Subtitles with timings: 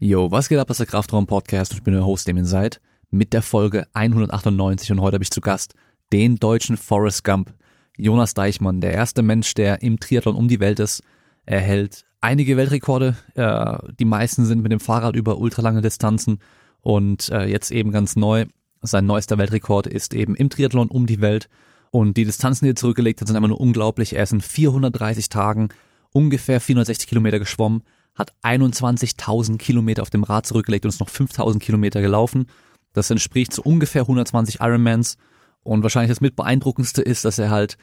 [0.00, 2.44] Yo, was geht ab, das ist der Kraftraum Podcast ich bin der Host, dem ihr
[2.44, 5.74] seid, mit der Folge 198 und heute habe ich zu Gast
[6.12, 7.52] den deutschen Forrest Gump,
[7.96, 11.02] Jonas Deichmann, der erste Mensch, der im Triathlon um die Welt ist.
[11.46, 16.38] Er hält einige Weltrekorde, äh, die meisten sind mit dem Fahrrad über ultralange Distanzen
[16.80, 18.46] und äh, jetzt eben ganz neu,
[18.82, 21.48] sein neuester Weltrekord ist eben im Triathlon um die Welt
[21.90, 24.14] und die Distanzen, die er zurückgelegt hat, sind einfach nur unglaublich.
[24.14, 25.70] Er ist in 430 Tagen
[26.12, 27.82] ungefähr 460 Kilometer geschwommen,
[28.18, 32.46] hat 21.000 Kilometer auf dem Rad zurückgelegt und ist noch 5.000 Kilometer gelaufen.
[32.92, 35.16] Das entspricht zu ungefähr 120 Ironmans.
[35.62, 37.78] Und wahrscheinlich das mit beeindruckendste ist, dass er halt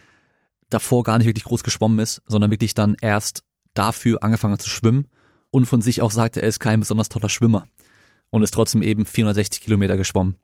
[0.70, 4.70] davor gar nicht wirklich groß geschwommen ist, sondern wirklich dann erst dafür angefangen hat zu
[4.70, 5.08] schwimmen
[5.52, 7.67] und von sich auch sagte, er ist kein besonders toller Schwimmer
[8.30, 10.36] und ist trotzdem eben 460 Kilometer geschwommen.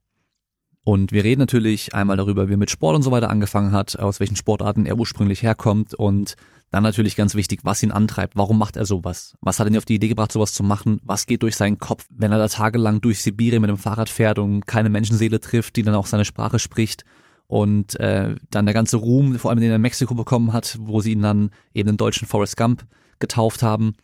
[0.84, 4.00] Und wir reden natürlich einmal darüber, wie er mit Sport und so weiter angefangen hat,
[4.00, 6.36] aus welchen Sportarten er ursprünglich herkommt und
[6.72, 8.38] dann natürlich ganz wichtig, was ihn antreibt.
[8.38, 9.36] Warum macht er sowas?
[9.42, 11.02] Was hat ihn auf die Idee gebracht, sowas zu machen?
[11.04, 14.40] Was geht durch seinen Kopf, wenn er da tagelang durch Sibirien mit dem Fahrrad fährt
[14.40, 17.04] und keine Menschenseele trifft, die dann auch seine Sprache spricht?
[17.48, 21.02] Und äh, dann der ganze Ruhm, vor allem den er in Mexiko bekommen hat, wo
[21.02, 22.86] sie ihn dann eben den deutschen Forrest Gump
[23.20, 23.96] getauft haben.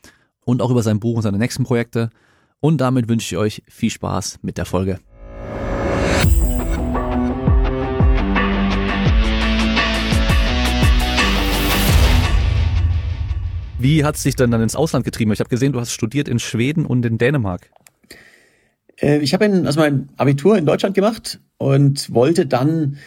[0.44, 2.10] Und auch über sein Buch und seine nächsten Projekte.
[2.60, 5.00] Und damit wünsche ich euch viel Spaß mit der Folge.
[13.80, 15.32] Wie hat es dich denn dann ins Ausland getrieben?
[15.32, 17.70] Ich habe gesehen, du hast studiert in Schweden und in Dänemark.
[19.00, 22.98] Äh, ich habe also mein Abitur in Deutschland gemacht und wollte dann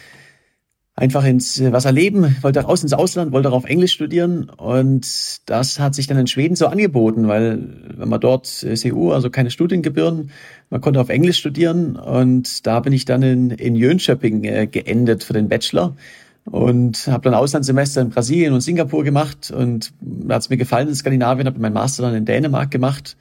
[0.95, 5.79] einfach ins äh, was erleben, wollte raus ins Ausland, wollte auch Englisch studieren und das
[5.79, 7.59] hat sich dann in Schweden so angeboten, weil
[7.97, 10.31] wenn man dort äh, CU, also keine Studiengebühren,
[10.69, 15.23] man konnte auf Englisch studieren und da bin ich dann in, in Jönköping äh, geendet
[15.23, 15.95] für den Bachelor
[16.45, 20.87] und habe dann Auslandssemester in Brasilien und Singapur gemacht und da hat es mir gefallen
[20.87, 23.15] in Skandinavien, habe meinen Master dann in Dänemark gemacht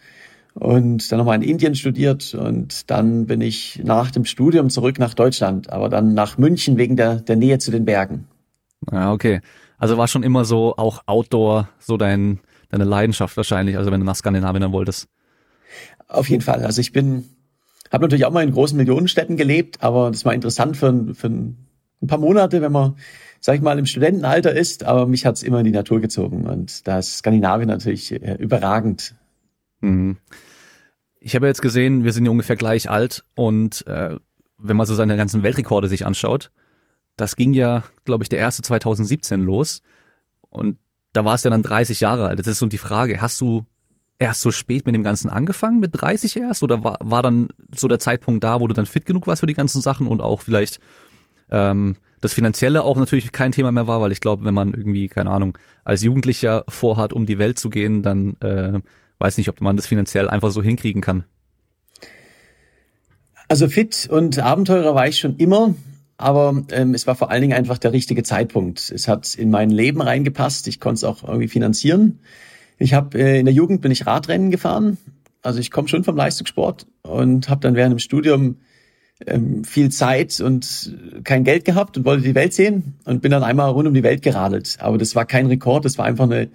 [0.55, 5.15] und dann nochmal in Indien studiert und dann bin ich nach dem Studium zurück nach
[5.15, 8.27] Deutschland, aber dann nach München wegen der, der Nähe zu den Bergen.
[8.91, 9.41] Ja, okay.
[9.79, 14.07] Also war schon immer so auch Outdoor so dein, deine Leidenschaft wahrscheinlich, also wenn du
[14.07, 15.09] nach Skandinavien dann wolltest.
[16.09, 16.65] Auf jeden Fall.
[16.65, 17.25] Also ich bin,
[17.93, 21.31] habe natürlich auch mal in großen Millionenstädten gelebt, aber das war interessant für, für
[22.03, 22.97] ein paar Monate, wenn man,
[23.41, 26.87] sag ich mal, im Studentenalter ist, aber mich hat's immer in die Natur gezogen und
[26.87, 29.15] da ist Skandinavien natürlich äh, überragend.
[29.81, 30.17] Mhm.
[31.21, 34.17] Ich habe jetzt gesehen, wir sind ja ungefähr gleich alt und äh,
[34.57, 36.51] wenn man so seine ganzen Weltrekorde sich anschaut,
[37.17, 39.83] das ging ja, glaube ich, der erste 2017 los
[40.49, 40.79] und
[41.13, 42.39] da war es ja dann 30 Jahre alt.
[42.39, 43.67] Das ist so die Frage, hast du
[44.19, 46.63] erst so spät mit dem Ganzen angefangen, mit 30 erst?
[46.63, 49.47] Oder war, war dann so der Zeitpunkt da, wo du dann fit genug warst für
[49.47, 50.79] die ganzen Sachen und auch vielleicht
[51.51, 55.09] ähm, das Finanzielle auch natürlich kein Thema mehr war, weil ich glaube, wenn man irgendwie,
[55.09, 58.81] keine Ahnung, als Jugendlicher vorhat, um die Welt zu gehen, dann äh,
[59.19, 61.25] weiß nicht, ob man das finanziell einfach so hinkriegen kann.
[63.49, 65.75] Also fit und Abenteurer war ich schon immer,
[66.19, 68.93] aber ähm, es war vor allen Dingen einfach der richtige Zeitpunkt.
[68.95, 72.21] Es hat in mein Leben reingepasst, ich konnte es auch irgendwie finanzieren.
[72.79, 74.99] Ich habe äh, in der Jugend bin ich Radrennen gefahren,
[75.43, 78.59] also ich komme schon vom Leistungssport und habe dann während dem Studium
[79.27, 80.95] ähm, viel Zeit und
[81.25, 84.03] kein Geld gehabt und wollte die Welt sehen und bin dann einmal rund um die
[84.03, 84.77] Welt geradelt.
[84.81, 86.49] Aber das war kein Rekord, das war einfach eine,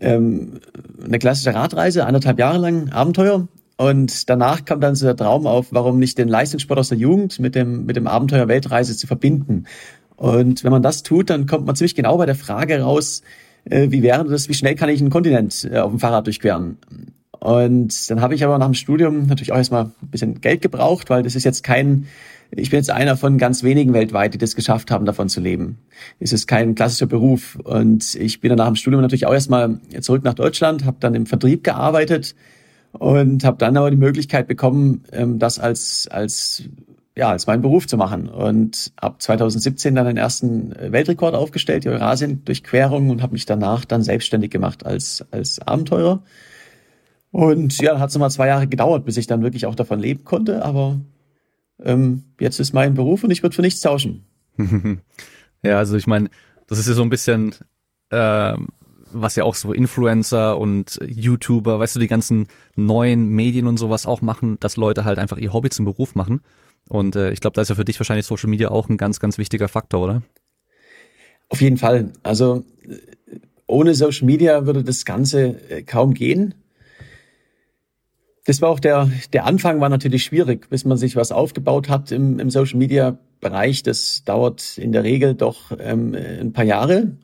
[0.00, 0.60] ähm,
[1.04, 3.48] eine klassische Radreise, anderthalb Jahre lang Abenteuer.
[3.76, 7.38] Und danach kam dann so der Traum auf, warum nicht den Leistungssport aus der Jugend
[7.38, 9.64] mit dem, mit dem Abenteuer Weltreise zu verbinden.
[10.16, 13.22] Und wenn man das tut, dann kommt man ziemlich genau bei der Frage raus,
[13.64, 16.78] äh, wie wäre das, wie schnell kann ich einen Kontinent äh, auf dem Fahrrad durchqueren?
[17.40, 21.08] Und dann habe ich aber nach dem Studium natürlich auch erstmal ein bisschen Geld gebraucht,
[21.10, 22.06] weil das ist jetzt kein,
[22.50, 25.78] ich bin jetzt einer von ganz wenigen weltweit, die das geschafft haben, davon zu leben.
[26.18, 27.56] Es ist kein klassischer Beruf.
[27.62, 31.14] Und ich bin dann nach dem Studium natürlich auch erstmal zurück nach Deutschland, habe dann
[31.14, 32.34] im Vertrieb gearbeitet
[32.92, 36.64] und habe dann aber die Möglichkeit bekommen, ähm, das als, als
[37.18, 38.28] ja, als meinen Beruf zu machen.
[38.28, 44.04] Und ab 2017 dann den ersten Weltrekord aufgestellt, die Eurasien-Durchquerung und habe mich danach dann
[44.04, 46.22] selbstständig gemacht als, als Abenteurer.
[47.30, 50.24] Und ja, hat es nochmal zwei Jahre gedauert, bis ich dann wirklich auch davon leben
[50.24, 50.64] konnte.
[50.64, 50.98] Aber
[51.82, 54.24] ähm, jetzt ist mein Beruf und ich würde für nichts tauschen.
[55.62, 56.30] ja, also ich meine,
[56.66, 57.54] das ist ja so ein bisschen,
[58.10, 58.54] äh,
[59.12, 64.06] was ja auch so Influencer und YouTuber, weißt du, die ganzen neuen Medien und sowas
[64.06, 66.40] auch machen, dass Leute halt einfach ihr Hobby zum Beruf machen.
[66.88, 69.20] Und äh, ich glaube, da ist ja für dich wahrscheinlich Social Media auch ein ganz,
[69.20, 70.22] ganz wichtiger Faktor, oder?
[71.50, 72.12] Auf jeden Fall.
[72.22, 72.64] Also
[73.66, 76.54] ohne Social Media würde das Ganze äh, kaum gehen.
[78.48, 82.10] Das war auch der, der Anfang war natürlich schwierig, bis man sich was aufgebaut hat
[82.12, 83.82] im, im Social Media Bereich.
[83.82, 87.18] Das dauert in der Regel doch ähm, ein paar Jahre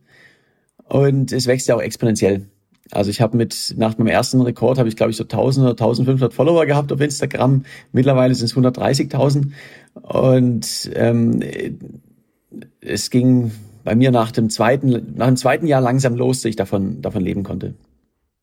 [0.87, 2.51] und es wächst ja auch exponentiell.
[2.91, 5.71] Also ich habe mit nach meinem ersten Rekord habe ich glaube ich so 1000 oder
[5.73, 7.65] 1500 Follower gehabt auf Instagram.
[7.91, 9.51] Mittlerweile sind es 130.000
[9.95, 11.41] und ähm,
[12.83, 13.51] es ging
[13.83, 17.23] bei mir nach dem zweiten nach dem zweiten Jahr langsam los, dass ich davon davon
[17.23, 17.73] leben konnte.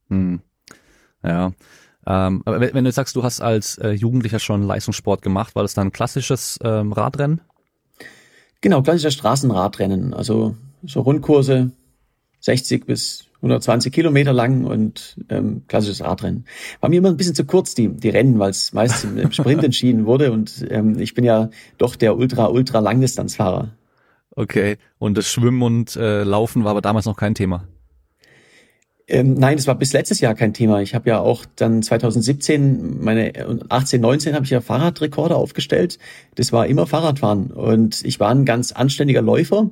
[0.09, 0.41] Hm.
[1.23, 1.53] Ja.
[2.07, 5.74] Ähm, aber wenn du sagst, du hast als äh, Jugendlicher schon Leistungssport gemacht, war das
[5.74, 7.42] dann klassisches ähm, Radrennen?
[8.62, 10.13] Genau, klassischer Straßenradrennen.
[10.13, 11.71] Also so Rundkurse,
[12.39, 16.45] 60 bis 120 Kilometer lang und ähm, klassisches Radrennen.
[16.80, 19.63] War mir immer ein bisschen zu kurz, die, die Rennen, weil es meist im Sprint
[19.63, 23.69] entschieden wurde und ähm, ich bin ja doch der ultra, ultra Langdistanzfahrer.
[24.36, 27.68] Okay, und das Schwimmen und äh, Laufen war aber damals noch kein Thema?
[29.07, 30.81] Ähm, nein, das war bis letztes Jahr kein Thema.
[30.81, 33.33] Ich habe ja auch dann 2017, meine
[33.69, 35.98] 18, 19 habe ich ja Fahrradrekorde aufgestellt.
[36.36, 39.71] Das war immer Fahrradfahren und ich war ein ganz anständiger Läufer.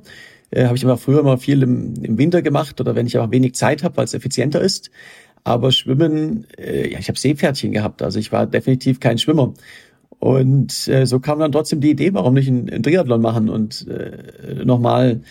[0.50, 3.32] Äh, habe ich immer früher immer viel im, im Winter gemacht oder wenn ich aber
[3.32, 4.90] wenig Zeit habe, weil es effizienter ist.
[5.44, 8.02] Aber Schwimmen, äh, ja, ich habe Seepferdchen gehabt.
[8.02, 9.54] Also ich war definitiv kein Schwimmer.
[10.18, 14.64] Und äh, so kam dann trotzdem die Idee, warum nicht einen, Triathlon machen und äh,
[14.64, 15.22] nochmal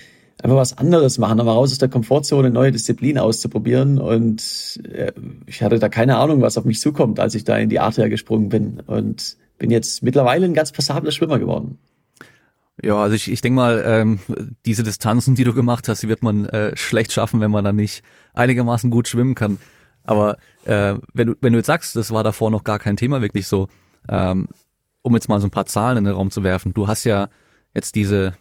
[0.43, 3.99] einfach was anderes machen, nochmal raus aus der Komfortzone, neue Disziplin auszuprobieren.
[3.99, 5.11] Und äh,
[5.45, 8.07] ich hatte da keine Ahnung, was auf mich zukommt, als ich da in die Adria
[8.07, 8.79] gesprungen bin.
[8.85, 11.77] Und bin jetzt mittlerweile ein ganz passabler Schwimmer geworden.
[12.81, 14.19] Ja, also ich, ich denke mal, ähm,
[14.65, 17.75] diese Distanzen, die du gemacht hast, die wird man äh, schlecht schaffen, wenn man dann
[17.75, 18.03] nicht
[18.33, 19.57] einigermaßen gut schwimmen kann.
[20.03, 23.21] Aber äh, wenn, du, wenn du jetzt sagst, das war davor noch gar kein Thema
[23.21, 23.67] wirklich so,
[24.07, 24.47] ähm,
[25.01, 27.27] um jetzt mal so ein paar Zahlen in den Raum zu werfen, du hast ja
[27.73, 28.33] jetzt diese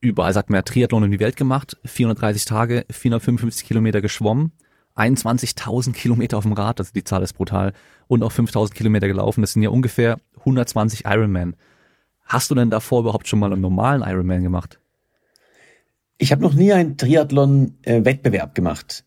[0.00, 4.52] überall, sagt man Triathlon in die Welt gemacht, 430 Tage, 455 Kilometer geschwommen,
[4.96, 7.72] 21.000 Kilometer auf dem Rad, also die Zahl ist brutal,
[8.08, 11.56] und auch 5.000 Kilometer gelaufen, das sind ja ungefähr 120 Ironman.
[12.24, 14.80] Hast du denn davor überhaupt schon mal einen normalen Ironman gemacht?
[16.18, 19.04] Ich habe noch nie einen Triathlon-Wettbewerb gemacht.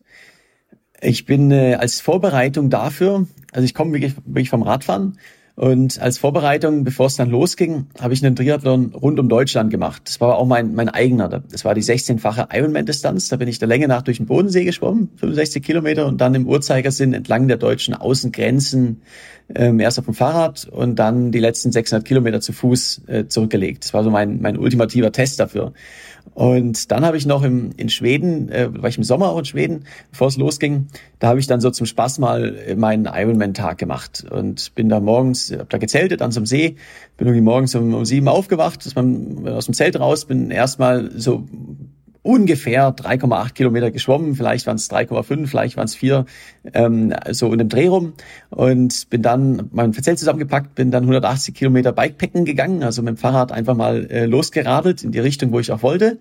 [1.00, 5.18] Ich bin äh, als Vorbereitung dafür, also ich komme wirklich, wirklich vom Radfahren
[5.56, 10.02] und als Vorbereitung, bevor es dann losging, habe ich einen Triathlon rund um Deutschland gemacht.
[10.04, 11.28] Das war auch mein, mein eigener.
[11.28, 13.28] Das war die 16-fache Ironman-Distanz.
[13.28, 16.48] Da bin ich der Länge nach durch den Bodensee geschwommen, 65 Kilometer, und dann im
[16.48, 19.02] Uhrzeigersinn entlang der deutschen Außengrenzen
[19.54, 23.84] ähm, erst auf dem Fahrrad und dann die letzten 600 Kilometer zu Fuß äh, zurückgelegt.
[23.84, 25.72] Das war so mein, mein ultimativer Test dafür.
[26.32, 29.44] Und dann habe ich noch im, in Schweden, äh, war ich im Sommer auch in
[29.44, 30.88] Schweden, bevor es losging,
[31.20, 35.52] da habe ich dann so zum Spaß mal meinen Ironman-Tag gemacht und bin da morgens,
[35.56, 36.76] hab da gezeltet an so einem See,
[37.16, 41.10] bin irgendwie morgens um, um sieben aufgewacht, dass man aus dem Zelt raus, bin erstmal
[41.12, 41.44] so
[42.24, 46.24] ungefähr 3,8 Kilometer geschwommen, vielleicht waren es 3,5, vielleicht waren es 4,
[46.72, 48.14] ähm, so in dem Dreh rum.
[48.50, 53.16] Und bin dann mein Zelt zusammengepackt, bin dann 180 Kilometer Bikepacken gegangen, also mit dem
[53.18, 56.18] Fahrrad einfach mal äh, losgeradelt in die Richtung, wo ich auch wollte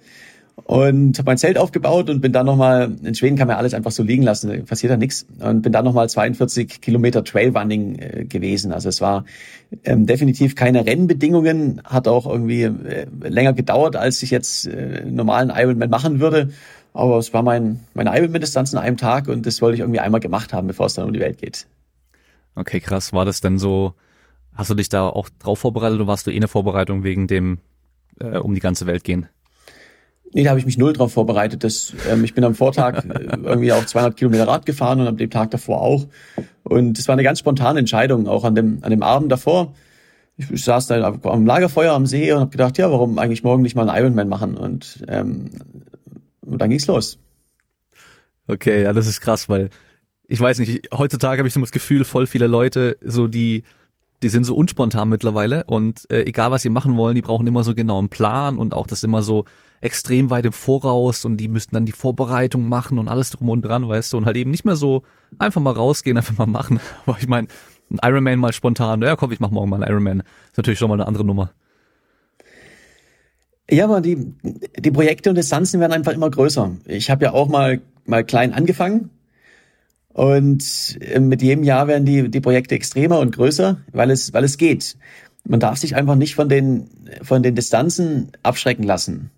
[0.55, 3.91] und habe mein Zelt aufgebaut und bin dann nochmal, in Schweden kann man alles einfach
[3.91, 8.71] so liegen lassen, passiert da nichts und bin dann nochmal 42 Kilometer Trailrunning äh, gewesen.
[8.71, 9.25] Also es war
[9.83, 15.51] ähm, definitiv keine Rennbedingungen, hat auch irgendwie äh, länger gedauert, als ich jetzt äh, normalen
[15.53, 16.51] Ironman machen würde.
[16.93, 20.21] Aber es war mein, meine Ironman-Distanz in einem Tag und das wollte ich irgendwie einmal
[20.21, 21.65] gemacht haben, bevor es dann um die Welt geht.
[22.55, 23.11] Okay, krass.
[23.11, 23.95] War das denn so,
[24.53, 27.57] hast du dich da auch drauf vorbereitet oder warst du eh eine Vorbereitung wegen dem
[28.19, 29.27] äh, um die ganze Welt gehen?
[30.33, 31.63] Nee, da habe ich mich null drauf vorbereitet.
[31.63, 35.17] Das, ähm, ich bin am Vortag äh, irgendwie auch 200 Kilometer Rad gefahren und am
[35.17, 36.07] dem Tag davor auch.
[36.63, 39.73] Und es war eine ganz spontane Entscheidung, auch an dem, an dem Abend davor.
[40.37, 43.75] Ich saß da am Lagerfeuer am See und habe gedacht, ja, warum eigentlich morgen nicht
[43.75, 44.57] mal einen Ironman machen?
[44.57, 45.51] Und, ähm,
[46.41, 47.19] und dann ging's los.
[48.47, 49.69] Okay, ja, das ist krass, weil
[50.27, 53.63] ich weiß nicht, heutzutage habe ich so das Gefühl, voll viele Leute, so die
[54.23, 57.63] die sind so unspontan mittlerweile und äh, egal was sie machen wollen, die brauchen immer
[57.63, 59.45] so genau einen Plan und auch das immer so
[59.83, 63.63] extrem weit im Voraus und die müssten dann die Vorbereitung machen und alles drum und
[63.63, 65.03] dran, weißt du, und halt eben nicht mehr so
[65.39, 66.79] einfach mal rausgehen, einfach mal machen.
[67.05, 67.47] Aber ich meine,
[67.91, 70.19] ein Ironman mal spontan, ja komm, ich mach morgen mal einen Ironman.
[70.51, 71.51] Ist natürlich schon mal eine andere Nummer.
[73.69, 74.33] Ja, aber die,
[74.79, 76.71] die Projekte und Distanzen werden einfach immer größer.
[76.85, 79.09] Ich habe ja auch mal, mal klein angefangen
[80.13, 84.43] und äh, mit jedem Jahr werden die, die Projekte extremer und größer, weil es, weil
[84.43, 84.95] es geht.
[85.45, 86.89] Man darf sich einfach nicht von den,
[87.21, 89.31] von den Distanzen abschrecken lassen.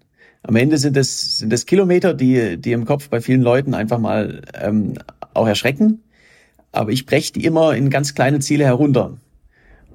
[0.48, 3.98] Am Ende sind es, sind es Kilometer, die, die im Kopf bei vielen Leuten einfach
[3.98, 4.94] mal ähm,
[5.34, 6.04] auch erschrecken.
[6.72, 9.18] Aber ich breche die immer in ganz kleine Ziele herunter.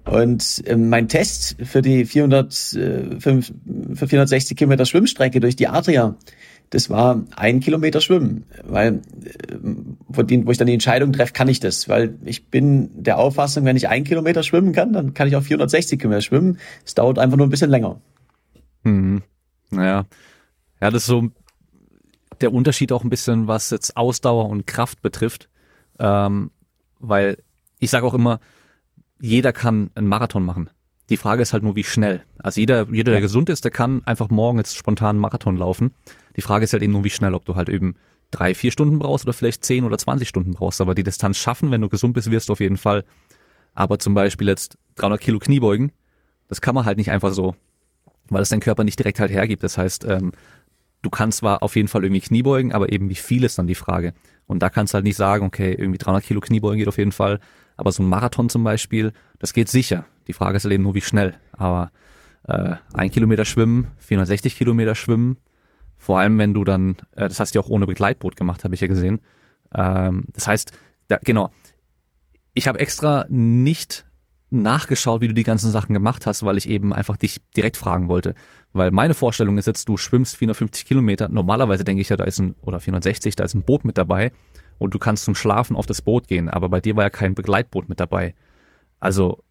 [0.04, 3.42] Und ähm, mein Test für die 400, äh, für
[4.08, 6.16] 460 Kilometer Schwimmstrecke durch die Adria,
[6.70, 9.56] das war ein Kilometer Schwimmen, weil äh,
[10.08, 13.18] wo, die, wo ich dann die Entscheidung treffe, kann ich das, weil ich bin der
[13.18, 16.58] Auffassung, wenn ich ein Kilometer schwimmen kann, dann kann ich auch 460 Kilometer schwimmen.
[16.84, 18.00] Es dauert einfach nur ein bisschen länger.
[18.84, 19.22] Hm.
[19.70, 20.06] Naja,
[20.80, 21.30] ja, das ist so
[22.40, 25.48] der Unterschied auch ein bisschen, was jetzt Ausdauer und Kraft betrifft.
[25.98, 26.50] ähm,
[26.98, 27.38] weil
[27.78, 28.40] ich sage auch immer,
[29.20, 30.70] jeder kann einen Marathon machen.
[31.08, 32.22] Die Frage ist halt nur, wie schnell.
[32.38, 35.92] Also jeder, jeder, der gesund ist, der kann einfach morgen jetzt spontan einen Marathon laufen.
[36.36, 37.96] Die Frage ist halt eben nur, wie schnell, ob du halt eben
[38.30, 40.80] drei, vier Stunden brauchst oder vielleicht zehn oder zwanzig Stunden brauchst.
[40.80, 43.04] Aber die Distanz schaffen, wenn du gesund bist, wirst du auf jeden Fall.
[43.74, 45.92] Aber zum Beispiel jetzt 300 Kilo Kniebeugen,
[46.48, 47.56] das kann man halt nicht einfach so,
[48.28, 49.62] weil es dein Körper nicht direkt halt hergibt.
[49.62, 50.32] Das heißt, ähm,
[51.02, 53.74] du kannst zwar auf jeden Fall irgendwie Kniebeugen, aber eben wie viel ist dann die
[53.74, 54.14] Frage.
[54.46, 57.12] Und da kannst du halt nicht sagen, okay, irgendwie 300 Kilo Kniebeugen geht auf jeden
[57.12, 57.40] Fall,
[57.76, 60.04] aber so ein Marathon zum Beispiel, das geht sicher.
[60.26, 61.34] Die Frage ist halt eben nur, wie schnell.
[61.52, 61.92] Aber
[62.46, 65.38] äh, ein Kilometer schwimmen, 460 Kilometer schwimmen,
[65.96, 68.74] vor allem wenn du dann, äh, das hast du ja auch ohne Begleitboot gemacht, habe
[68.74, 69.20] ich ja gesehen.
[69.74, 70.72] Ähm, das heißt,
[71.08, 71.50] da, genau,
[72.54, 74.04] ich habe extra nicht
[74.50, 78.08] nachgeschaut, wie du die ganzen Sachen gemacht hast, weil ich eben einfach dich direkt fragen
[78.08, 78.34] wollte.
[78.72, 81.28] Weil meine Vorstellung ist jetzt, du schwimmst 450 Kilometer.
[81.28, 84.32] Normalerweise denke ich ja, da ist ein, oder 460, da ist ein Boot mit dabei
[84.78, 86.48] und du kannst zum Schlafen auf das Boot gehen.
[86.48, 88.34] Aber bei dir war ja kein Begleitboot mit dabei.
[88.98, 89.42] Also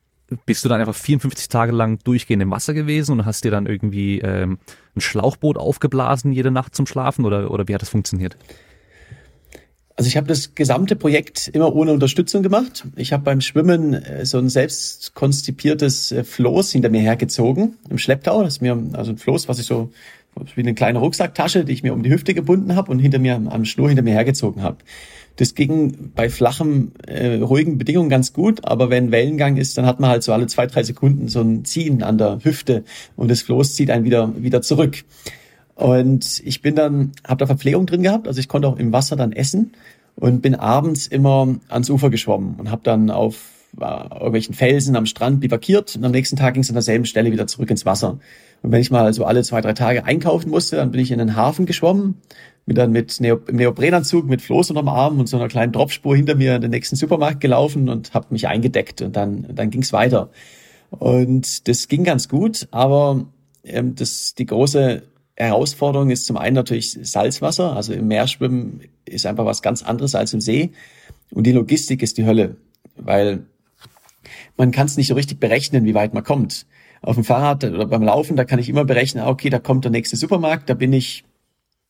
[0.46, 3.66] bist du dann einfach 54 Tage lang durchgehend im Wasser gewesen und hast dir dann
[3.66, 4.60] irgendwie ähm,
[4.96, 8.38] ein Schlauchboot aufgeblasen jede Nacht zum Schlafen oder, oder wie hat das funktioniert?
[10.00, 12.86] Also ich habe das gesamte Projekt immer ohne Unterstützung gemacht.
[12.96, 17.98] Ich habe beim Schwimmen äh, so ein selbst konzipiertes äh, Floß hinter mir hergezogen im
[17.98, 18.42] Schlepptau.
[18.42, 19.92] Das ist mir also ein Floß, was ich so
[20.56, 23.36] wie eine kleine Rucksacktasche, die ich mir um die Hüfte gebunden habe und hinter mir
[23.36, 24.78] am Schnur hinter mir hergezogen habe.
[25.36, 30.00] Das ging bei flachem, äh, ruhigen Bedingungen ganz gut, aber wenn Wellengang ist, dann hat
[30.00, 32.86] man halt so alle zwei, drei Sekunden so ein Ziehen an der Hüfte
[33.18, 35.04] und das Floß zieht einen wieder, wieder zurück.
[35.80, 39.16] Und ich bin dann, habe da Verpflegung drin gehabt, also ich konnte auch im Wasser
[39.16, 39.72] dann essen
[40.18, 43.38] und bin abends immer ans Ufer geschwommen und habe dann auf
[43.80, 47.32] äh, irgendwelchen Felsen am Strand bivakiert und am nächsten Tag ging es an derselben Stelle
[47.32, 48.20] wieder zurück ins Wasser.
[48.62, 51.20] Und wenn ich mal so alle zwei, drei Tage einkaufen musste, dann bin ich in
[51.20, 52.16] den Hafen geschwommen,
[52.66, 56.36] bin dann mit Neo Neoprenanzug, mit Floß unterm Arm und so einer kleinen Dropspur hinter
[56.36, 59.94] mir in den nächsten Supermarkt gelaufen und habe mich eingedeckt und dann, dann ging es
[59.94, 60.30] weiter.
[60.90, 63.28] Und das ging ganz gut, aber
[63.64, 65.04] ähm, das, die große
[65.40, 67.76] Herausforderung ist zum einen natürlich Salzwasser.
[67.76, 70.72] Also im Meer schwimmen ist einfach was ganz anderes als im See.
[71.32, 72.58] Und die Logistik ist die Hölle,
[72.96, 73.46] weil
[74.58, 76.66] man kann es nicht so richtig berechnen, wie weit man kommt.
[77.02, 79.86] Auf dem Fahrrad oder beim Laufen, da kann ich immer berechnen, ah, okay, da kommt
[79.86, 81.24] der nächste Supermarkt, da bin ich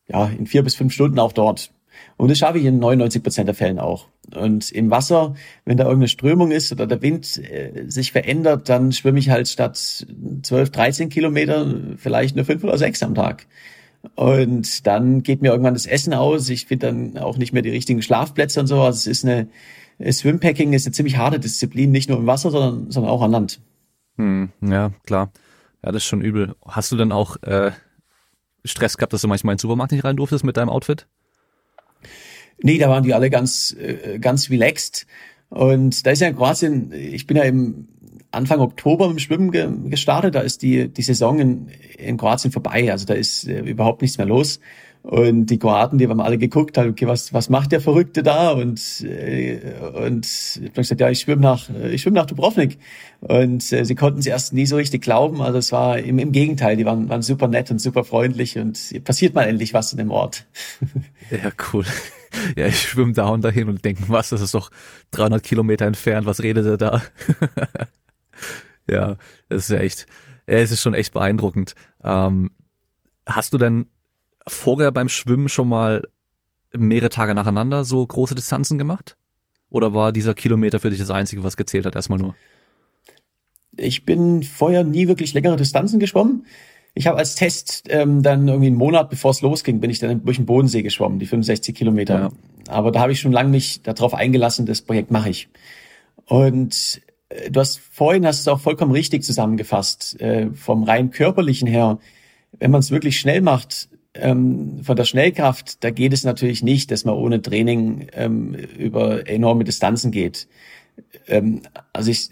[0.07, 1.71] ja in vier bis fünf Stunden auch dort.
[2.17, 4.07] Und das schaffe ich in 99 Prozent der Fällen auch.
[4.35, 8.91] Und im Wasser, wenn da irgendeine Strömung ist oder der Wind äh, sich verändert, dann
[8.91, 10.05] schwimme ich halt statt
[10.43, 13.47] 12, 13 Kilometer vielleicht nur fünf oder sechs am Tag.
[14.15, 16.49] Und dann geht mir irgendwann das Essen aus.
[16.49, 18.81] Ich finde dann auch nicht mehr die richtigen Schlafplätze und so.
[18.81, 19.47] Also es ist eine,
[20.11, 23.59] Swimpacking ist eine ziemlich harte Disziplin, nicht nur im Wasser, sondern, sondern auch an Land.
[24.17, 25.31] Hm, ja, klar.
[25.83, 26.55] Ja, das ist schon übel.
[26.65, 27.71] Hast du denn auch äh,
[28.65, 31.07] Stress gehabt, dass du manchmal in den Supermarkt nicht rein durftest mit deinem Outfit?
[32.61, 35.07] Nee, da waren die alle ganz, äh, ganz relaxed.
[35.49, 37.87] Und da ist ja in Kroatien, ich bin ja im
[38.31, 42.51] Anfang Oktober mit dem Schwimmen ge gestartet, da ist die, die Saison in, in Kroatien
[42.51, 44.59] vorbei, also da ist äh, überhaupt nichts mehr los.
[45.09, 48.51] Und die Kroaten, die haben alle geguckt, halt, okay, was, was macht der Verrückte da?
[48.51, 49.59] Und, äh,
[50.05, 52.77] und ich habe gesagt, ja, ich schwimme nach, ich schwimme nach Dubrovnik.
[53.21, 55.41] Und äh, sie konnten es erst nie so richtig glauben.
[55.41, 58.77] Also es war im, im Gegenteil, die waren, waren super nett und super freundlich und
[59.03, 60.45] passiert mal endlich was in dem Ort.
[61.31, 61.85] Ja, cool.
[62.55, 64.71] Ja, ich schwimme da und dahin und denke, was, das ist doch
[65.11, 67.03] 300 Kilometer entfernt, was redet er da?
[68.89, 69.15] ja,
[69.47, 70.07] das ist ja echt,
[70.47, 71.75] es ist schon echt beeindruckend.
[72.03, 72.49] Ähm,
[73.27, 73.85] hast du denn
[74.51, 76.07] vorher beim Schwimmen schon mal
[76.73, 79.15] mehrere Tage nacheinander so große Distanzen gemacht?
[79.69, 82.35] Oder war dieser Kilometer für dich das Einzige, was gezählt hat, erstmal nur?
[83.77, 86.45] Ich bin vorher nie wirklich längere Distanzen geschwommen.
[86.95, 90.25] Ich habe als Test ähm, dann irgendwie einen Monat, bevor es losging, bin ich dann
[90.25, 92.19] durch den Bodensee geschwommen, die 65 Kilometer.
[92.19, 92.29] Ja.
[92.67, 95.49] Aber da habe ich schon lange mich darauf eingelassen, das Projekt mache ich.
[96.25, 100.19] Und äh, du hast vorhin hast es auch vollkommen richtig zusammengefasst.
[100.19, 101.99] Äh, vom rein körperlichen her,
[102.59, 103.89] wenn man es wirklich schnell macht,
[104.21, 109.27] ähm, von der Schnellkraft, da geht es natürlich nicht, dass man ohne Training ähm, über
[109.27, 110.47] enorme Distanzen geht.
[111.27, 111.61] Ähm,
[111.93, 112.29] also ich,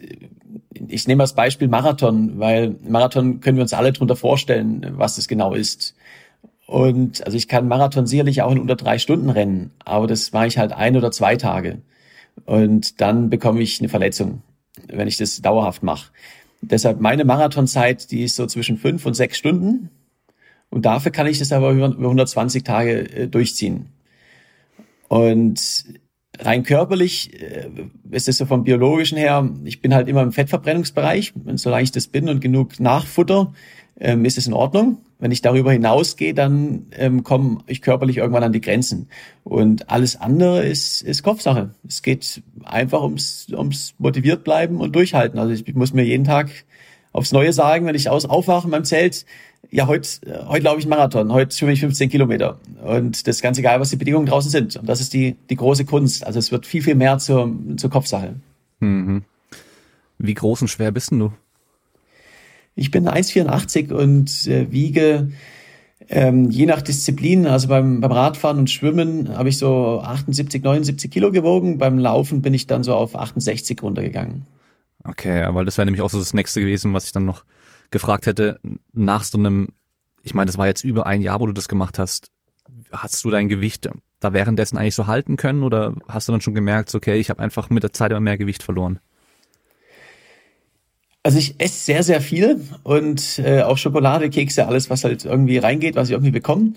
[0.87, 5.27] ich nehme als Beispiel Marathon, weil Marathon können wir uns alle darunter vorstellen, was das
[5.27, 5.95] genau ist.
[6.65, 10.47] Und also ich kann Marathon sicherlich auch in unter drei Stunden rennen, aber das mache
[10.47, 11.81] ich halt ein oder zwei Tage.
[12.45, 14.41] Und dann bekomme ich eine Verletzung,
[14.87, 16.11] wenn ich das dauerhaft mache.
[16.61, 19.89] Deshalb meine Marathonzeit, die ist so zwischen fünf und sechs Stunden.
[20.69, 23.87] Und dafür kann ich das aber über 120 Tage äh, durchziehen.
[25.07, 25.85] Und
[26.39, 27.69] rein körperlich äh,
[28.11, 31.33] ist es so vom biologischen her, ich bin halt immer im Fettverbrennungsbereich.
[31.35, 33.53] Und solange ich das bin und genug Nachfutter,
[33.99, 34.99] ähm, ist es in Ordnung.
[35.19, 39.07] Wenn ich darüber hinausgehe, dann ähm, komme ich körperlich irgendwann an die Grenzen.
[39.43, 41.71] Und alles andere ist, ist Kopfsache.
[41.87, 45.39] Es geht einfach ums, ums motiviert bleiben und durchhalten.
[45.39, 46.49] Also ich, ich muss mir jeden Tag
[47.17, 49.25] aufs Neue sagen, wenn ich aus aufwache in meinem Zelt,
[49.71, 50.07] ja, heute,
[50.47, 52.59] heute laufe ich einen Marathon, heute schwimme ich 15 Kilometer.
[52.85, 54.75] Und das ist ganz egal, was die Bedingungen draußen sind.
[54.77, 56.25] Und das ist die, die große Kunst.
[56.25, 58.35] Also es wird viel, viel mehr zur, zur Kopfsache.
[58.79, 59.23] Mhm.
[60.19, 61.33] Wie groß und schwer bist denn du?
[62.75, 65.31] Ich bin 1,84 und äh, wiege
[66.09, 71.09] ähm, je nach Disziplin, also beim, beim Radfahren und Schwimmen habe ich so 78, 79
[71.09, 71.79] Kilo gewogen.
[71.79, 74.45] Beim Laufen bin ich dann so auf 68 runtergegangen.
[75.07, 77.45] Okay, weil das wäre nämlich auch so das nächste gewesen, was ich dann noch
[77.91, 78.59] gefragt hätte,
[78.91, 79.69] nach so einem,
[80.21, 82.29] ich meine, das war jetzt über ein Jahr, wo du das gemacht hast,
[82.91, 86.55] hast du dein Gewicht da währenddessen eigentlich so halten können oder hast du dann schon
[86.55, 88.99] gemerkt, okay, ich habe einfach mit der Zeit immer mehr Gewicht verloren?
[91.23, 95.57] Also ich esse sehr, sehr viel und äh, auch Schokolade, Kekse, alles, was halt irgendwie
[95.57, 96.73] reingeht, was ich irgendwie bekomme.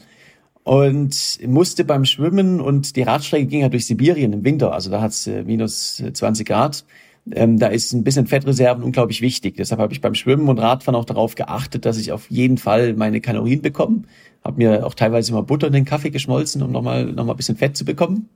[0.63, 5.01] Und musste beim Schwimmen und die Radstrecke ging ja durch Sibirien im Winter, also da
[5.01, 6.85] hat's äh, minus 20 Grad
[7.33, 9.57] ähm, da ist ein bisschen Fettreserven unglaublich wichtig.
[9.57, 12.95] Deshalb habe ich beim Schwimmen und Radfahren auch darauf geachtet, dass ich auf jeden Fall
[12.95, 14.03] meine Kalorien bekomme.
[14.45, 17.37] Habe mir auch teilweise immer Butter in den Kaffee geschmolzen, um nochmal noch mal ein
[17.37, 18.29] bisschen Fett zu bekommen.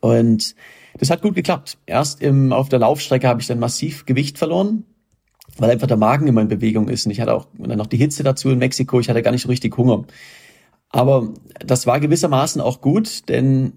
[0.00, 0.54] Und
[0.98, 1.78] das hat gut geklappt.
[1.86, 4.84] Erst im, auf der Laufstrecke habe ich dann massiv Gewicht verloren,
[5.58, 7.06] weil einfach der Magen immer in Bewegung ist.
[7.06, 9.00] Und ich hatte auch dann noch die Hitze dazu in Mexiko.
[9.00, 10.04] Ich hatte gar nicht richtig Hunger.
[10.90, 11.34] Aber
[11.64, 13.72] das war gewissermaßen auch gut, denn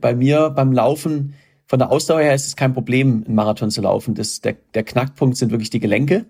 [0.00, 1.34] bei mir beim Laufen
[1.70, 4.16] von der Ausdauer her ist es kein Problem, einen Marathon zu laufen.
[4.16, 6.26] Das, der, der Knackpunkt sind wirklich die Gelenke.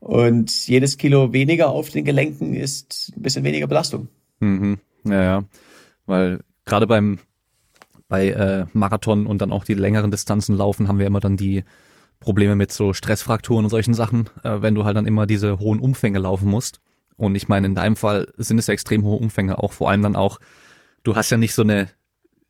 [0.00, 4.08] Und jedes Kilo weniger auf den Gelenken ist ein bisschen weniger Belastung.
[4.40, 4.78] Mhm.
[5.04, 5.44] Ja, ja.
[6.06, 7.18] Weil gerade beim
[8.08, 11.64] bei äh, Marathon und dann auch die längeren Distanzen laufen, haben wir immer dann die
[12.18, 15.80] Probleme mit so Stressfrakturen und solchen Sachen, äh, wenn du halt dann immer diese hohen
[15.80, 16.80] Umfänge laufen musst.
[17.16, 20.00] Und ich meine, in deinem Fall sind es ja extrem hohe Umfänge, auch vor allem
[20.00, 20.40] dann auch,
[21.02, 21.90] du hast ja nicht so eine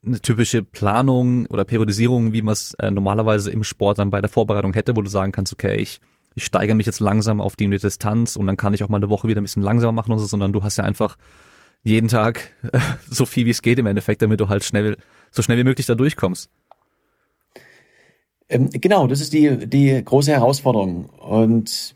[0.04, 4.30] eine typische Planung oder Periodisierung, wie man es äh, normalerweise im Sport dann bei der
[4.30, 6.00] Vorbereitung hätte, wo du sagen kannst, okay, ich,
[6.34, 9.10] ich steigere mich jetzt langsam auf die Distanz und dann kann ich auch mal eine
[9.10, 11.16] Woche wieder ein bisschen langsamer machen und so, sondern du hast ja einfach
[11.84, 14.96] jeden Tag äh, so viel wie es geht im Endeffekt, damit du halt schnell,
[15.30, 16.50] so schnell wie möglich da durchkommst.
[18.48, 21.06] Ähm, genau, das ist die, die große Herausforderung.
[21.06, 21.94] Und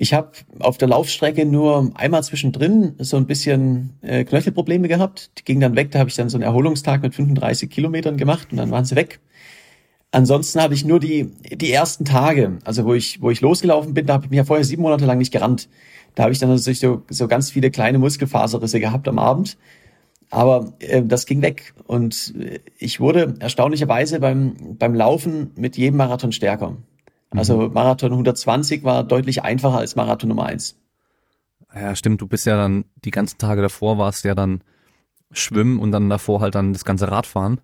[0.00, 5.30] ich habe auf der Laufstrecke nur einmal zwischendrin so ein bisschen äh, Knöchelprobleme gehabt.
[5.38, 5.90] Die gingen dann weg.
[5.90, 8.96] Da habe ich dann so einen Erholungstag mit 35 Kilometern gemacht und dann waren sie
[8.96, 9.20] weg.
[10.10, 14.06] Ansonsten hatte ich nur die die ersten Tage, also wo ich wo ich losgelaufen bin,
[14.06, 15.68] da habe ich mich ja vorher sieben Monate lang nicht gerannt.
[16.14, 19.58] Da habe ich dann natürlich so, so ganz viele kleine Muskelfaserrisse gehabt am Abend.
[20.30, 25.98] Aber äh, das ging weg und äh, ich wurde erstaunlicherweise beim beim Laufen mit jedem
[25.98, 26.78] Marathon stärker.
[27.30, 27.72] Also mhm.
[27.72, 30.76] Marathon 120 war deutlich einfacher als Marathon Nummer 1.
[31.74, 32.20] Ja, stimmt.
[32.20, 34.62] Du bist ja dann die ganzen Tage davor warst ja dann
[35.30, 37.60] schwimmen und dann davor halt dann das ganze Radfahren.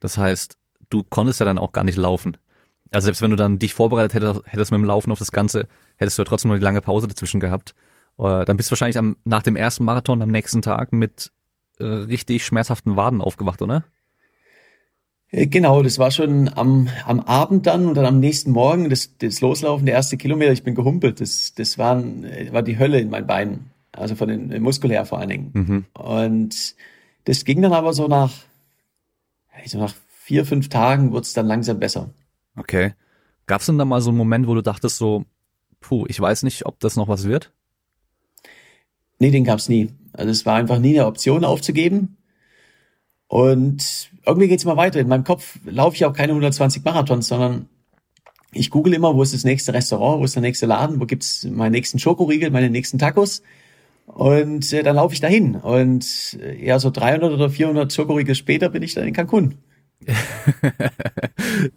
[0.00, 0.58] Das heißt,
[0.90, 2.36] du konntest ja dann auch gar nicht laufen.
[2.92, 5.66] Also selbst wenn du dann dich vorbereitet hättest, hättest mit dem Laufen auf das Ganze,
[5.96, 7.74] hättest du ja trotzdem noch die lange Pause dazwischen gehabt.
[8.18, 11.32] Äh, dann bist du wahrscheinlich am, nach dem ersten Marathon am nächsten Tag mit
[11.78, 13.84] äh, richtig schmerzhaften Waden aufgewacht, oder?
[15.30, 19.16] Äh, genau, das war schon am, am Abend dann und dann am nächsten Morgen das,
[19.18, 21.20] das Loslaufen, der erste Kilometer, ich bin gehumpelt.
[21.20, 23.70] Das, das waren, äh, war die Hölle in meinen Beinen.
[23.92, 25.50] Also von den äh, muskulär vor allen Dingen.
[25.52, 25.84] Mhm.
[25.94, 26.74] Und
[27.24, 28.32] das ging dann aber so nach,
[29.64, 32.10] so nach vier, fünf Tagen wurde es dann langsam besser.
[32.56, 32.94] Okay.
[33.46, 35.24] Gab es denn da mal so einen Moment, wo du dachtest so,
[35.80, 37.52] puh, ich weiß nicht, ob das noch was wird?
[39.18, 39.90] Nee, den gab's nie.
[40.12, 42.16] Also es war einfach nie eine Option aufzugeben.
[43.28, 45.00] Und irgendwie geht's immer weiter.
[45.00, 47.68] In meinem Kopf laufe ich auch keine 120 Marathons, sondern
[48.52, 51.44] ich google immer, wo ist das nächste Restaurant, wo ist der nächste Laden, wo gibt's
[51.44, 53.42] meinen nächsten Schokoriegel, meine nächsten Tacos.
[54.06, 55.56] Und äh, dann laufe ich dahin.
[55.56, 59.56] Und äh, ja, so 300 oder 400 Schokoriegel später bin ich dann in Cancun.
[60.06, 60.16] ja,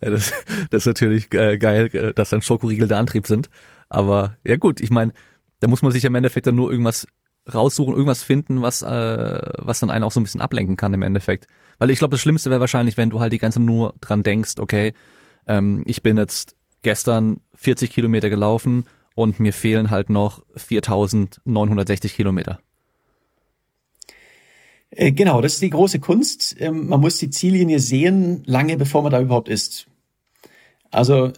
[0.02, 0.34] das,
[0.70, 3.50] das ist natürlich äh, geil, äh, dass dann Schokoriegel der Antrieb sind.
[3.90, 5.14] Aber ja gut, ich meine,
[5.60, 7.08] da muss man sich im Endeffekt dann nur irgendwas
[7.54, 11.02] raussuchen, irgendwas finden, was, äh, was dann einen auch so ein bisschen ablenken kann im
[11.02, 11.48] Endeffekt.
[11.78, 14.56] Weil ich glaube, das Schlimmste wäre wahrscheinlich, wenn du halt die ganze nur dran denkst,
[14.60, 14.94] okay,
[15.48, 18.86] ähm, ich bin jetzt gestern 40 Kilometer gelaufen
[19.16, 22.60] und mir fehlen halt noch 4960 Kilometer.
[24.92, 26.56] Äh, genau, das ist die große Kunst.
[26.60, 29.88] Ähm, man muss die Ziellinie sehen, lange bevor man da überhaupt ist.
[30.92, 31.34] Also äh,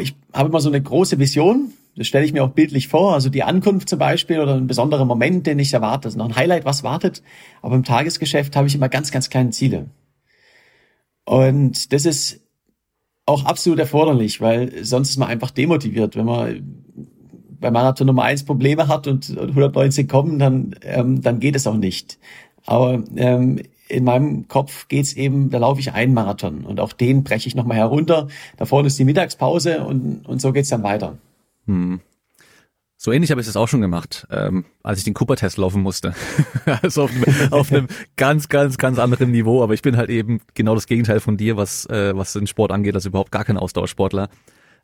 [0.00, 3.14] ich habe immer so eine große Vision, das stelle ich mir auch bildlich vor.
[3.14, 6.08] Also die Ankunft zum Beispiel oder ein besonderer Moment, den ich erwarte.
[6.08, 7.22] Also noch ein Highlight, was wartet.
[7.62, 9.86] Aber im Tagesgeschäft habe ich immer ganz, ganz kleine Ziele.
[11.24, 12.40] Und das ist
[13.26, 16.16] auch absolut erforderlich, weil sonst ist man einfach demotiviert.
[16.16, 16.84] Wenn man
[17.60, 21.76] bei Marathon Nummer eins Probleme hat und 190 kommen, dann, ähm, dann geht es auch
[21.76, 22.18] nicht.
[22.66, 27.24] Aber ähm, in meinem Kopf geht's eben, da laufe ich einen Marathon und auch den
[27.24, 28.28] breche ich nochmal herunter.
[28.56, 31.18] Da vorne ist die Mittagspause und, und so geht's dann weiter.
[31.66, 32.00] Hm.
[32.96, 36.14] So ähnlich habe ich das auch schon gemacht, ähm, als ich den Cooper-Test laufen musste.
[36.82, 37.10] also auf,
[37.50, 39.62] auf einem ganz, ganz, ganz anderen Niveau.
[39.62, 42.72] Aber ich bin halt eben genau das Gegenteil von dir, was, äh, was den Sport
[42.72, 44.30] angeht, also überhaupt gar kein Ausdauersportler.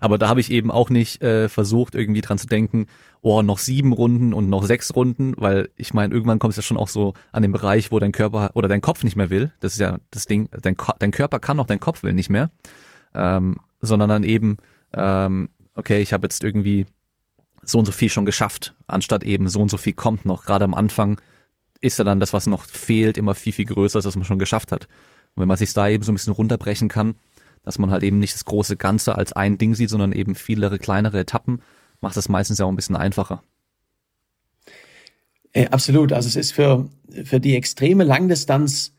[0.01, 2.87] Aber da habe ich eben auch nicht äh, versucht, irgendwie dran zu denken,
[3.21, 6.65] oh, noch sieben Runden und noch sechs Runden, weil ich meine, irgendwann kommst du ja
[6.65, 9.53] schon auch so an den Bereich, wo dein Körper oder dein Kopf nicht mehr will.
[9.61, 12.51] Das ist ja das Ding, dein, dein Körper kann auch, dein Kopf will nicht mehr.
[13.15, 14.57] Ähm, sondern dann eben,
[14.95, 16.87] ähm, okay, ich habe jetzt irgendwie
[17.63, 20.45] so und so viel schon geschafft, anstatt eben so und so viel kommt noch.
[20.45, 21.21] Gerade am Anfang
[21.81, 24.39] ist ja dann das, was noch fehlt, immer viel, viel größer, als was man schon
[24.39, 24.85] geschafft hat.
[25.35, 27.17] Und wenn man sich da eben so ein bisschen runterbrechen kann,
[27.63, 30.79] dass man halt eben nicht das große Ganze als ein Ding sieht, sondern eben viele
[30.79, 31.63] kleinere Etappen,
[32.01, 33.43] macht das meistens ja auch ein bisschen einfacher.
[35.53, 36.13] Äh, absolut.
[36.13, 36.89] Also es ist für,
[37.25, 38.95] für die extreme Langdistanz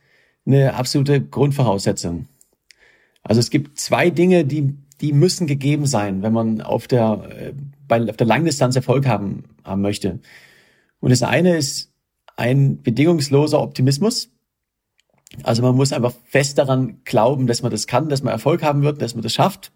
[0.46, 2.28] eine absolute Grundvoraussetzung.
[3.24, 7.54] Also es gibt zwei Dinge, die, die müssen gegeben sein, wenn man auf der äh,
[7.88, 10.20] bei, auf der Langdistanz Erfolg haben, haben möchte.
[11.00, 11.92] Und das eine ist
[12.38, 14.30] ein bedingungsloser Optimismus.
[15.44, 18.84] Also man muss einfach fest daran glauben, dass man das kann, dass man Erfolg haben
[18.84, 19.72] wird, dass man das schafft.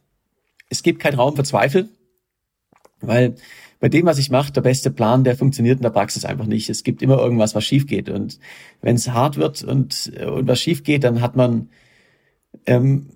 [0.69, 1.89] Es gibt keinen Raum für Zweifel,
[3.01, 3.35] weil
[3.79, 6.69] bei dem, was ich mache, der beste Plan, der funktioniert in der Praxis einfach nicht.
[6.69, 8.09] Es gibt immer irgendwas, was schief geht.
[8.09, 8.39] Und
[8.81, 11.69] wenn es hart wird und, und was schief geht, dann hat man
[12.65, 13.09] ähm,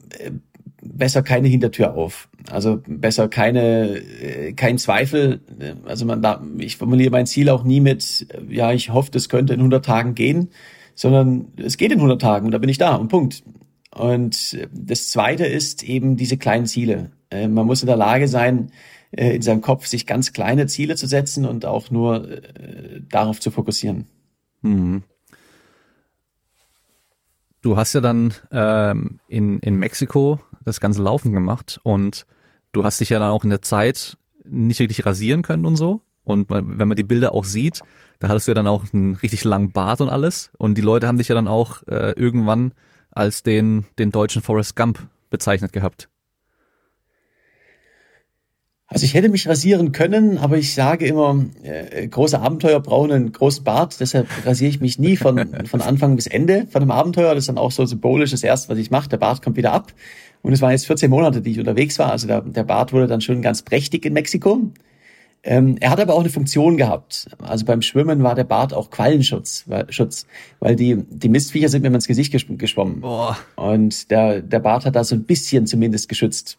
[0.82, 2.30] besser keine Hintertür auf.
[2.52, 5.42] Also besser keine, äh, kein Zweifel.
[5.86, 9.54] Also man da, ich formuliere mein Ziel auch nie mit, ja, ich hoffe, das könnte
[9.54, 10.50] in 100 Tagen gehen,
[10.96, 13.44] sondern es geht in 100 Tagen und da bin ich da und Punkt.
[13.94, 17.12] Und das zweite ist eben diese kleinen Ziele.
[17.30, 18.72] Äh, man muss in der Lage sein,
[19.12, 22.42] äh, in seinem Kopf sich ganz kleine Ziele zu setzen und auch nur
[23.10, 24.08] darauf zu fokussieren.
[24.62, 25.04] Mhm.
[27.62, 32.26] Du hast ja dann ähm, in, in Mexiko das ganze Laufen gemacht und
[32.72, 36.02] du hast dich ja dann auch in der Zeit nicht wirklich rasieren können und so.
[36.24, 37.82] Und wenn man die Bilder auch sieht,
[38.20, 40.52] da hattest du ja dann auch einen richtig langen Bart und alles.
[40.58, 42.74] Und die Leute haben dich ja dann auch äh, irgendwann
[43.10, 46.10] als den, den deutschen Forrest Gump bezeichnet gehabt.
[48.92, 53.32] Also ich hätte mich rasieren können, aber ich sage immer, äh, große Abenteuer brauchen einen
[53.32, 57.36] großen Bart, deshalb rasiere ich mich nie von, von Anfang bis Ende von einem Abenteuer.
[57.36, 59.08] Das ist dann auch so symbolisch das Erste, was ich mache.
[59.08, 59.94] Der Bart kommt wieder ab.
[60.42, 62.12] Und es waren jetzt 14 Monate, die ich unterwegs war.
[62.12, 64.72] Also der, der Bart wurde dann schon ganz prächtig in Mexiko.
[65.42, 67.30] Ähm, er hat aber auch eine Funktion gehabt.
[67.42, 70.26] Also beim Schwimmen war der Bart auch Quallenschutz, weil, Schutz,
[70.60, 73.02] weil die, die Mistviecher sind mir ins Gesicht geschwommen.
[73.02, 73.38] Boah.
[73.56, 76.58] Und der, der Bart hat da so ein bisschen zumindest geschützt.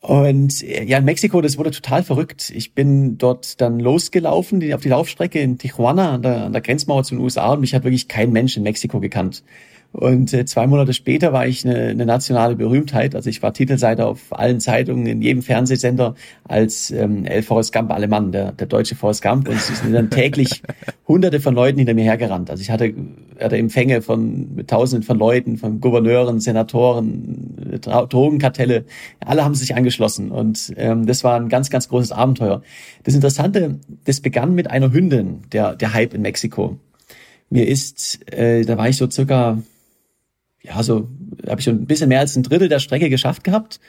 [0.00, 2.50] Und ja, in Mexiko, das wurde total verrückt.
[2.54, 7.02] Ich bin dort dann losgelaufen auf die Laufstrecke in Tijuana an der, an der Grenzmauer
[7.02, 9.42] zu den USA und mich hat wirklich kein Mensch in Mexiko gekannt.
[9.96, 13.14] Und äh, zwei Monate später war ich eine, eine nationale Berühmtheit.
[13.14, 18.30] Also ich war Titelseite auf allen Zeitungen, in jedem Fernsehsender als ähm, Forrest Gump Alemann,
[18.30, 19.48] der, der deutsche Forrest Gump.
[19.48, 20.62] Und es sind dann täglich
[21.08, 22.50] hunderte von Leuten hinter mir hergerannt.
[22.50, 22.92] Also ich hatte,
[23.40, 28.84] hatte Empfänge von mit tausenden von Leuten, von Gouverneuren, Senatoren, Drogenkartelle.
[29.24, 30.30] Alle haben sich angeschlossen.
[30.30, 32.60] Und ähm, das war ein ganz, ganz großes Abenteuer.
[33.04, 36.76] Das Interessante, das begann mit einer Hündin, der, der Hype in Mexiko.
[37.48, 39.62] Mir ist, äh, da war ich so circa
[40.66, 41.08] ja, so
[41.46, 43.80] habe ich schon ein bisschen mehr als ein Drittel der Strecke geschafft gehabt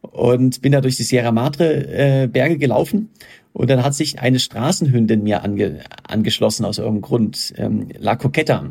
[0.00, 3.10] und bin da durch die Sierra Madre äh, Berge gelaufen
[3.52, 8.70] und dann hat sich eine Straßenhündin mir ange, angeschlossen aus irgendeinem Grund, ähm, La Coqueta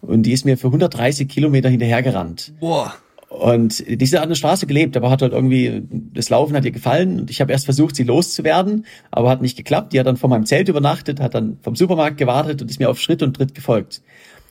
[0.00, 2.54] und die ist mir für 130 Kilometer hinterhergerannt.
[2.60, 2.94] Boah.
[3.28, 6.72] Und die ist an der Straße gelebt, aber hat halt irgendwie, das Laufen hat ihr
[6.72, 9.92] gefallen und ich habe erst versucht, sie loszuwerden, aber hat nicht geklappt.
[9.92, 12.90] Die hat dann vor meinem Zelt übernachtet, hat dann vom Supermarkt gewartet und ist mir
[12.90, 14.02] auf Schritt und Tritt gefolgt.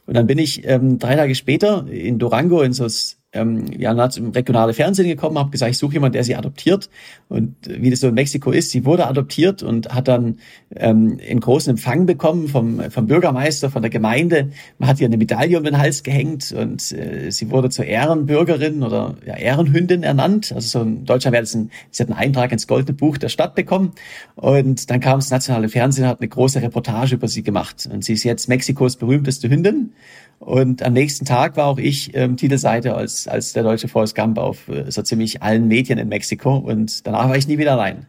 [0.09, 2.87] Und dann bin ich ähm, drei Tage später in Durango in so
[3.31, 6.89] ähm, ja, regionale Fernsehen gekommen, habe gesagt, ich suche jemanden, der sie adoptiert.
[7.27, 10.39] Und äh, wie das so in Mexiko ist, sie wurde adoptiert und hat dann
[10.75, 14.49] ähm, einen großen Empfang bekommen vom, vom Bürgermeister, von der Gemeinde.
[14.79, 18.81] Man hat ihr eine Medaille um den Hals gehängt und äh, sie wurde zur Ehrenbürgerin
[18.81, 20.51] oder ja, Ehrenhündin ernannt.
[20.51, 23.29] Also so in Deutschland wäre das ein, sie hat einen Eintrag ins Goldene Buch der
[23.29, 23.91] Stadt bekommen.
[24.35, 27.87] Und dann kam das nationale Fernsehen, hat eine große Reportage über sie gemacht.
[27.91, 29.93] Und sie ist jetzt Mexikos berühmteste Hündin.
[30.39, 34.37] Und am nächsten Tag war auch ich ähm, Titelseite als, als der deutsche Forrest Gump
[34.37, 36.57] auf äh, so ziemlich allen Medien in Mexiko.
[36.57, 38.05] Und danach war ich nie wieder allein.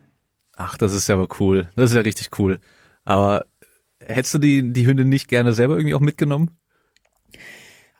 [0.57, 1.68] Ach, das ist ja aber cool.
[1.77, 2.61] Das ist ja richtig cool.
[3.05, 3.46] Aber
[4.05, 6.51] hättest du die, die Hündin nicht gerne selber irgendwie auch mitgenommen?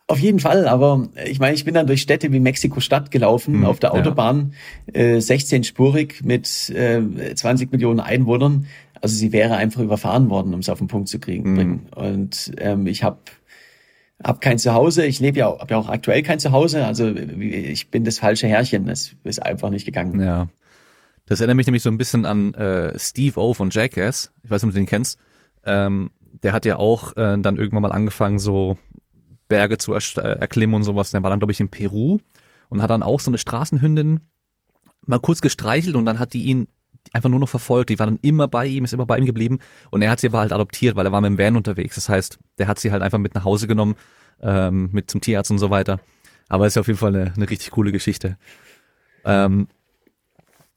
[0.07, 3.64] Auf jeden Fall, aber ich meine, ich bin dann durch Städte wie Mexiko-Stadt gelaufen, mhm,
[3.64, 4.55] auf der Autobahn,
[4.92, 5.03] ja.
[5.03, 7.01] äh, 16-spurig mit äh,
[7.33, 8.66] 20 Millionen Einwohnern.
[9.01, 11.53] Also sie wäre einfach überfahren worden, um es auf den Punkt zu kriegen.
[11.53, 11.81] Mhm.
[11.94, 13.18] Und ähm, ich habe
[14.22, 15.04] hab kein Zuhause.
[15.06, 16.85] Ich lebe ja, hab ja auch aktuell kein Zuhause.
[16.85, 18.88] Also ich bin das falsche Herrchen.
[18.88, 20.20] Es ist einfach nicht gegangen.
[20.20, 20.48] Ja.
[21.26, 24.33] Das erinnert mich nämlich so ein bisschen an äh, Steve O von Jackass.
[24.42, 25.18] Ich weiß nicht, ob du den kennst.
[25.64, 26.11] Ähm,
[26.42, 28.78] der hat ja auch äh, dann irgendwann mal angefangen, so
[29.48, 31.11] Berge zu äh, erklimmen und sowas.
[31.11, 32.18] Der war dann, glaube ich, in Peru
[32.68, 34.20] und hat dann auch so eine Straßenhündin
[35.06, 36.68] mal kurz gestreichelt und dann hat die ihn
[37.12, 37.90] einfach nur noch verfolgt.
[37.90, 39.58] Die war dann immer bei ihm, ist immer bei ihm geblieben
[39.90, 41.94] und er hat sie aber halt adoptiert, weil er war mit dem Van unterwegs.
[41.96, 43.96] Das heißt, der hat sie halt einfach mit nach Hause genommen,
[44.40, 46.00] ähm, mit zum Tierarzt und so weiter.
[46.48, 48.36] Aber ist auf jeden Fall eine, eine richtig coole Geschichte.
[49.24, 49.68] Ähm,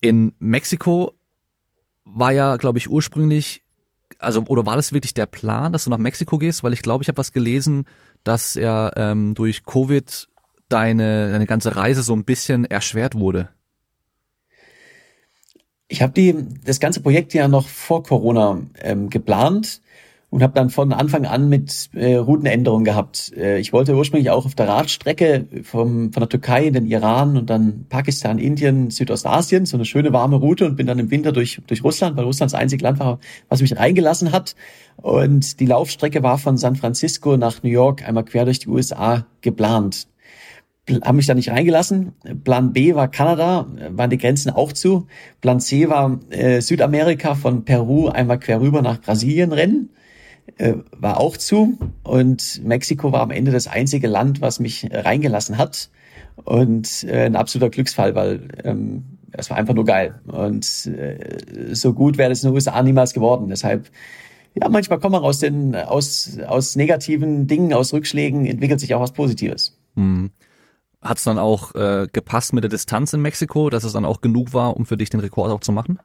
[0.02, 1.14] in Mexiko
[2.04, 3.64] war ja, glaube ich, ursprünglich,
[4.20, 6.64] also oder war das wirklich der Plan, dass du nach Mexiko gehst?
[6.64, 7.86] Weil ich glaube, ich habe was gelesen,
[8.24, 10.28] dass ja ähm, durch Covid
[10.70, 13.50] deine, deine ganze Reise so ein bisschen erschwert wurde.
[15.88, 19.82] Ich habe die das ganze Projekt ja noch vor Corona ähm, geplant
[20.34, 23.32] und habe dann von Anfang an mit äh, Routenänderungen gehabt.
[23.38, 27.38] Äh, ich wollte ursprünglich auch auf der Radstrecke vom, von der Türkei in den Iran
[27.38, 31.32] und dann Pakistan, Indien, Südostasien, so eine schöne warme Route und bin dann im Winter
[31.34, 33.20] durch, durch Russland, weil Russland das einzige Land war,
[33.50, 34.56] was mich reingelassen hat.
[34.98, 39.28] Und die Laufstrecke war von San Francisco nach New York einmal quer durch die USA
[39.42, 40.08] geplant
[41.04, 42.14] haben mich da nicht reingelassen.
[42.44, 45.08] Plan B war Kanada, waren die Grenzen auch zu.
[45.42, 49.90] Plan C war äh, Südamerika von Peru einmal quer rüber nach Brasilien rennen
[50.58, 55.58] äh, war auch zu und Mexiko war am Ende das einzige Land, was mich reingelassen
[55.58, 55.90] hat
[56.44, 61.94] und äh, ein absoluter Glücksfall, weil ähm, es war einfach nur geil und äh, so
[61.94, 63.48] gut wäre das in den USA niemals geworden.
[63.50, 63.90] Deshalb
[64.56, 69.02] ja, manchmal kommt man aus den aus aus negativen Dingen, aus Rückschlägen entwickelt sich auch
[69.02, 69.80] was Positives.
[69.96, 70.32] Hm.
[71.04, 74.22] Hat es dann auch äh, gepasst mit der Distanz in Mexiko, dass es dann auch
[74.22, 76.00] genug war, um für dich den Rekord auch zu machen?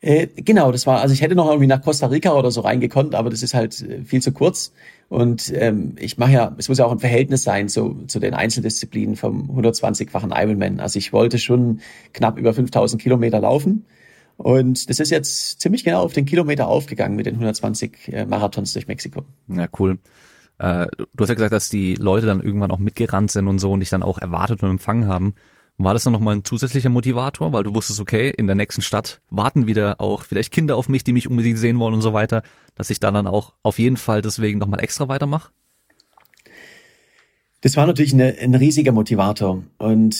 [0.00, 3.14] Äh, genau, das war, also ich hätte noch irgendwie nach Costa Rica oder so reingekonnt,
[3.14, 4.72] aber das ist halt äh, viel zu kurz.
[5.08, 8.34] Und ähm, ich mache ja, es muss ja auch ein Verhältnis sein zu, zu den
[8.34, 10.80] Einzeldisziplinen vom 120-fachen Ironman.
[10.80, 11.80] Also ich wollte schon
[12.12, 13.86] knapp über 5000 Kilometer laufen.
[14.36, 18.72] Und das ist jetzt ziemlich genau auf den Kilometer aufgegangen mit den 120 äh, Marathons
[18.72, 19.22] durch Mexiko.
[19.48, 19.98] Ja, cool.
[20.58, 23.72] Äh, du hast ja gesagt, dass die Leute dann irgendwann auch mitgerannt sind und so
[23.72, 25.34] und dich dann auch erwartet und empfangen haben.
[25.76, 29.20] War das dann nochmal ein zusätzlicher Motivator, weil du wusstest, okay, in der nächsten Stadt
[29.28, 32.42] warten wieder auch vielleicht Kinder auf mich, die mich unbedingt sehen wollen und so weiter,
[32.76, 35.50] dass ich dann, dann auch auf jeden Fall deswegen nochmal extra weitermache?
[37.60, 39.64] Das war natürlich eine, ein riesiger Motivator.
[39.78, 40.14] Und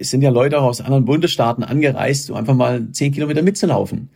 [0.00, 4.10] es sind ja Leute auch aus anderen Bundesstaaten angereist, um einfach mal zehn Kilometer mitzulaufen.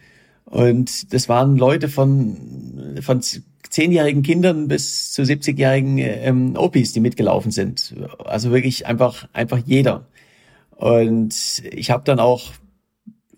[0.52, 3.22] Und das waren Leute von, von
[3.70, 7.94] zehnjährigen Kindern bis zu 70-jährigen ähm, Opis, die mitgelaufen sind.
[8.22, 10.04] Also wirklich einfach, einfach jeder.
[10.76, 12.50] Und ich habe dann auch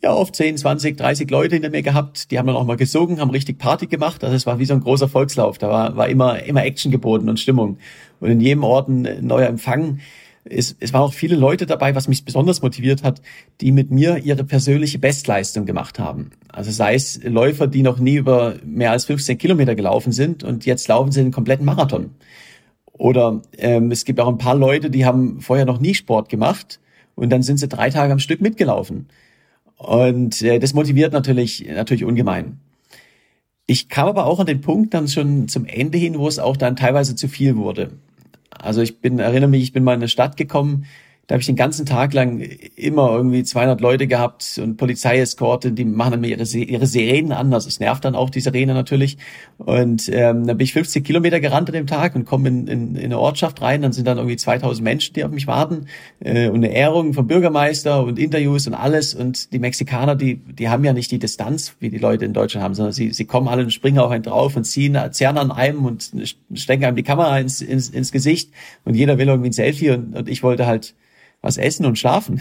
[0.03, 3.21] ja oft 10, 20, 30 Leute hinter mir gehabt, die haben dann auch mal gesungen,
[3.21, 4.25] haben richtig Party gemacht.
[4.25, 5.59] Also es war wie so ein großer Volkslauf.
[5.59, 7.79] Da war, war immer, immer Action geboten und Stimmung.
[8.19, 10.01] Und in jedem Ort ein neuer Empfang.
[10.45, 13.23] Es, es waren auch viele Leute dabei, was mich besonders motiviert hat,
[13.61, 16.31] die mit mir ihre persönliche Bestleistung gemacht haben.
[16.49, 20.67] Also sei es Läufer, die noch nie über mehr als 15 Kilometer gelaufen sind und
[20.67, 22.11] jetzt laufen sie den kompletten Marathon.
[22.93, 26.79] Oder ähm, es gibt auch ein paar Leute, die haben vorher noch nie Sport gemacht
[27.15, 29.09] und dann sind sie drei Tage am Stück mitgelaufen.
[29.77, 32.61] Und äh, das motiviert natürlich, natürlich ungemein.
[33.67, 36.57] Ich kam aber auch an den Punkt dann schon zum Ende hin, wo es auch
[36.57, 37.93] dann teilweise zu viel wurde.
[38.61, 40.87] Also ich bin, erinnere mich, ich bin mal in eine Stadt gekommen,
[41.27, 42.41] da habe ich den ganzen Tag lang
[42.77, 47.55] immer irgendwie 200 Leute gehabt und Polizeieskorte, die machen dann ihre, ihre Sirenen an.
[47.55, 49.17] Also es nervt dann auch die Sirene natürlich.
[49.57, 52.97] Und ähm, dann bin ich 50 Kilometer gerannt an dem Tag und komme in, in,
[52.97, 53.81] in eine Ortschaft rein.
[53.81, 55.87] Dann sind dann irgendwie 2000 Menschen, die auf mich warten
[56.21, 59.15] äh, und eine Ehrung vom Bürgermeister und Interviews und alles.
[59.15, 62.63] Und die Mexikaner, die, die haben ja nicht die Distanz, wie die Leute in Deutschland
[62.63, 65.51] haben, sondern sie, sie kommen alle und springen auf einen drauf und ziehen, zerren an
[65.51, 66.13] einem und
[66.53, 68.51] stecken einem die Kamera ins, ins, ins Gesicht.
[68.85, 70.95] Und jeder will irgendwie ein Selfie und, und ich wollte halt
[71.45, 72.41] was essen und schlafen.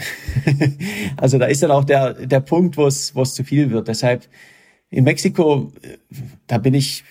[1.18, 3.86] also da ist dann auch der, der Punkt, wo es, wo es zu viel wird.
[3.86, 4.26] Deshalb
[4.88, 5.72] in Mexiko,
[6.46, 7.04] da bin ich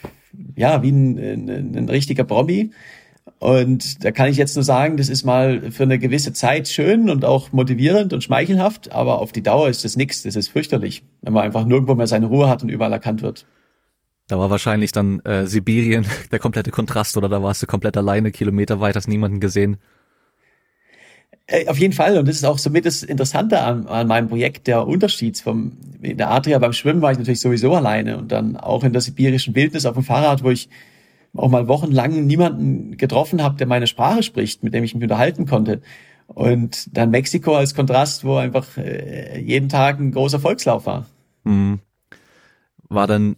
[0.56, 2.72] ja wie ein, ein, ein richtiger Promi.
[3.38, 7.10] Und da kann ich jetzt nur sagen, das ist mal für eine gewisse Zeit schön
[7.10, 11.04] und auch motivierend und schmeichelhaft, aber auf die Dauer ist das nichts, das ist fürchterlich,
[11.22, 13.46] wenn man einfach nirgendwo mehr seine Ruhe hat und überall erkannt wird.
[14.28, 18.32] Da war wahrscheinlich dann äh, Sibirien der komplette Kontrast oder da warst du komplett alleine,
[18.32, 19.78] Kilometer weit, hast niemanden gesehen.
[21.54, 22.18] Äh, auf jeden Fall.
[22.18, 26.18] Und das ist auch somit das Interessante an, an meinem Projekt, der Unterschied vom, in
[26.18, 29.54] der Adria beim Schwimmen war ich natürlich sowieso alleine und dann auch in der sibirischen
[29.54, 30.68] Wildnis auf dem Fahrrad, wo ich
[31.36, 35.46] auch mal wochenlang niemanden getroffen habe, der meine Sprache spricht, mit dem ich mich unterhalten
[35.46, 35.82] konnte.
[36.26, 41.06] Und dann Mexiko als Kontrast, wo einfach äh, jeden Tag ein großer Volkslauf war.
[41.44, 41.80] Mhm.
[42.90, 43.36] War dann,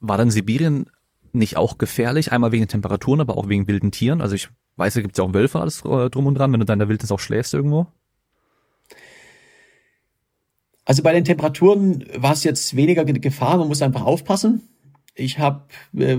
[0.00, 0.86] war dann Sibirien
[1.32, 2.32] nicht auch gefährlich?
[2.32, 4.20] Einmal wegen den Temperaturen, aber auch wegen wilden Tieren.
[4.20, 6.60] Also ich weiß, da gibt es ja auch Wölfe alles äh, drum und dran, wenn
[6.60, 7.86] du da in der Wildnis auch schläfst irgendwo.
[10.84, 14.68] Also bei den Temperaturen war es jetzt weniger Gefahr, man muss einfach aufpassen.
[15.14, 15.62] Ich habe
[15.96, 16.14] äh,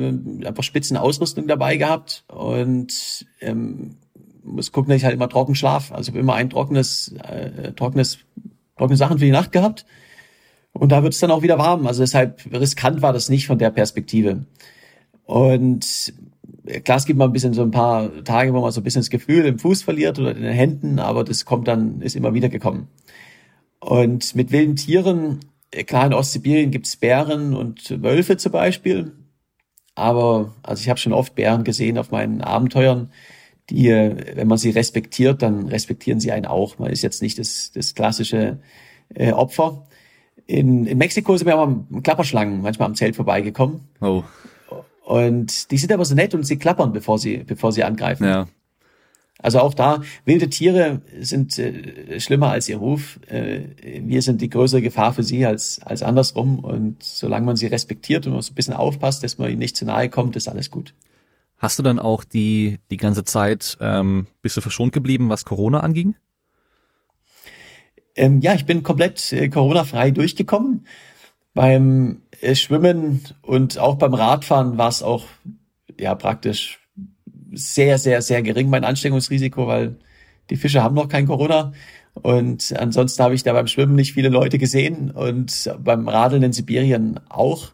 [0.46, 3.98] einfach Spitzenausrüstung dabei gehabt und ähm,
[4.44, 5.92] muss gucken, dass ich halt immer trocken schlaf.
[5.92, 8.20] Also immer ein trockenes, äh, trockenes,
[8.78, 9.86] trockene Sachen für die Nacht gehabt.
[10.74, 11.88] Und da wird es dann auch wieder warm.
[11.88, 14.46] Also deshalb riskant war das nicht von der Perspektive.
[15.26, 16.14] Und
[16.84, 19.02] klar, es gibt mal ein bisschen so ein paar Tage, wo man so ein bisschen
[19.02, 22.34] das Gefühl im Fuß verliert oder in den Händen, aber das kommt dann, ist immer
[22.34, 22.88] wieder gekommen.
[23.80, 25.40] Und mit wilden Tieren,
[25.86, 29.12] klar, in Ostsibirien gibt's Bären und Wölfe zum Beispiel.
[29.96, 33.12] Aber, also ich habe schon oft Bären gesehen auf meinen Abenteuern,
[33.70, 36.80] die, wenn man sie respektiert, dann respektieren sie einen auch.
[36.80, 38.60] Man ist jetzt nicht das, das klassische
[39.14, 39.88] äh, Opfer.
[40.46, 43.82] In, in Mexiko sind wir aber mit Klapperschlangen manchmal am Zelt vorbeigekommen.
[44.00, 44.24] Oh.
[45.08, 48.26] Und die sind aber so nett und sie klappern, bevor sie, bevor sie angreifen.
[48.26, 48.50] Ja.
[49.40, 53.18] Also auch da, wilde Tiere sind äh, schlimmer als ihr Ruf.
[53.30, 53.62] Äh,
[54.02, 56.60] wir sind die größere Gefahr für sie als, als andersrum.
[56.60, 59.78] Und solange man sie respektiert und man so ein bisschen aufpasst, dass man ihnen nicht
[59.78, 60.94] zu nahe kommt, ist alles gut.
[61.58, 65.80] Hast du dann auch die, die ganze Zeit, ähm, bist du verschont geblieben, was Corona
[65.80, 66.16] anging?
[68.18, 70.86] Ähm, ja, ich bin komplett äh, Corona-frei durchgekommen.
[71.54, 72.24] Beim
[72.54, 75.26] Schwimmen und auch beim Radfahren war es auch
[76.00, 76.80] ja praktisch
[77.54, 79.96] sehr, sehr, sehr gering, mein Ansteckungsrisiko, weil
[80.50, 81.74] die Fische haben noch kein Corona.
[82.14, 86.54] Und ansonsten habe ich da beim Schwimmen nicht viele Leute gesehen und beim Radeln in
[86.54, 87.72] Sibirien auch.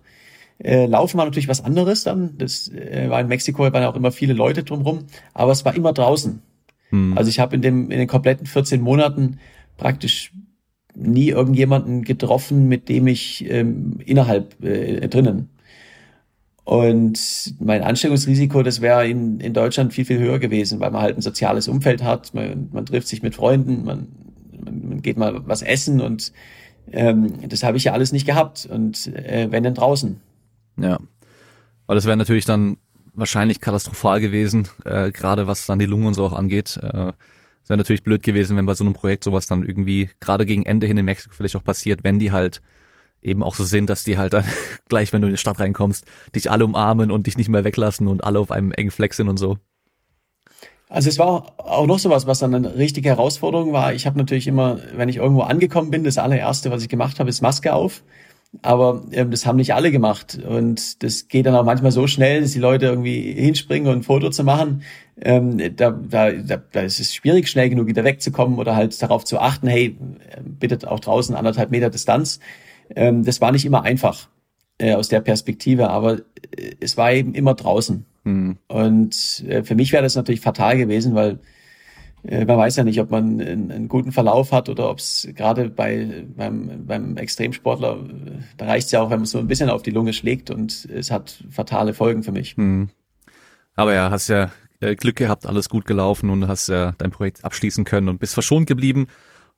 [0.60, 2.38] Äh, Laufen war natürlich was anderes dann.
[2.38, 5.94] Das äh, war in Mexiko, waren auch immer viele Leute drumherum, aber es war immer
[5.94, 6.42] draußen.
[6.90, 7.18] Hm.
[7.18, 9.40] Also ich habe in dem in den kompletten 14 Monaten
[9.78, 10.32] praktisch
[10.96, 15.50] nie irgendjemanden getroffen, mit dem ich ähm, innerhalb äh, drinnen
[16.66, 21.18] und mein Ansteckungsrisiko, das wäre in, in Deutschland viel, viel höher gewesen, weil man halt
[21.18, 24.08] ein soziales Umfeld hat, man, man trifft sich mit Freunden, man,
[24.64, 26.32] man, geht mal was essen und
[26.92, 28.66] ähm, das habe ich ja alles nicht gehabt.
[28.66, 30.22] Und äh, wenn denn draußen.
[30.78, 31.00] Ja.
[31.86, 32.78] Aber das wäre natürlich dann
[33.14, 36.80] wahrscheinlich katastrophal gewesen, äh, gerade was dann die Lungen und so auch angeht.
[36.82, 37.12] Äh,
[37.64, 40.66] es wäre natürlich blöd gewesen, wenn bei so einem Projekt sowas dann irgendwie gerade gegen
[40.66, 42.62] Ende hin in Mexiko vielleicht auch passiert, wenn die halt
[43.22, 44.44] eben auch so sind, dass die halt dann
[44.90, 48.08] gleich, wenn du in die Stadt reinkommst, dich alle umarmen und dich nicht mehr weglassen
[48.08, 49.58] und alle auf einem engen Fleck sind und so.
[50.90, 53.94] Also es war auch noch sowas, was dann eine richtige Herausforderung war.
[53.94, 57.30] Ich habe natürlich immer, wenn ich irgendwo angekommen bin, das allererste, was ich gemacht habe,
[57.30, 58.04] ist Maske auf.
[58.62, 60.38] Aber ähm, das haben nicht alle gemacht.
[60.48, 64.04] Und das geht dann auch manchmal so schnell, dass die Leute irgendwie hinspringen und ein
[64.04, 64.84] Foto zu machen.
[65.22, 69.24] Ähm, da, da, da, da ist es schwierig, schnell genug wieder wegzukommen oder halt darauf
[69.24, 69.96] zu achten, hey,
[70.44, 72.40] bitte auch draußen anderthalb Meter Distanz.
[72.96, 74.30] Ähm, das war nicht immer einfach
[74.80, 76.20] äh, aus der Perspektive, aber
[76.58, 78.06] äh, es war eben immer draußen.
[78.24, 78.58] Mhm.
[78.68, 81.40] Und äh, für mich wäre das natürlich fatal gewesen, weil
[82.24, 85.28] äh, man weiß ja nicht, ob man einen, einen guten Verlauf hat oder ob es
[85.36, 88.00] gerade bei beim, beim Extremsportler,
[88.58, 90.86] da reicht es ja auch, wenn man so ein bisschen auf die Lunge schlägt und
[90.86, 92.58] es hat fatale Folgen für mich.
[92.58, 92.90] Mhm.
[93.76, 94.52] Aber ja, hast ja
[94.84, 98.34] äh, Glück gehabt, alles gut gelaufen und hast ja dein Projekt abschließen können und bist
[98.34, 99.08] verschont geblieben.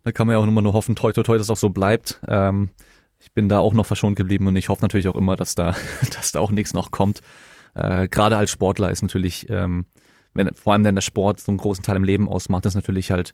[0.04, 2.22] Da kann man ja auch immer nur hoffen, toi toi toi, dass auch so bleibt.
[2.28, 2.70] Ähm,
[3.20, 5.76] ich bin da auch noch verschont geblieben und ich hoffe natürlich auch immer, dass da,
[6.16, 7.22] dass da auch nichts noch kommt.
[7.74, 9.86] Äh, Gerade als Sportler ist natürlich, ähm,
[10.34, 13.12] wenn vor allem wenn der Sport so einen großen Teil im Leben ausmacht, ist natürlich
[13.12, 13.34] halt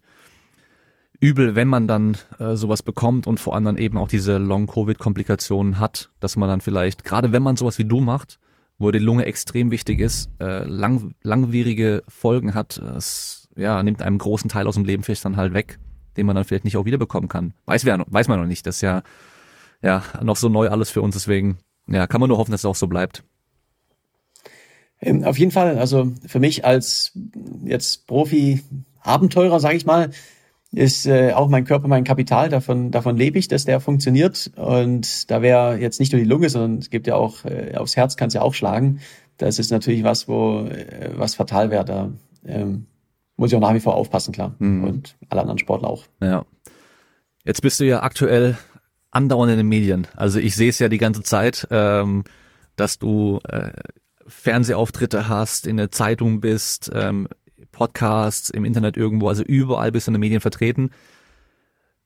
[1.20, 5.80] übel, wenn man dann äh, sowas bekommt und vor allem dann eben auch diese Long-Covid-Komplikationen
[5.80, 8.40] hat, dass man dann vielleicht, gerade wenn man sowas wie du macht,
[8.82, 14.18] wo die Lunge extrem wichtig ist, äh, lang, langwierige Folgen hat, es ja, nimmt einem
[14.18, 15.80] großen Teil aus dem Leben vielleicht dann halt weg,
[16.18, 17.54] den man dann vielleicht nicht auch wiederbekommen kann.
[17.66, 18.66] Weiß, wer, weiß man noch nicht.
[18.66, 19.04] Das ist ja
[19.82, 21.16] ja, noch so neu alles für uns.
[21.16, 23.24] Deswegen, ja, kann man nur hoffen, dass es auch so bleibt.
[25.02, 27.18] Ähm, auf jeden Fall, also für mich als
[27.64, 30.12] jetzt Profi-Abenteurer, sage ich mal,
[30.74, 32.50] ist äh, auch mein Körper mein Kapital.
[32.50, 34.52] Davon, davon lebe ich, dass der funktioniert.
[34.56, 37.98] Und da wäre jetzt nicht nur die Lunge, sondern es gibt ja auch äh, aufs
[37.98, 39.02] Herz kann es ja auch schlagen.
[39.38, 41.84] Das ist natürlich was, wo äh, was fatal wäre.
[41.84, 42.12] Da
[42.46, 42.86] ähm,
[43.36, 44.56] muss ich auch nach wie vor aufpassen, klar.
[44.60, 44.84] Mhm.
[44.84, 46.06] Und alle anderen Sportler auch.
[46.22, 46.46] Ja.
[47.44, 48.58] Jetzt bist du ja aktuell
[49.10, 50.08] andauernd in den Medien.
[50.16, 52.24] Also ich sehe es ja die ganze Zeit, ähm,
[52.78, 53.72] dass du äh,
[54.28, 57.28] Fernsehauftritte hast, in der Zeitung bist, ähm,
[57.82, 60.92] Podcasts, im Internet irgendwo, also überall bist du in den Medien vertreten.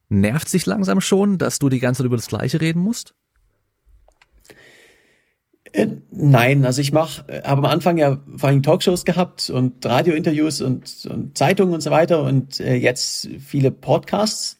[0.08, 3.14] Nervt sich langsam schon, dass du die ganze Zeit über das Gleiche reden musst?
[5.74, 9.86] Äh, nein, also ich mache, äh, habe am Anfang ja vor allem Talkshows gehabt und
[9.86, 14.58] Radiointerviews und, und Zeitungen und so weiter und äh, jetzt viele Podcasts.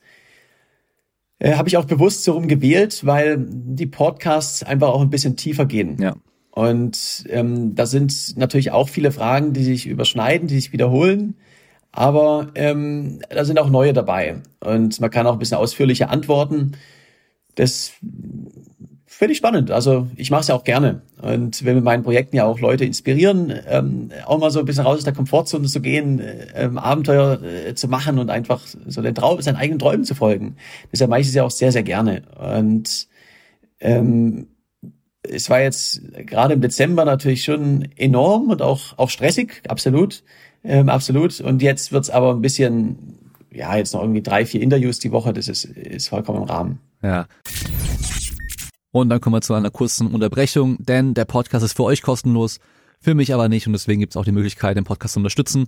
[1.40, 5.38] Äh, habe ich auch bewusst so rum gewählt, weil die Podcasts einfach auch ein bisschen
[5.38, 5.96] tiefer gehen.
[6.02, 6.18] Ja.
[6.56, 11.36] Und ähm, da sind natürlich auch viele Fragen, die sich überschneiden, die sich wiederholen.
[11.92, 14.38] Aber ähm, da sind auch neue dabei.
[14.62, 16.78] Und man kann auch ein bisschen ausführlicher antworten.
[17.56, 17.92] Das
[19.06, 19.70] finde ich spannend.
[19.70, 21.02] Also ich mache es ja auch gerne.
[21.22, 24.86] Und will mit meinen Projekten ja auch Leute inspirieren, ähm, auch mal so ein bisschen
[24.86, 26.22] raus aus der Komfortzone zu gehen,
[26.54, 30.56] ähm, Abenteuer äh, zu machen und einfach so den Traum, seinen eigenen Träumen zu folgen.
[30.90, 32.22] Deshalb mache ich es ja auch sehr, sehr gerne.
[32.40, 33.10] Und
[33.82, 34.48] ähm,
[35.30, 40.24] es war jetzt gerade im Dezember natürlich schon enorm und auch, auch stressig, absolut,
[40.64, 41.40] ähm, absolut.
[41.42, 43.18] Und jetzt wird's aber ein bisschen,
[43.52, 46.80] ja, jetzt noch irgendwie drei, vier Interviews die Woche, das ist, ist vollkommen im Rahmen.
[47.02, 47.28] Ja.
[48.92, 52.60] Und dann kommen wir zu einer kurzen Unterbrechung, denn der Podcast ist für euch kostenlos,
[53.02, 55.68] für mich aber nicht und deswegen gibt's auch die Möglichkeit, den Podcast zu unterstützen.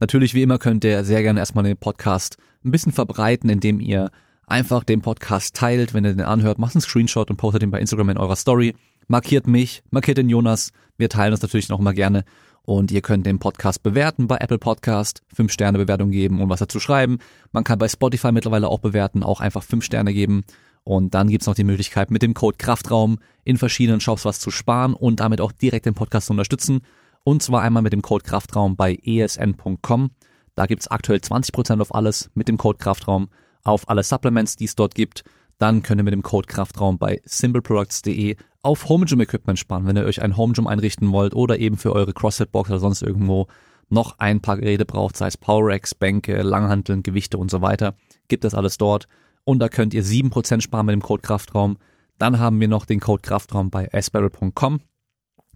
[0.00, 4.10] Natürlich, wie immer, könnt ihr sehr gerne erstmal den Podcast ein bisschen verbreiten, indem ihr
[4.46, 7.80] einfach den Podcast teilt, wenn ihr den anhört, macht einen Screenshot und postet ihn bei
[7.80, 8.74] Instagram in eurer Story
[9.08, 10.72] markiert mich, markiert den Jonas.
[10.96, 12.24] Wir teilen das natürlich noch mal gerne.
[12.62, 16.60] Und ihr könnt den Podcast bewerten bei Apple Podcast, 5 Sterne Bewertung geben und was
[16.60, 17.18] dazu schreiben.
[17.50, 20.44] Man kann bei Spotify mittlerweile auch bewerten, auch einfach 5 Sterne geben.
[20.84, 24.50] Und dann gibt's noch die Möglichkeit, mit dem Code Kraftraum in verschiedenen Shops was zu
[24.50, 26.82] sparen und damit auch direkt den Podcast zu unterstützen.
[27.24, 30.10] Und zwar einmal mit dem Code Kraftraum bei esn.com.
[30.54, 33.28] Da gibt's aktuell 20% auf alles mit dem Code Kraftraum,
[33.64, 35.24] auf alle Supplements, die es dort gibt.
[35.58, 39.96] Dann könnt ihr mit dem Code Kraftraum bei simpleproducts.de auf Home Gym Equipment sparen, wenn
[39.96, 43.02] ihr euch ein Home Gym einrichten wollt oder eben für eure CrossFit Box oder sonst
[43.02, 43.46] irgendwo
[43.88, 47.94] noch ein paar Geräte braucht, sei es Power Racks, Bänke, Langhanteln, Gewichte und so weiter,
[48.28, 49.08] gibt es alles dort.
[49.44, 51.78] Und da könnt ihr 7% sparen mit dem Code Kraftraum.
[52.18, 54.80] Dann haben wir noch den Code Kraftraum bei asbarrel.com.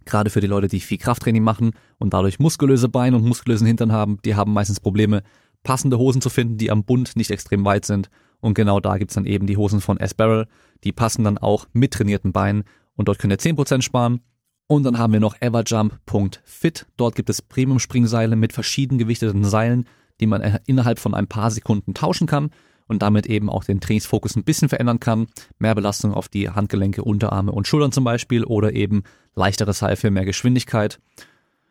[0.05, 3.91] Gerade für die Leute, die viel Krafttraining machen und dadurch muskulöse Beine und muskulösen Hintern
[3.91, 5.21] haben, die haben meistens Probleme,
[5.61, 8.09] passende Hosen zu finden, die am Bund nicht extrem weit sind.
[8.41, 10.47] Und genau da gibt's dann eben die Hosen von S-Barrel.
[10.83, 12.63] Die passen dann auch mit trainierten Beinen
[12.95, 14.21] und dort könnt ihr 10% sparen.
[14.67, 16.85] Und dann haben wir noch everjump.fit.
[16.97, 19.85] Dort gibt es Premium-Springseile mit verschieden gewichteten Seilen,
[20.19, 22.51] die man innerhalb von ein paar Sekunden tauschen kann
[22.87, 25.27] und damit eben auch den Trainingsfokus ein bisschen verändern kann.
[25.59, 29.03] Mehr Belastung auf die Handgelenke, Unterarme und Schultern zum Beispiel oder eben
[29.35, 30.99] leichteres Seil für mehr Geschwindigkeit.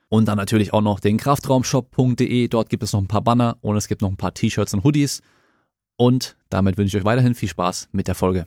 [0.09, 2.49] Und dann natürlich auch noch den Kraftraumshop.de.
[2.49, 4.85] Dort gibt es noch ein paar Banner und es gibt noch ein paar T-Shirts und
[4.85, 5.23] Hoodies.
[5.97, 8.45] Und damit wünsche ich euch weiterhin viel Spaß mit der Folge.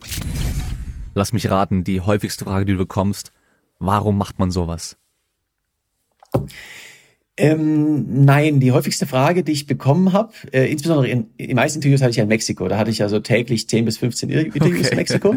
[1.16, 3.32] Lass mich raten, die häufigste Frage, die du bekommst,
[3.78, 4.98] warum macht man sowas?
[7.38, 11.78] Ähm, nein, die häufigste Frage, die ich bekommen habe, äh, insbesondere in, in den meisten
[11.78, 14.28] Interviews hatte ich ja in Mexiko, da hatte ich ja so täglich 10 bis 15
[14.28, 14.88] Interviews okay.
[14.90, 15.34] in Mexiko.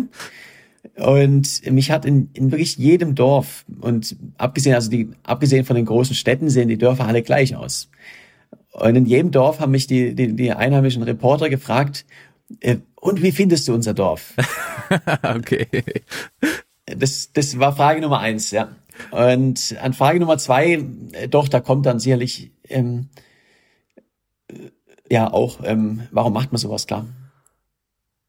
[0.98, 5.86] Und mich hat in, in wirklich jedem Dorf und abgesehen, also die, abgesehen von den
[5.86, 7.90] großen Städten sehen die Dörfer alle gleich aus.
[8.72, 12.06] Und in jedem Dorf haben mich die, die, die einheimischen Reporter gefragt,
[12.96, 14.34] und wie findest du unser Dorf?
[15.24, 15.68] okay.
[16.86, 18.76] Das, das war Frage Nummer eins, ja.
[19.12, 20.84] Und an Frage Nummer zwei,
[21.14, 23.10] äh, doch, da kommt dann sicherlich, ähm,
[24.48, 24.72] äh,
[25.10, 27.06] ja, auch, ähm, warum macht man sowas, klar.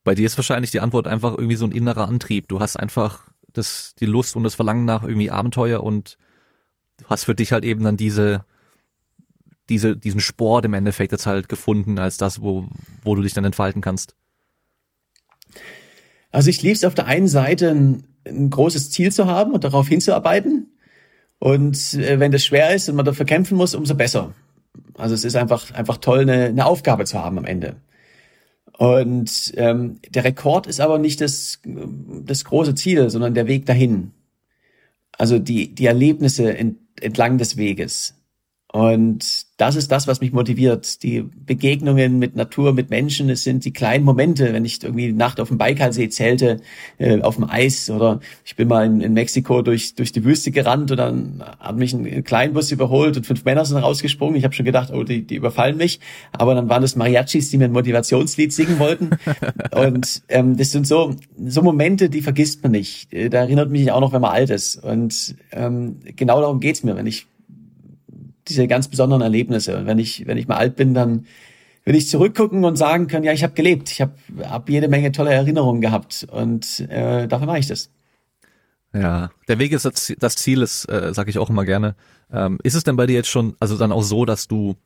[0.04, 2.48] Bei dir ist wahrscheinlich die Antwort einfach irgendwie so ein innerer Antrieb.
[2.48, 6.16] Du hast einfach das, die Lust und das Verlangen nach irgendwie Abenteuer und
[6.98, 8.44] du hast für dich halt eben dann diese,
[9.70, 12.68] diese, diesen Sport im Endeffekt jetzt halt gefunden als das, wo,
[13.02, 14.14] wo du dich dann entfalten kannst?
[16.30, 19.64] Also ich liebe es auf der einen Seite ein, ein, großes Ziel zu haben und
[19.64, 20.72] darauf hinzuarbeiten.
[21.38, 24.34] Und äh, wenn das schwer ist und man dafür kämpfen muss, umso besser.
[24.94, 27.76] Also es ist einfach, einfach toll, eine, eine Aufgabe zu haben am Ende.
[28.76, 34.12] Und ähm, der Rekord ist aber nicht das, das große Ziel, sondern der Weg dahin.
[35.12, 38.19] Also die, die Erlebnisse ent, entlang des Weges.
[38.72, 41.02] Und das ist das, was mich motiviert.
[41.02, 45.12] Die Begegnungen mit Natur, mit Menschen, es sind die kleinen Momente, wenn ich irgendwie die
[45.12, 46.60] Nacht auf dem Baikalsee zählte,
[46.98, 50.52] äh, auf dem Eis oder ich bin mal in, in, Mexiko durch, durch die Wüste
[50.52, 54.36] gerannt und dann hat mich ein Kleinbus überholt und fünf Männer sind rausgesprungen.
[54.36, 55.98] Ich habe schon gedacht, oh, die, die überfallen mich.
[56.30, 59.10] Aber dann waren das Mariachis, die mir ein Motivationslied singen wollten.
[59.74, 63.12] und ähm, das sind so, so Momente, die vergisst man nicht.
[63.12, 64.76] Äh, da erinnert mich auch noch, wenn man alt ist.
[64.76, 67.26] Und ähm, genau darum geht's mir, wenn ich
[68.50, 69.78] diese ganz besonderen Erlebnisse.
[69.78, 71.26] Und wenn ich, wenn ich mal alt bin, dann
[71.84, 74.12] will ich zurückgucken und sagen können, ja, ich habe gelebt, ich habe
[74.44, 77.90] hab jede Menge tolle Erinnerungen gehabt und äh, dafür mache ich das.
[78.92, 81.94] Ja, der Weg ist das, Ziel, ist, äh, sage ich auch immer gerne.
[82.32, 84.76] Ähm, ist es denn bei dir jetzt schon, also dann auch so, dass du,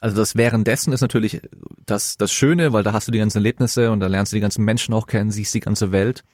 [0.00, 1.40] also das währenddessen ist natürlich
[1.84, 4.40] das, das Schöne, weil da hast du die ganzen Erlebnisse und da lernst du die
[4.40, 6.24] ganzen Menschen auch kennen, siehst die ganze Welt.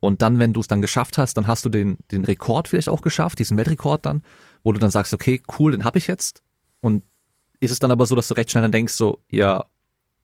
[0.00, 2.88] Und dann, wenn du es dann geschafft hast, dann hast du den, den Rekord vielleicht
[2.88, 4.22] auch geschafft, diesen Weltrekord dann,
[4.62, 6.42] wo du dann sagst, okay, cool, den habe ich jetzt.
[6.80, 7.02] Und
[7.60, 9.66] ist es dann aber so, dass du recht schnell dann denkst, so, ja,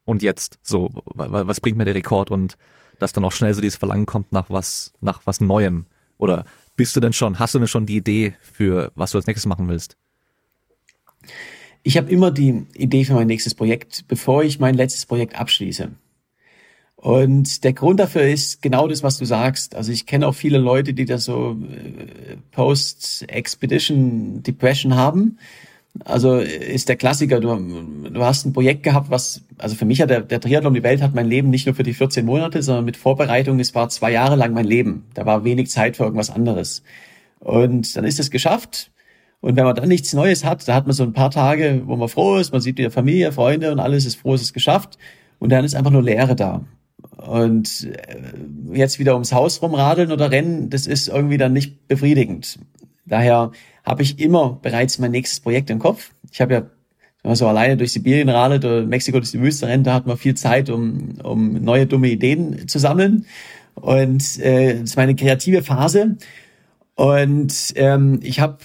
[0.05, 0.59] und jetzt?
[0.63, 2.31] So, was bringt mir der Rekord?
[2.31, 2.57] Und
[2.99, 5.87] dass dann auch schnell so dieses Verlangen kommt nach was, nach was Neuem.
[6.19, 6.45] Oder
[6.77, 9.47] bist du denn schon, hast du denn schon die Idee für, was du als nächstes
[9.47, 9.97] machen willst?
[11.83, 15.93] Ich habe immer die Idee für mein nächstes Projekt, bevor ich mein letztes Projekt abschließe.
[17.07, 19.77] Und der Grund dafür ist genau das, was du sagst.
[19.77, 25.39] Also ich kenne auch viele Leute, die da so äh, Post-Expedition Depression haben
[26.05, 27.57] also ist der Klassiker, du,
[28.11, 31.03] du hast ein Projekt gehabt, was, also für mich hat der, der Triathlon die Welt
[31.03, 34.13] hat mein Leben nicht nur für die 14 Monate, sondern mit Vorbereitung, es war zwei
[34.13, 35.07] Jahre lang mein Leben.
[35.15, 36.83] Da war wenig Zeit für irgendwas anderes.
[37.41, 38.91] Und dann ist es geschafft.
[39.41, 41.97] Und wenn man dann nichts Neues hat, da hat man so ein paar Tage, wo
[41.97, 44.99] man froh ist, man sieht wieder Familie, Freunde und alles ist froh, es ist geschafft.
[45.39, 46.65] Und dann ist einfach nur Leere da.
[47.17, 52.59] Und äh, jetzt wieder ums Haus rumradeln oder rennen, das ist irgendwie dann nicht befriedigend.
[53.05, 53.53] Daher
[53.85, 56.13] habe ich immer bereits mein nächstes Projekt im Kopf.
[56.31, 56.71] Ich habe ja
[57.27, 60.07] wenn man so alleine durch Sibirien radelt oder Mexiko durch die Wüste rennt, da hat
[60.07, 63.27] man viel Zeit, um, um neue dumme Ideen zu sammeln.
[63.75, 66.19] Und äh, das ist meine kreative Phase.
[66.95, 68.59] Und ähm, ich habe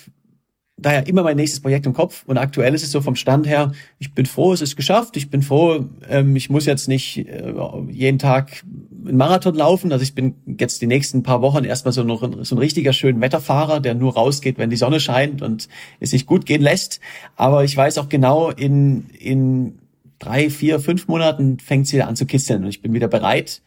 [0.82, 2.24] daher immer mein nächstes Projekt im Kopf.
[2.26, 5.18] Und aktuell ist es so vom Stand her, ich bin froh, es ist geschafft.
[5.18, 7.54] Ich bin froh, ähm, ich muss jetzt nicht äh,
[7.90, 8.64] jeden Tag
[9.06, 9.92] einen Marathon laufen.
[9.92, 12.94] Also ich bin jetzt die nächsten paar Wochen erstmal so, noch ein, so ein richtiger
[12.94, 15.68] schön Wetterfahrer, der nur rausgeht, wenn die Sonne scheint und
[16.00, 17.00] es sich gut gehen lässt.
[17.36, 19.80] Aber ich weiß auch genau, in, in
[20.20, 23.62] drei, vier, fünf Monaten fängt es wieder an zu kisseln und ich bin wieder bereit.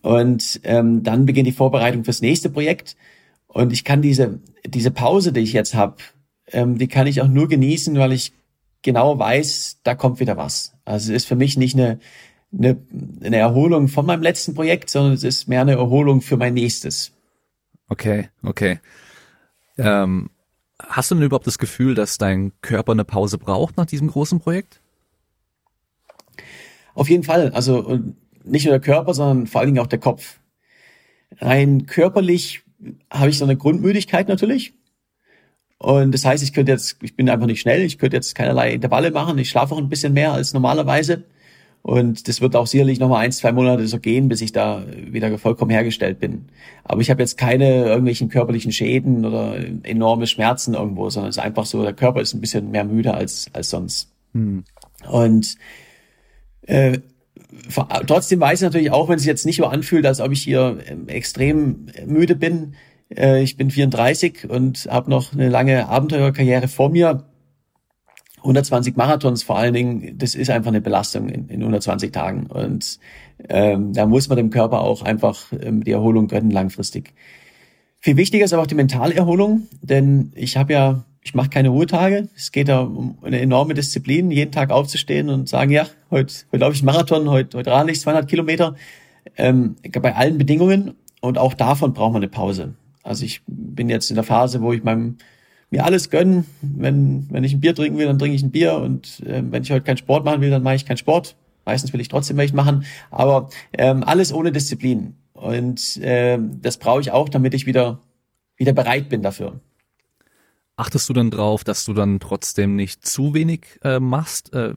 [0.00, 2.96] Und ähm, dann beginnt die Vorbereitung fürs nächste Projekt.
[3.48, 5.96] Und ich kann diese, diese Pause, die ich jetzt habe,
[6.52, 8.32] ähm, die kann ich auch nur genießen, weil ich
[8.82, 10.74] genau weiß, da kommt wieder was.
[10.84, 12.00] Also es ist für mich nicht eine,
[12.56, 12.76] eine,
[13.22, 17.12] eine Erholung von meinem letzten Projekt, sondern es ist mehr eine Erholung für mein nächstes.
[17.88, 18.80] Okay, okay.
[19.78, 20.30] Ähm,
[20.78, 24.40] hast du denn überhaupt das Gefühl, dass dein Körper eine Pause braucht nach diesem großen
[24.40, 24.80] Projekt?
[26.94, 27.50] Auf jeden Fall.
[27.52, 28.00] Also
[28.44, 30.38] nicht nur der Körper, sondern vor allen Dingen auch der Kopf.
[31.38, 32.62] Rein körperlich
[33.10, 34.74] habe ich so eine Grundmüdigkeit natürlich.
[35.82, 38.72] Und das heißt, ich könnte jetzt, ich bin einfach nicht schnell, ich könnte jetzt keinerlei
[38.72, 41.24] Intervalle machen, ich schlafe auch ein bisschen mehr als normalerweise.
[41.82, 44.84] Und das wird auch sicherlich noch mal ein, zwei Monate so gehen, bis ich da
[44.94, 46.44] wieder vollkommen hergestellt bin.
[46.84, 51.42] Aber ich habe jetzt keine irgendwelchen körperlichen Schäden oder enorme Schmerzen irgendwo, sondern es ist
[51.42, 54.12] einfach so, der Körper ist ein bisschen mehr müde als, als sonst.
[54.34, 54.62] Hm.
[55.10, 55.56] Und
[56.68, 57.00] äh,
[58.06, 60.42] trotzdem weiß ich natürlich auch, wenn es sich jetzt nicht so anfühlt, als ob ich
[60.42, 62.76] hier ähm, extrem müde bin,
[63.16, 67.24] äh, ich bin 34 und habe noch eine lange Abenteurerkarriere vor mir.
[68.38, 72.46] 120 Marathons vor allen Dingen, das ist einfach eine Belastung in, in 120 Tagen.
[72.46, 72.98] Und
[73.48, 77.14] ähm, da muss man dem Körper auch einfach ähm, die Erholung gönnen langfristig.
[78.00, 81.68] Viel wichtiger ist aber auch die mentale Erholung, denn ich habe ja, ich mache keine
[81.68, 82.28] Ruhetage.
[82.34, 86.64] Es geht da um eine enorme Disziplin, jeden Tag aufzustehen und sagen, ja, heute, heute
[86.64, 88.74] laufe ich Marathon, heute, heute radel ich 200 Kilometer.
[89.36, 92.74] Ähm, bei allen Bedingungen und auch davon braucht man eine Pause.
[93.02, 95.18] Also ich bin jetzt in der Phase, wo ich meinem
[95.70, 96.44] mir alles gönnen.
[96.60, 98.74] Wenn, wenn ich ein Bier trinken will, dann trinke ich ein Bier.
[98.74, 101.34] Und äh, wenn ich heute keinen Sport machen will, dann mache ich keinen Sport.
[101.64, 102.84] Meistens will ich trotzdem welchen machen.
[103.10, 105.14] Aber ähm, alles ohne Disziplin.
[105.32, 107.98] Und äh, das brauche ich auch, damit ich wieder,
[108.56, 109.60] wieder bereit bin dafür.
[110.76, 114.74] Achtest du dann drauf, dass du dann trotzdem nicht zu wenig äh, machst, äh,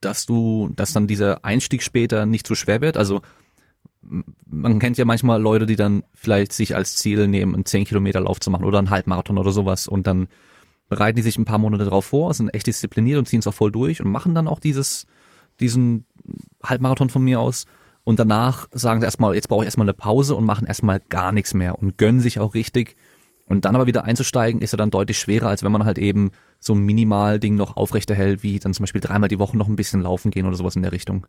[0.00, 2.96] dass du, dass dann dieser Einstieg später nicht zu schwer wird?
[2.96, 3.22] Also
[4.46, 8.20] man kennt ja manchmal Leute, die dann vielleicht sich als Ziel nehmen, einen 10 Kilometer
[8.20, 9.88] Lauf zu machen oder einen Halbmarathon oder sowas.
[9.88, 10.28] Und dann
[10.88, 13.54] bereiten die sich ein paar Monate darauf vor, sind echt diszipliniert und ziehen es auch
[13.54, 15.06] voll durch und machen dann auch dieses,
[15.60, 16.04] diesen
[16.62, 17.66] Halbmarathon von mir aus.
[18.04, 21.32] Und danach sagen sie erstmal, jetzt brauche ich erstmal eine Pause und machen erstmal gar
[21.32, 22.96] nichts mehr und gönnen sich auch richtig.
[23.46, 26.30] Und dann aber wieder einzusteigen, ist ja dann deutlich schwerer, als wenn man halt eben
[26.58, 30.00] so ein Minimal-Ding noch aufrechterhält, wie dann zum Beispiel dreimal die Woche noch ein bisschen
[30.00, 31.26] laufen gehen oder sowas in der Richtung.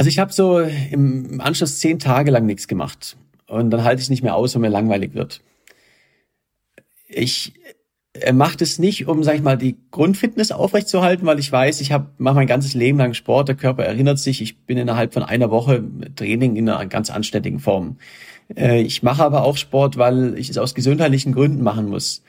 [0.00, 3.18] Also ich habe so im Anschluss zehn Tage lang nichts gemacht.
[3.46, 5.42] Und dann halte ich nicht mehr aus, wenn mir langweilig wird.
[7.06, 7.52] Ich
[8.14, 11.90] äh, mache das nicht, um, sag ich mal, die Grundfitness aufrechtzuerhalten, weil ich weiß, ich
[11.90, 15.50] mache mein ganzes Leben lang Sport, der Körper erinnert sich, ich bin innerhalb von einer
[15.50, 15.84] Woche
[16.16, 17.98] Training in einer ganz anständigen Form.
[18.56, 22.22] Äh, ich mache aber auch Sport, weil ich es aus gesundheitlichen Gründen machen muss.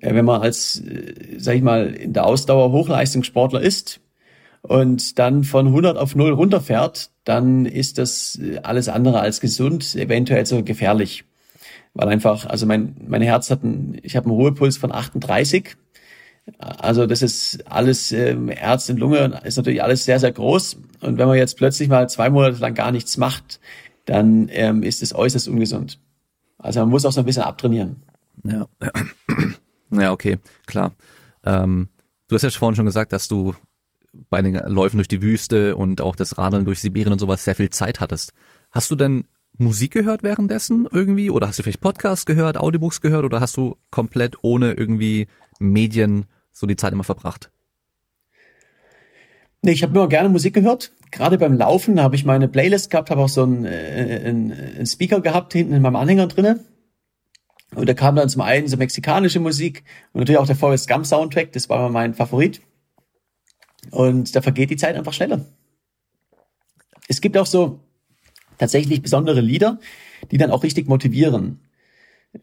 [0.00, 0.82] Äh, wenn man als,
[1.36, 4.00] sag ich mal, in der Ausdauer Hochleistungssportler ist,
[4.62, 10.46] und dann von 100 auf 0 runterfährt, dann ist das alles andere als gesund, eventuell
[10.46, 11.24] sogar gefährlich.
[11.94, 15.76] Weil einfach, also mein, mein Herz hat einen, ich habe einen Ruhepuls von 38.
[16.58, 20.78] Also das ist alles, ähm, Herz und Lunge ist natürlich alles sehr, sehr groß.
[21.00, 23.60] Und wenn man jetzt plötzlich mal zwei Monate lang gar nichts macht,
[24.06, 26.00] dann ähm, ist es äußerst ungesund.
[26.58, 28.02] Also man muss auch so ein bisschen abtrainieren.
[28.44, 28.66] Ja,
[29.90, 30.94] ja okay, klar.
[31.44, 31.88] Ähm,
[32.28, 33.54] du hast ja vorhin schon gesagt, dass du
[34.12, 37.54] bei den Läufen durch die Wüste und auch das Radeln durch Sibirien und sowas sehr
[37.54, 38.32] viel Zeit hattest.
[38.70, 39.24] Hast du denn
[39.56, 41.30] Musik gehört währenddessen irgendwie?
[41.30, 45.26] Oder hast du vielleicht Podcasts gehört, Audiobooks gehört oder hast du komplett ohne irgendwie
[45.58, 47.50] Medien so die Zeit immer verbracht?
[49.62, 50.92] Nee, ich habe nur gerne Musik gehört.
[51.10, 54.86] Gerade beim Laufen habe ich meine Playlist gehabt, habe auch so einen, äh, einen, einen
[54.86, 56.60] Speaker gehabt hinten in meinem Anhänger drinnen.
[57.74, 61.06] Und da kam dann zum einen so mexikanische Musik und natürlich auch der Forrest Gump
[61.06, 62.62] Soundtrack, das war mein Favorit.
[63.90, 65.44] Und da vergeht die Zeit einfach schneller.
[67.08, 67.80] Es gibt auch so
[68.58, 69.78] tatsächlich besondere Lieder,
[70.30, 71.60] die dann auch richtig motivieren.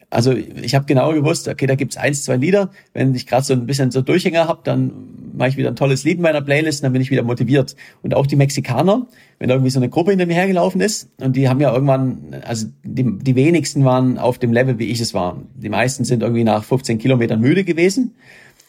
[0.10, 2.72] Also ich habe genau gewusst, okay, da gibt's eins, zwei Lieder.
[2.94, 4.92] Wenn ich gerade so ein bisschen so Durchhänger habe, dann
[5.34, 7.76] mache ich wieder ein tolles Lied in meiner Playlist, dann bin ich wieder motiviert.
[8.02, 11.50] Und auch die Mexikaner, wenn irgendwie so eine Gruppe hinter mir hergelaufen ist, und die
[11.50, 15.44] haben ja irgendwann, also die, die wenigsten waren auf dem Level, wie ich es war.
[15.56, 18.16] Die meisten sind irgendwie nach 15 Kilometern müde gewesen.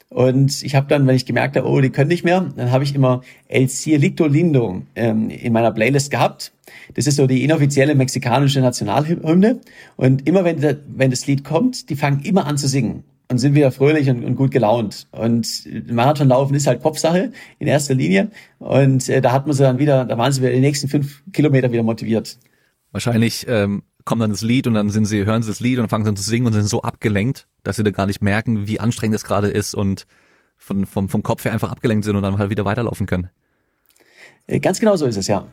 [0.08, 2.84] Und ich habe dann, wenn ich gemerkt habe, oh, die können nicht mehr, dann habe
[2.84, 6.52] ich immer El Cielito Lindo ähm, in meiner Playlist gehabt.
[6.94, 9.60] Das ist so die inoffizielle mexikanische Nationalhymne.
[9.96, 13.38] Und immer wenn, der, wenn das Lied kommt, die fangen immer an zu singen und
[13.38, 15.08] sind wieder fröhlich und, und gut gelaunt.
[15.10, 18.30] Und Marathonlaufen ist halt Popsache in erster Linie.
[18.58, 21.22] Und äh, da hat man sie dann wieder, da waren sie wieder die nächsten fünf
[21.32, 22.38] Kilometer wieder motiviert.
[22.92, 25.88] Wahrscheinlich ähm, kommt dann das Lied und dann sind sie, hören sie das Lied und
[25.88, 28.80] fangen dann zu singen und sind so abgelenkt, dass sie da gar nicht merken, wie
[28.80, 30.06] anstrengend es gerade ist und
[30.56, 33.28] von, vom, vom Kopf her einfach abgelenkt sind und dann halt wieder weiterlaufen können.
[34.46, 35.48] Äh, ganz genau so ist es, ja.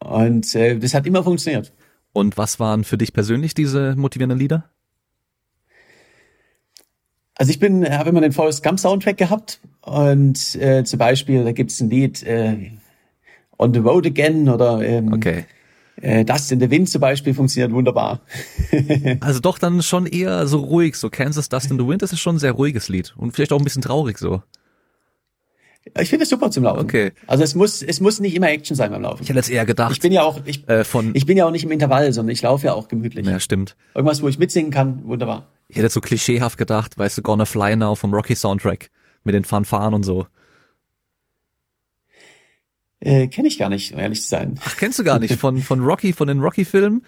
[0.00, 1.72] Und äh, das hat immer funktioniert.
[2.12, 4.64] Und was waren für dich persönlich diese motivierenden Lieder?
[7.34, 11.52] Also ich bin, habe immer den Forrest Gump Soundtrack gehabt und äh, zum Beispiel, da
[11.52, 12.72] gibt's ein Lied äh,
[13.58, 15.44] On the Road Again oder ähm, okay.
[16.00, 18.20] Äh, das in der Wind zum Beispiel funktioniert wunderbar.
[19.20, 22.20] also doch dann schon eher so ruhig, so Kansas Dust in the Wind, das ist
[22.20, 24.42] schon ein sehr ruhiges Lied und vielleicht auch ein bisschen traurig so.
[25.98, 26.80] Ich finde es super zum Laufen.
[26.80, 27.12] Okay.
[27.26, 29.22] Also es muss, es muss nicht immer Action sein beim Laufen.
[29.22, 29.92] Ich hätte jetzt eher gedacht.
[29.92, 32.32] Ich bin ja auch, ich, äh, von, ich bin ja auch nicht im Intervall, sondern
[32.32, 33.26] ich laufe ja auch gemütlich.
[33.26, 33.74] Ja, stimmt.
[33.94, 35.46] Irgendwas, wo ich mitsingen kann, wunderbar.
[35.68, 38.90] Ich hätte so klischeehaft gedacht, weißt du, Gonna Fly Now vom Rocky Soundtrack
[39.24, 40.26] mit den Fanfaren und so.
[43.00, 44.58] Äh, Kenne ich gar nicht, um ehrlich zu sein.
[44.64, 47.04] Ach, kennst du gar nicht von, von Rocky, von den Rocky-Filmen?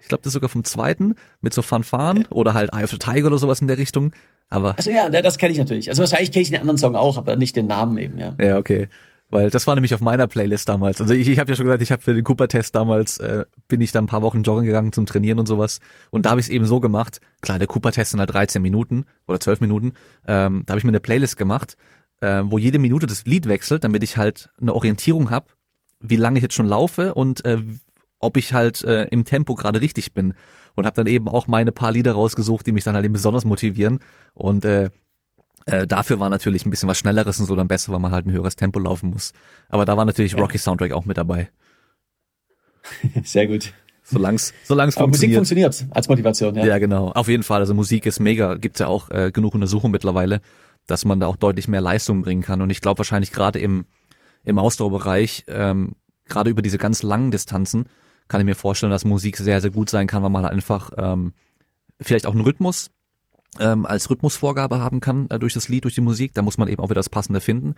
[0.00, 2.24] Ich glaube, das ist sogar vom zweiten mit so Fanfaren ja.
[2.30, 4.12] oder halt Eye of the Tiger oder sowas in der Richtung.
[4.50, 5.88] Aber also ja, das kenne ich natürlich.
[5.88, 8.34] Also wahrscheinlich kenne ich den anderen Song auch, aber nicht den Namen eben, ja.
[8.38, 8.88] Ja, okay.
[9.30, 11.00] Weil das war nämlich auf meiner Playlist damals.
[11.00, 13.80] Also ich, ich habe ja schon gesagt, ich habe für den Cooper-Test damals, äh, bin
[13.80, 15.80] ich dann ein paar Wochen joggen gegangen zum Trainieren und sowas.
[16.10, 17.20] Und da habe ich es eben so gemacht.
[17.40, 19.94] Klar, der Cooper-Test sind halt 13 Minuten oder 12 Minuten.
[20.28, 21.76] Ähm, da habe ich mir eine Playlist gemacht,
[22.24, 25.46] äh, wo jede Minute das Lied wechselt, damit ich halt eine Orientierung habe,
[26.00, 27.58] wie lange ich jetzt schon laufe und äh,
[28.18, 30.34] ob ich halt äh, im Tempo gerade richtig bin.
[30.74, 33.44] Und habe dann eben auch meine paar Lieder rausgesucht, die mich dann halt eben besonders
[33.44, 34.00] motivieren.
[34.32, 34.90] Und äh,
[35.66, 38.26] äh, dafür war natürlich ein bisschen was Schnelleres und so dann besser, weil man halt
[38.26, 39.32] ein höheres Tempo laufen muss.
[39.68, 40.38] Aber da war natürlich ja.
[40.38, 41.50] Rocky Soundtrack auch mit dabei.
[43.22, 43.72] Sehr gut.
[44.02, 45.10] Solang's Aber funktioniert.
[45.10, 46.66] Musik funktioniert als Motivation, ja.
[46.66, 47.12] Ja, genau.
[47.12, 47.60] Auf jeden Fall.
[47.60, 48.54] Also Musik ist mega.
[48.56, 50.40] Gibt's ja auch äh, genug Untersuchungen mittlerweile,
[50.86, 52.60] dass man da auch deutlich mehr Leistung bringen kann.
[52.60, 53.86] Und ich glaube wahrscheinlich gerade im,
[54.44, 55.92] im Ausdauerbereich, ähm,
[56.26, 57.86] gerade über diese ganz langen Distanzen,
[58.28, 61.34] kann ich mir vorstellen, dass Musik sehr, sehr gut sein kann, weil man einfach ähm,
[62.00, 62.90] vielleicht auch einen Rhythmus
[63.60, 66.32] ähm, als Rhythmusvorgabe haben kann äh, durch das Lied, durch die Musik.
[66.34, 67.74] Da muss man eben auch wieder das Passende finden.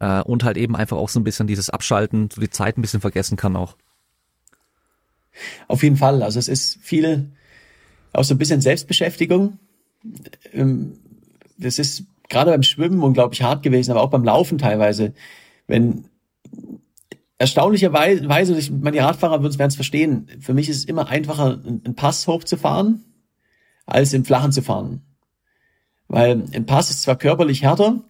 [0.00, 2.82] Äh, und halt eben einfach auch so ein bisschen dieses Abschalten, so die Zeit ein
[2.82, 3.76] bisschen vergessen kann auch.
[5.68, 6.22] Auf jeden Fall.
[6.22, 7.30] Also es ist viel
[8.12, 9.58] auch so ein bisschen Selbstbeschäftigung.
[10.52, 10.98] Ähm,
[11.58, 12.04] das ist
[12.34, 15.14] gerade beim Schwimmen unglaublich hart gewesen, aber auch beim Laufen teilweise.
[15.66, 16.06] Wenn
[17.38, 21.94] erstaunlicherweise, ich meine, die Radfahrer würden es verstehen, für mich ist es immer einfacher, einen
[21.94, 23.04] Pass hochzufahren,
[23.86, 25.02] als im Flachen zu fahren.
[26.08, 28.02] Weil ein Pass ist zwar körperlich härter,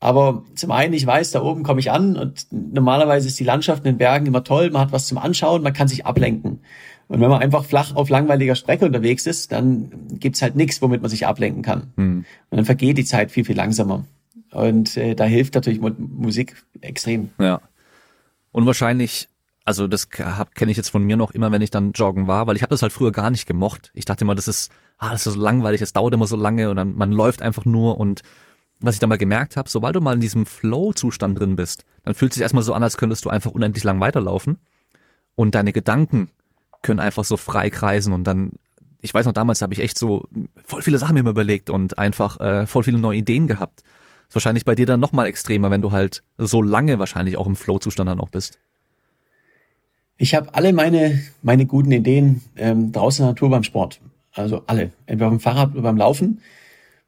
[0.00, 3.84] aber zum einen, ich weiß, da oben komme ich an und normalerweise ist die Landschaft
[3.84, 6.60] in den Bergen immer toll, man hat was zum Anschauen, man kann sich ablenken.
[7.12, 11.02] Und wenn man einfach flach auf langweiliger Strecke unterwegs ist, dann gibt's halt nichts, womit
[11.02, 11.92] man sich ablenken kann.
[11.96, 12.24] Mhm.
[12.48, 14.06] Und dann vergeht die Zeit viel, viel langsamer.
[14.50, 17.28] Und äh, da hilft natürlich Musik extrem.
[17.38, 17.60] Ja.
[18.50, 19.28] Und wahrscheinlich,
[19.64, 22.56] also das kenne ich jetzt von mir noch immer, wenn ich dann joggen war, weil
[22.56, 23.90] ich habe das halt früher gar nicht gemocht.
[23.94, 26.70] Ich dachte immer, das ist ah, das ist so langweilig, es dauert immer so lange
[26.70, 28.22] und dann man läuft einfach nur und
[28.80, 32.14] was ich dann mal gemerkt habe, sobald du mal in diesem Flow-Zustand drin bist, dann
[32.14, 34.58] fühlt es sich erstmal so an, als könntest du einfach unendlich lang weiterlaufen
[35.34, 36.30] und deine Gedanken
[36.82, 38.52] können einfach so frei kreisen und dann,
[39.00, 40.28] ich weiß noch, damals habe ich echt so
[40.64, 43.82] voll viele Sachen mir überlegt und einfach äh, voll viele neue Ideen gehabt.
[44.28, 47.56] Ist wahrscheinlich bei dir dann nochmal extremer, wenn du halt so lange wahrscheinlich auch im
[47.56, 48.58] Flow-Zustand dann auch bist.
[50.16, 54.00] Ich habe alle meine, meine guten Ideen ähm, draußen in der Natur beim Sport.
[54.34, 54.92] Also alle.
[55.06, 56.40] Entweder beim Fahrrad oder beim Laufen.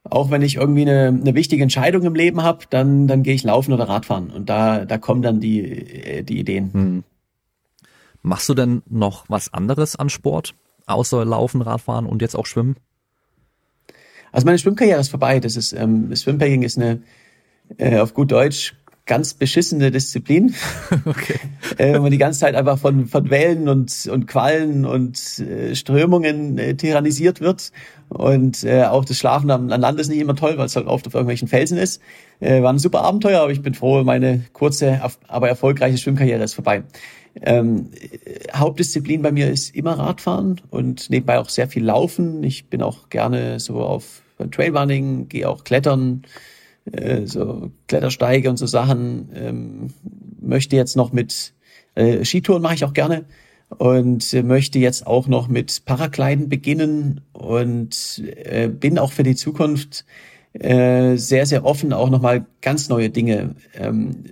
[0.02, 3.42] Auch wenn ich irgendwie eine, eine wichtige Entscheidung im Leben habe, dann, dann gehe ich
[3.42, 4.30] laufen oder Radfahren.
[4.30, 6.72] Und da, da kommen dann die, äh, die Ideen.
[6.72, 7.04] Hm.
[8.26, 10.54] Machst du denn noch was anderes an Sport?
[10.86, 12.76] Außer Laufen, Radfahren und jetzt auch Schwimmen?
[14.32, 15.40] Also meine Schwimmkarriere ist vorbei.
[15.40, 17.02] Das ist, ähm, Schwimmpacking ist eine,
[17.76, 20.54] äh, auf gut Deutsch, ganz beschissene Disziplin.
[21.04, 21.38] Okay.
[21.76, 25.74] äh, wenn man die ganze Zeit einfach von, von Wellen und, und Quallen und äh,
[25.74, 27.72] Strömungen äh, tyrannisiert wird.
[28.08, 30.86] Und äh, auch das Schlafen am, an Land ist nicht immer toll, weil es halt
[30.86, 32.00] oft auf irgendwelchen Felsen ist.
[32.40, 36.54] Äh, war ein super Abenteuer, aber ich bin froh, meine kurze, aber erfolgreiche Schwimmkarriere ist
[36.54, 36.84] vorbei.
[37.42, 37.90] Ähm,
[38.54, 42.42] Hauptdisziplin bei mir ist immer Radfahren und nebenbei auch sehr viel Laufen.
[42.44, 46.22] Ich bin auch gerne so auf Trailrunning, gehe auch klettern,
[46.90, 49.30] äh, so Klettersteige und so Sachen.
[49.34, 49.90] Ähm,
[50.40, 51.54] möchte jetzt noch mit
[51.94, 53.24] äh, Skitouren mache ich auch gerne
[53.68, 59.36] und äh, möchte jetzt auch noch mit Paragliden beginnen und äh, bin auch für die
[59.36, 60.04] Zukunft
[60.52, 64.24] äh, sehr, sehr offen, auch nochmal ganz neue Dinge ähm,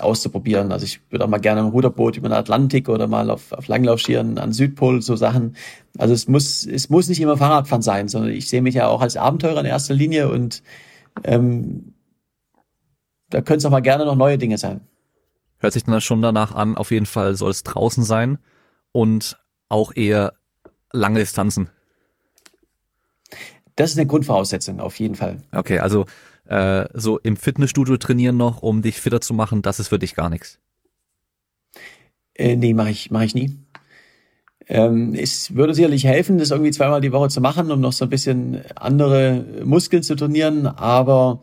[0.00, 0.72] auszuprobieren.
[0.72, 3.68] Also ich würde auch mal gerne ein Ruderboot über den Atlantik oder mal auf, auf
[3.68, 5.56] Langlaufschieren an Südpol, so Sachen.
[5.98, 9.00] Also es muss, es muss nicht immer Fahrradfahren sein, sondern ich sehe mich ja auch
[9.00, 10.62] als Abenteurer in erster Linie und
[11.24, 11.94] ähm,
[13.30, 14.80] da können es auch mal gerne noch neue Dinge sein.
[15.58, 18.38] Hört sich dann schon danach an, auf jeden Fall soll es draußen sein
[18.92, 20.34] und auch eher
[20.92, 21.70] lange Distanzen.
[23.74, 25.42] Das ist eine Grundvoraussetzung, auf jeden Fall.
[25.52, 26.06] Okay, also
[26.48, 30.14] äh, so im Fitnessstudio trainieren noch, um dich fitter zu machen, das ist für dich
[30.14, 30.58] gar nichts.
[32.34, 33.56] Äh, nee, mache ich, mach ich nie.
[34.68, 38.04] Ähm, es würde sicherlich helfen, das irgendwie zweimal die Woche zu machen, um noch so
[38.04, 41.40] ein bisschen andere Muskeln zu trainieren, aber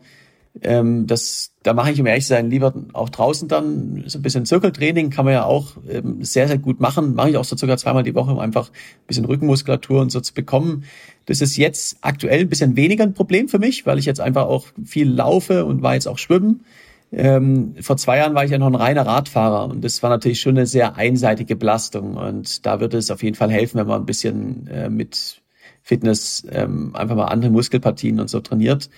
[0.62, 4.22] ähm, das, da mache ich, um ehrlich zu sein, lieber auch draußen dann so ein
[4.22, 7.14] bisschen Zirkeltraining kann man ja auch ähm, sehr, sehr gut machen.
[7.14, 10.20] Mache ich auch so circa zweimal die Woche, um einfach ein bisschen Rückenmuskulatur und so
[10.20, 10.84] zu bekommen.
[11.26, 14.46] Das ist jetzt aktuell ein bisschen weniger ein Problem für mich, weil ich jetzt einfach
[14.46, 16.64] auch viel laufe und war jetzt auch schwimmen.
[17.12, 20.40] Ähm, vor zwei Jahren war ich ja noch ein reiner Radfahrer und das war natürlich
[20.40, 24.02] schon eine sehr einseitige Belastung und da würde es auf jeden Fall helfen, wenn man
[24.02, 25.40] ein bisschen äh, mit
[25.82, 28.90] Fitness ähm, einfach mal andere Muskelpartien und so trainiert.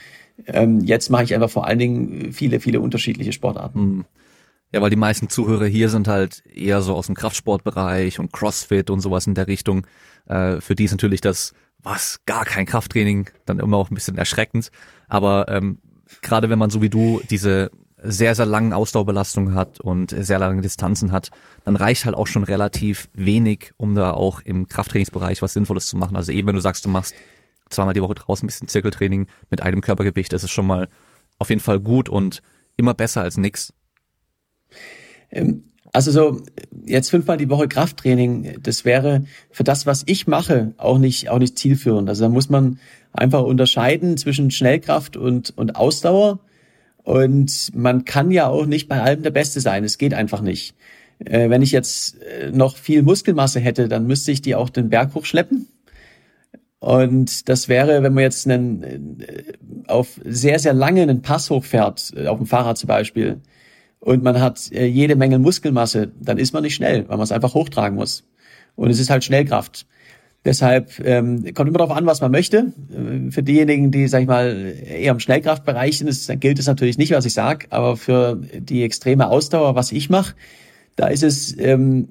[0.47, 3.79] Ähm, jetzt mache ich einfach vor allen Dingen viele, viele unterschiedliche Sportarten.
[3.79, 4.05] Hm.
[4.73, 8.91] Ja, weil die meisten Zuhörer hier sind halt eher so aus dem Kraftsportbereich und Crossfit
[8.91, 9.87] und sowas in der Richtung.
[10.27, 14.19] Äh, für die ist natürlich das, was, gar kein Krafttraining, dann immer auch ein bisschen
[14.19, 14.71] erschreckend.
[15.09, 15.79] Aber ähm,
[16.23, 17.71] gerade wenn man so wie du diese
[18.03, 21.31] sehr, sehr langen Ausdauerbelastungen hat und sehr lange Distanzen hat,
[21.65, 25.97] dann reicht halt auch schon relativ wenig, um da auch im Krafttrainingsbereich was Sinnvolles zu
[25.97, 26.17] machen.
[26.17, 27.15] Also eben, wenn du sagst, du machst
[27.71, 30.33] zweimal die Woche draußen ein bisschen Zirkeltraining mit einem Körpergewicht.
[30.33, 30.89] Das ist schon mal
[31.39, 32.43] auf jeden Fall gut und
[32.77, 33.73] immer besser als nix.
[35.31, 36.43] Ähm, also so
[36.85, 41.39] jetzt fünfmal die Woche Krafttraining, das wäre für das, was ich mache, auch nicht auch
[41.39, 42.07] nicht zielführend.
[42.11, 42.79] Also da muss man
[43.13, 46.41] einfach unterscheiden zwischen Schnellkraft und und Ausdauer.
[47.03, 49.85] Und man kann ja auch nicht bei allem der Beste sein.
[49.85, 50.75] Es geht einfach nicht.
[51.25, 54.91] Äh, wenn ich jetzt äh, noch viel Muskelmasse hätte, dann müsste ich die auch den
[54.91, 55.67] Berg hochschleppen.
[56.79, 58.83] Und das wäre, wenn man jetzt einen,
[59.21, 59.45] äh,
[59.87, 63.41] auf sehr, sehr lange einen Pass hochfährt, äh, auf dem Fahrrad zum Beispiel,
[64.01, 67.33] und man hat äh, jede Menge Muskelmasse, dann ist man nicht schnell, weil man es
[67.33, 68.25] einfach hochtragen muss.
[68.75, 69.87] Und es ist halt Schnellkraft.
[70.45, 72.73] Deshalb ähm, kommt immer darauf an, was man möchte.
[73.31, 77.13] Für diejenigen, die, sag ich mal, eher im Schnellkraftbereich sind, ist, gilt es natürlich nicht,
[77.13, 80.35] was ich sage, aber für die extreme Ausdauer, was ich mache,
[80.95, 82.09] da ist es ähm,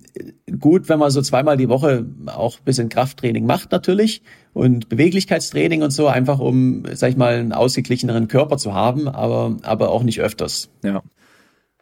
[0.60, 4.22] gut, wenn man so zweimal die Woche auch bisschen Krafttraining macht natürlich
[4.54, 9.58] und Beweglichkeitstraining und so, einfach um, sag ich mal, einen ausgeglicheneren Körper zu haben, aber,
[9.64, 10.70] aber auch nicht öfters.
[10.84, 11.02] Ja.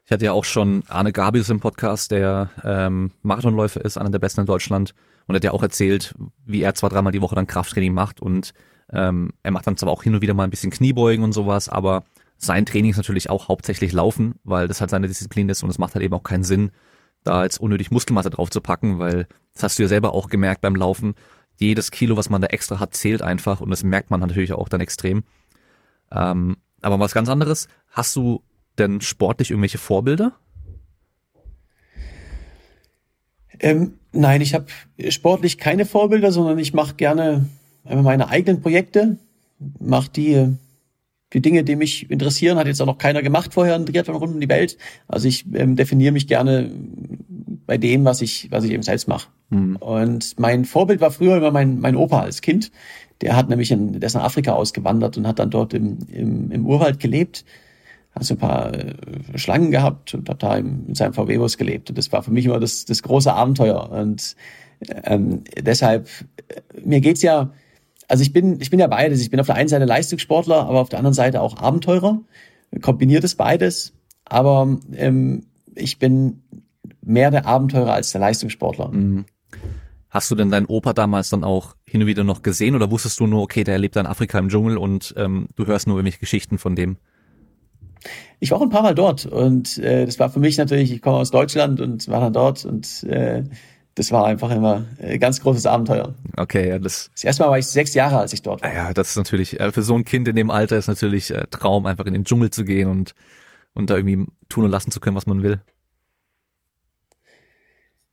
[0.05, 4.19] Ich hatte ja auch schon Arne Gabius im Podcast, der ähm, Marathonläufer ist, einer der
[4.19, 4.93] besten in Deutschland,
[5.27, 6.13] und hat ja auch erzählt,
[6.45, 8.53] wie er zwei, dreimal die Woche dann Krafttraining macht und
[8.91, 11.69] ähm, er macht dann zwar auch hin und wieder mal ein bisschen Kniebeugen und sowas,
[11.69, 12.03] aber
[12.37, 15.79] sein Training ist natürlich auch hauptsächlich Laufen, weil das halt seine Disziplin ist und es
[15.79, 16.71] macht halt eben auch keinen Sinn,
[17.23, 20.59] da jetzt unnötig Muskelmasse drauf zu packen, weil das hast du ja selber auch gemerkt
[20.59, 21.15] beim Laufen.
[21.57, 24.67] Jedes Kilo, was man da extra hat, zählt einfach und das merkt man natürlich auch
[24.67, 25.23] dann extrem.
[26.11, 28.43] Ähm, aber was ganz anderes, hast du
[28.77, 30.33] denn sportlich irgendwelche Vorbilder?
[33.59, 34.65] Ähm, nein, ich habe
[35.09, 37.45] sportlich keine Vorbilder, sondern ich mache gerne
[37.85, 39.17] einfach meine eigenen Projekte,
[39.79, 40.57] mache die
[41.33, 44.35] die Dinge, die mich interessieren, hat jetzt auch noch keiner gemacht vorher, ein Triathlon rund
[44.35, 44.77] um die Welt.
[45.07, 46.71] Also ich ähm, definiere mich gerne
[47.65, 49.29] bei dem, was ich, was ich eben selbst mache.
[49.49, 49.77] Mhm.
[49.77, 52.71] Und mein Vorbild war früher immer mein, mein Opa als Kind.
[53.21, 56.51] Der hat nämlich in, der ist nach Afrika ausgewandert und hat dann dort im, im,
[56.51, 57.45] im Urwald gelebt.
[58.15, 58.93] Hast ein paar äh,
[59.35, 61.89] Schlangen gehabt und habe da in seinem VW-Bus gelebt.
[61.89, 63.89] Und das war für mich immer das, das große Abenteuer.
[63.91, 64.35] Und
[65.03, 66.07] ähm, deshalb,
[66.47, 67.51] äh, mir geht's ja,
[68.07, 69.21] also ich bin, ich bin ja beides.
[69.21, 72.21] Ich bin auf der einen Seite Leistungssportler, aber auf der anderen Seite auch Abenteurer.
[72.81, 73.93] Kombiniert es beides.
[74.25, 75.45] Aber ähm,
[75.75, 76.43] ich bin
[77.01, 78.89] mehr der Abenteurer als der Leistungssportler.
[78.89, 79.25] Mhm.
[80.09, 83.19] Hast du denn deinen Opa damals dann auch hin und wieder noch gesehen oder wusstest
[83.19, 86.19] du nur, okay, der lebt in Afrika im Dschungel und ähm, du hörst nur irgendwelche
[86.19, 86.97] Geschichten von dem?
[88.39, 91.01] Ich war auch ein paar Mal dort und äh, das war für mich natürlich, ich
[91.01, 93.43] komme aus Deutschland und war dann dort und äh,
[93.95, 96.15] das war einfach immer ein ganz großes Abenteuer.
[96.35, 97.11] Okay, ja, das.
[97.13, 98.73] Das erste Mal war ich sechs Jahre, als ich dort war.
[98.73, 101.45] Ja, das ist natürlich, äh, für so ein Kind in dem Alter ist natürlich äh,
[101.51, 103.13] Traum, einfach in den Dschungel zu gehen und,
[103.73, 105.61] und da irgendwie tun und lassen zu können, was man will.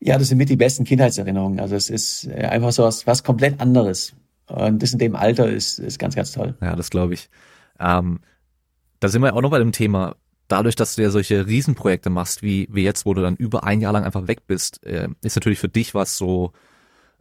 [0.01, 1.61] Ja, das sind mit die besten Kindheitserinnerungen.
[1.61, 4.15] Also es ist äh, einfach so was, was komplett anderes.
[4.47, 6.57] Und das in dem Alter ist, ist ganz, ganz toll.
[6.61, 7.31] Ja, das glaube ich.
[7.79, 8.21] Ähm,
[9.01, 10.17] da sind wir auch noch bei dem Thema.
[10.49, 13.81] Dadurch, dass du ja solche Riesenprojekte machst, wie, wie jetzt, wo du dann über ein
[13.81, 16.53] Jahr lang einfach weg bist, äh, ist natürlich für dich, was so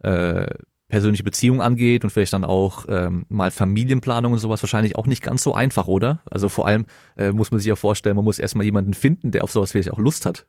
[0.02, 0.46] äh,
[0.88, 5.22] persönliche Beziehungen angeht und vielleicht dann auch ähm, mal Familienplanung und sowas wahrscheinlich auch nicht
[5.22, 6.20] ganz so einfach, oder?
[6.28, 9.44] Also vor allem äh, muss man sich ja vorstellen, man muss erstmal jemanden finden, der
[9.44, 10.46] auf sowas vielleicht auch Lust hat.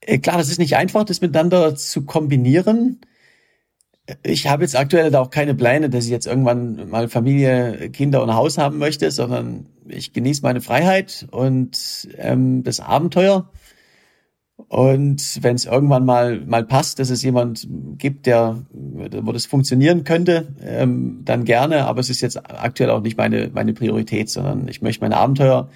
[0.00, 3.00] Äh, klar, das ist nicht einfach, das miteinander zu kombinieren.
[4.22, 8.22] Ich habe jetzt aktuell da auch keine Pläne, dass ich jetzt irgendwann mal Familie, Kinder
[8.22, 13.50] und Haus haben möchte, sondern ich genieße meine Freiheit und ähm, das Abenteuer.
[14.68, 20.04] Und wenn es irgendwann mal mal passt, dass es jemand gibt, der wo das funktionieren
[20.04, 21.86] könnte, ähm, dann gerne.
[21.86, 25.68] Aber es ist jetzt aktuell auch nicht meine meine Priorität, sondern ich möchte meine Abenteuer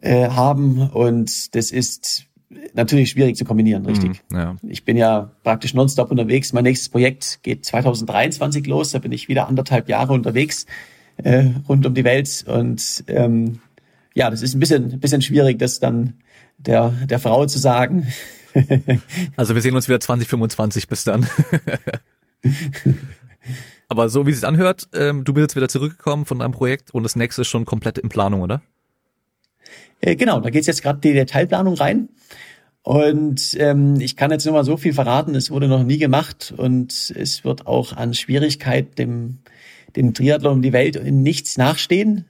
[0.00, 2.26] äh, haben und das ist
[2.74, 4.22] natürlich schwierig zu kombinieren, richtig.
[4.30, 4.56] Mm, ja.
[4.68, 6.52] Ich bin ja praktisch nonstop unterwegs.
[6.52, 8.92] Mein nächstes Projekt geht 2023 los.
[8.92, 10.66] Da bin ich wieder anderthalb Jahre unterwegs
[11.16, 12.44] äh, rund um die Welt.
[12.46, 13.60] Und ähm,
[14.14, 16.14] ja, das ist ein bisschen, ein bisschen schwierig, das dann
[16.58, 18.06] der, der Frau zu sagen.
[19.36, 21.26] also wir sehen uns wieder 2025 bis dann.
[23.88, 26.92] Aber so wie es sich anhört, ähm, du bist jetzt wieder zurückgekommen von deinem Projekt
[26.92, 28.62] und das nächste ist schon komplett in Planung, oder?
[30.00, 32.08] Äh, genau, da geht's jetzt gerade die Detailplanung rein.
[32.82, 36.52] Und ähm, ich kann jetzt nur mal so viel verraten, es wurde noch nie gemacht
[36.56, 39.38] und es wird auch an Schwierigkeit dem,
[39.94, 42.24] dem Triathlon um die Welt in nichts nachstehen.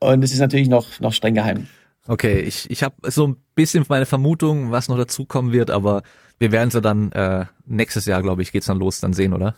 [0.00, 1.66] Und es ist natürlich noch, noch streng geheim.
[2.06, 6.02] Okay, ich, ich habe so ein bisschen meine Vermutung, was noch dazukommen wird, aber
[6.38, 9.56] wir werden sie dann äh, nächstes Jahr, glaube ich, geht's dann los, dann sehen, oder?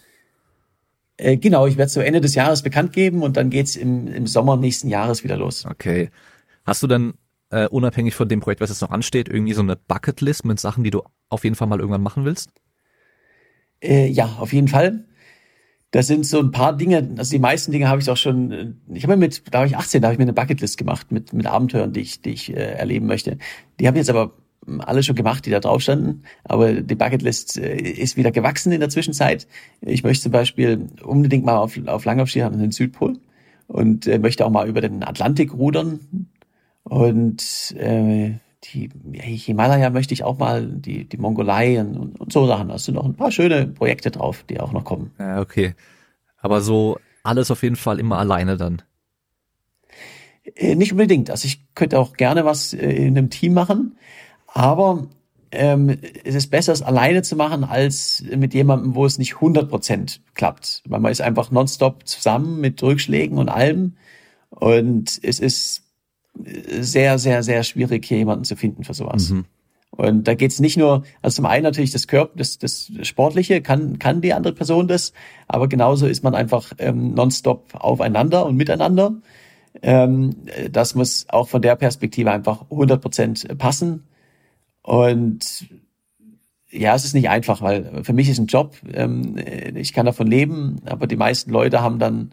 [1.16, 4.26] Äh, genau, ich werde so Ende des Jahres bekannt geben und dann geht's im, im
[4.26, 5.66] Sommer nächsten Jahres wieder los.
[5.66, 6.10] Okay.
[6.70, 7.14] Hast du denn
[7.50, 10.84] äh, unabhängig von dem Projekt, was jetzt noch ansteht, irgendwie so eine Bucketlist mit Sachen,
[10.84, 12.50] die du auf jeden Fall mal irgendwann machen willst?
[13.82, 15.04] Äh, ja, auf jeden Fall.
[15.90, 18.72] Das sind so ein paar Dinge, also die meisten Dinge habe ich auch schon, äh,
[18.94, 21.32] ich habe mit, da war ich 18, da habe ich mir eine Bucketlist gemacht mit,
[21.32, 23.38] mit Abenteuern, die ich, die ich äh, erleben möchte.
[23.80, 24.34] Die habe ich jetzt aber
[24.78, 26.22] alle schon gemacht, die da drauf standen.
[26.44, 29.48] Aber die Bucketlist äh, ist wieder gewachsen in der Zwischenzeit.
[29.80, 33.18] Ich möchte zum Beispiel unbedingt mal auf, auf Langlaufski haben in den Südpol
[33.66, 36.28] und äh, möchte auch mal über den Atlantik rudern.
[36.84, 42.68] Und äh, die Himalaya möchte ich auch mal, die, die Mongolei und, und so Sachen.
[42.68, 45.12] Da sind noch ein paar schöne Projekte drauf, die auch noch kommen.
[45.18, 45.74] Ja, okay.
[46.38, 48.82] Aber so alles auf jeden Fall immer alleine dann.
[50.54, 51.30] Äh, nicht unbedingt.
[51.30, 53.96] Also ich könnte auch gerne was äh, in einem Team machen,
[54.46, 55.06] aber
[55.52, 60.20] ähm, es ist besser, es alleine zu machen, als mit jemandem, wo es nicht 100%
[60.34, 60.82] klappt.
[60.86, 63.96] Weil man ist einfach nonstop zusammen mit Rückschlägen und allem.
[64.50, 65.82] Und es ist
[66.34, 69.30] sehr, sehr, sehr schwierig, hier jemanden zu finden für sowas.
[69.30, 69.44] Mhm.
[69.90, 73.98] Und da geht's nicht nur, also zum einen natürlich das Körper, das, das Sportliche, kann,
[73.98, 75.12] kann die andere Person das,
[75.48, 79.14] aber genauso ist man einfach ähm, nonstop aufeinander und miteinander.
[79.82, 80.36] Ähm,
[80.70, 84.04] das muss auch von der Perspektive einfach 100 Prozent passen.
[84.82, 85.68] Und
[86.70, 89.36] ja, es ist nicht einfach, weil für mich ist ein Job, ähm,
[89.74, 92.30] ich kann davon leben, aber die meisten Leute haben dann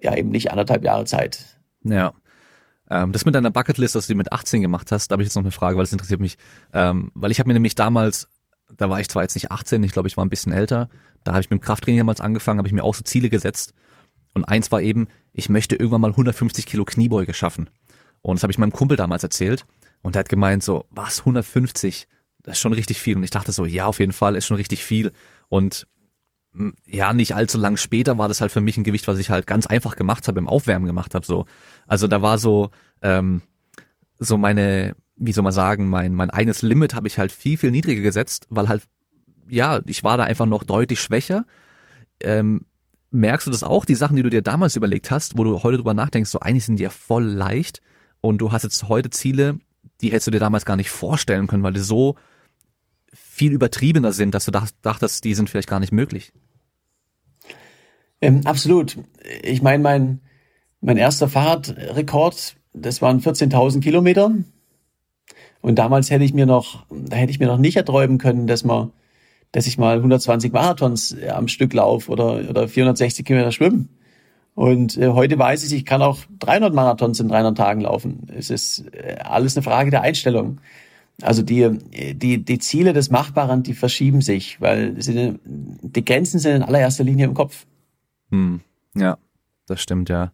[0.00, 1.58] ja eben nicht anderthalb Jahre Zeit.
[1.84, 2.12] Ja.
[2.92, 5.28] Ähm, das mit deiner Bucketlist, dass du die mit 18 gemacht hast, da habe ich
[5.28, 6.36] jetzt noch eine Frage, weil das interessiert mich.
[6.74, 8.28] Ähm, weil ich habe mir nämlich damals,
[8.76, 10.90] da war ich zwar jetzt nicht 18, ich glaube, ich war ein bisschen älter,
[11.24, 13.72] da habe ich mit dem Krafttraining damals angefangen, habe ich mir auch so Ziele gesetzt.
[14.34, 17.70] Und eins war eben, ich möchte irgendwann mal 150 Kilo Kniebeuge schaffen.
[18.20, 19.64] Und das habe ich meinem Kumpel damals erzählt.
[20.02, 22.08] Und er hat gemeint so, was, 150?
[22.42, 23.16] Das ist schon richtig viel.
[23.16, 25.12] Und ich dachte so, ja, auf jeden Fall, ist schon richtig viel.
[25.48, 25.86] Und
[26.86, 29.46] ja, nicht allzu lang später war das halt für mich ein Gewicht, was ich halt
[29.46, 31.24] ganz einfach gemacht habe, im Aufwärmen gemacht habe.
[31.24, 31.46] So.
[31.86, 32.70] Also da war so,
[33.02, 33.42] ähm,
[34.18, 37.70] so meine, wie soll man sagen, mein, mein eigenes Limit habe ich halt viel, viel
[37.70, 38.84] niedriger gesetzt, weil halt,
[39.48, 41.44] ja, ich war da einfach noch deutlich schwächer.
[42.20, 42.66] Ähm,
[43.10, 45.76] merkst du das auch, die Sachen, die du dir damals überlegt hast, wo du heute
[45.76, 47.82] drüber nachdenkst, so eigentlich sind die ja voll leicht
[48.20, 49.58] und du hast jetzt heute Ziele,
[50.00, 52.16] die hättest du dir damals gar nicht vorstellen können, weil die so
[53.12, 56.32] viel übertriebener sind, dass du dachtest, die sind vielleicht gar nicht möglich.
[58.20, 58.96] Ähm, absolut.
[59.42, 60.20] Ich meine, mein,
[60.82, 64.30] mein erster Fahrradrekord, das waren 14.000 Kilometer.
[65.62, 68.64] Und damals hätte ich mir noch, da hätte ich mir noch nicht erträumen können, dass
[68.64, 68.92] man
[69.52, 73.90] dass ich mal 120 Marathons äh, am Stück laufe oder, oder 460 Kilometer schwimmen.
[74.54, 78.26] Und äh, heute weiß ich, ich kann auch 300 Marathons in 300 Tagen laufen.
[78.34, 80.60] Es ist äh, alles eine Frage der Einstellung.
[81.20, 81.78] Also die,
[82.14, 87.04] die, die Ziele des Machbaren, die verschieben sich, weil sie, die Grenzen sind in allererster
[87.04, 87.66] Linie im Kopf.
[88.30, 88.60] Hm.
[88.96, 89.18] Ja,
[89.66, 90.32] das stimmt, ja.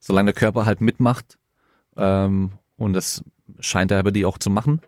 [0.00, 1.38] Solange der Körper halt mitmacht,
[1.96, 3.22] ähm, und das
[3.60, 4.80] scheint er bei dir auch zu machen,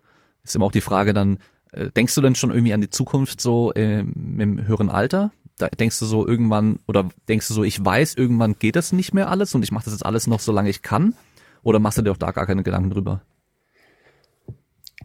[0.43, 1.39] ist immer auch die Frage dann,
[1.73, 5.31] äh, denkst du denn schon irgendwie an die Zukunft so äh, im höheren Alter?
[5.59, 9.15] Da denkst du so irgendwann oder denkst du so, ich weiß, irgendwann geht das nicht
[9.15, 11.15] mehr alles und ich mache das jetzt alles noch, solange ich kann?
[11.63, 13.23] Oder machst du dir auch da gar keine Gedanken drüber?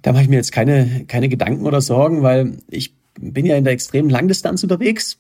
[0.02, 3.64] Da mache ich mir jetzt keine, keine Gedanken oder Sorgen, weil ich bin ja in
[3.64, 5.20] der extremen Langdistanz unterwegs.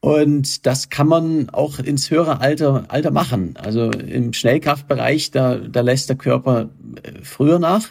[0.00, 3.54] Und das kann man auch ins höhere Alter, Alter machen.
[3.56, 6.70] Also im Schnellkraftbereich, da, da lässt der Körper
[7.02, 7.88] äh, früher nach,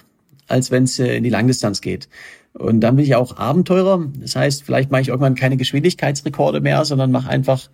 [0.47, 2.07] als wenn es äh, in die Langdistanz geht.
[2.53, 4.07] Und dann bin ich auch Abenteurer.
[4.19, 7.69] Das heißt, vielleicht mache ich irgendwann keine Geschwindigkeitsrekorde mehr, sondern mache einfach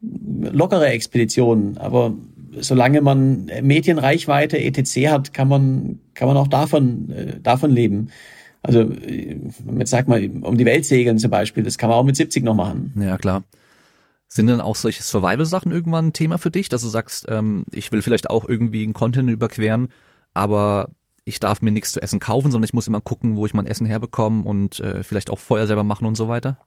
[0.00, 1.78] lockere Expeditionen.
[1.78, 2.14] Aber
[2.60, 5.08] solange man Medienreichweite etc.
[5.08, 8.10] hat, kann man kann man auch davon äh, davon leben.
[8.62, 8.90] Also
[9.78, 12.44] jetzt sag mal um die Welt segeln zum Beispiel, das kann man auch mit 70
[12.44, 12.92] noch machen.
[13.00, 13.44] Ja klar.
[14.26, 17.92] Sind denn auch solche Survival-Sachen irgendwann ein Thema für dich, dass du sagst, ähm, ich
[17.92, 19.88] will vielleicht auch irgendwie einen Content überqueren,
[20.34, 20.90] aber
[21.24, 23.66] ich darf mir nichts zu essen kaufen, sondern ich muss immer gucken, wo ich mein
[23.66, 26.58] Essen herbekomme und äh, vielleicht auch Feuer selber machen und so weiter?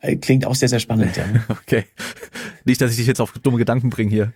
[0.00, 1.24] Äh, klingt auch sehr, sehr spannend, ja.
[1.48, 1.84] okay.
[2.64, 4.32] Nicht, dass ich dich jetzt auf dumme Gedanken bringe hier.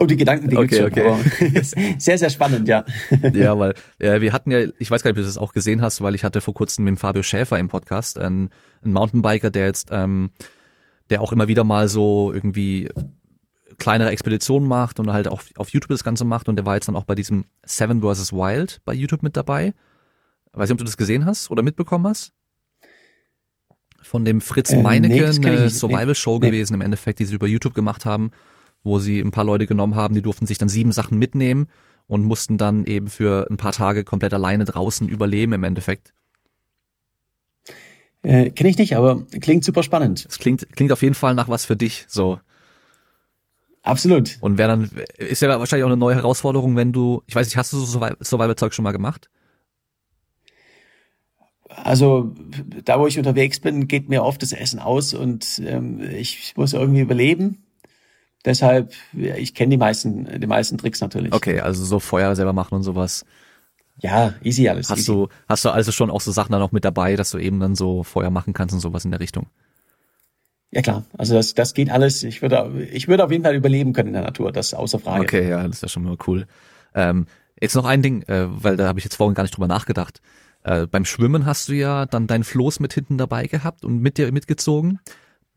[0.00, 1.62] Oh, die Gedanken, die okay, okay.
[1.98, 2.84] sehr, sehr spannend, ja.
[3.32, 5.82] ja, weil äh, wir hatten ja, ich weiß gar nicht, ob du das auch gesehen
[5.82, 8.50] hast, weil ich hatte vor kurzem mit dem Fabio Schäfer im Podcast, einen,
[8.82, 10.30] einen Mountainbiker, der jetzt, ähm,
[11.10, 12.88] der auch immer wieder mal so irgendwie
[13.78, 16.88] kleinere Expeditionen macht und halt auch auf YouTube das Ganze macht und der war jetzt
[16.88, 18.32] dann auch bei diesem Seven vs.
[18.32, 19.74] Wild bei YouTube mit dabei.
[20.52, 22.32] Weiß nicht, ob du das gesehen hast oder mitbekommen hast?
[24.02, 26.46] Von dem Fritz äh, Meinecke, nee, eine Survival-Show nee.
[26.46, 28.30] gewesen im Endeffekt, die sie über YouTube gemacht haben,
[28.82, 31.68] wo sie ein paar Leute genommen haben, die durften sich dann sieben Sachen mitnehmen
[32.06, 36.12] und mussten dann eben für ein paar Tage komplett alleine draußen überleben im Endeffekt.
[38.22, 40.26] Äh, Kenne ich nicht, aber klingt super spannend.
[40.28, 42.40] Es klingt, klingt auf jeden Fall nach was für dich, so.
[43.82, 44.38] Absolut.
[44.40, 47.56] Und wäre dann, ist ja wahrscheinlich auch eine neue Herausforderung, wenn du, ich weiß nicht,
[47.56, 49.30] hast du so Survival-Zeug schon mal gemacht?
[51.68, 52.34] Also
[52.84, 56.72] da, wo ich unterwegs bin, geht mir oft das Essen aus und ähm, ich muss
[56.72, 57.62] irgendwie überleben.
[58.44, 61.32] Deshalb, ja, ich kenne die meisten, die meisten Tricks natürlich.
[61.32, 63.24] Okay, also so Feuer selber machen und sowas.
[64.00, 64.90] Ja, easy alles.
[64.90, 65.12] Hast easy.
[65.12, 67.58] du, hast du also schon auch so Sachen dann auch mit dabei, dass du eben
[67.58, 69.46] dann so Feuer machen kannst und sowas in der Richtung?
[70.70, 72.22] Ja klar, also das, das geht alles.
[72.22, 75.22] Ich würde, ich würde auf jeden Fall überleben können in der Natur, das außer Frage.
[75.22, 76.46] Okay, ja, das ist ja schon mal cool.
[76.94, 77.26] Ähm,
[77.60, 80.20] jetzt noch ein Ding, äh, weil da habe ich jetzt vorhin gar nicht drüber nachgedacht.
[80.64, 84.18] Äh, beim Schwimmen hast du ja dann dein Floß mit hinten dabei gehabt und mit
[84.18, 85.00] dir mitgezogen.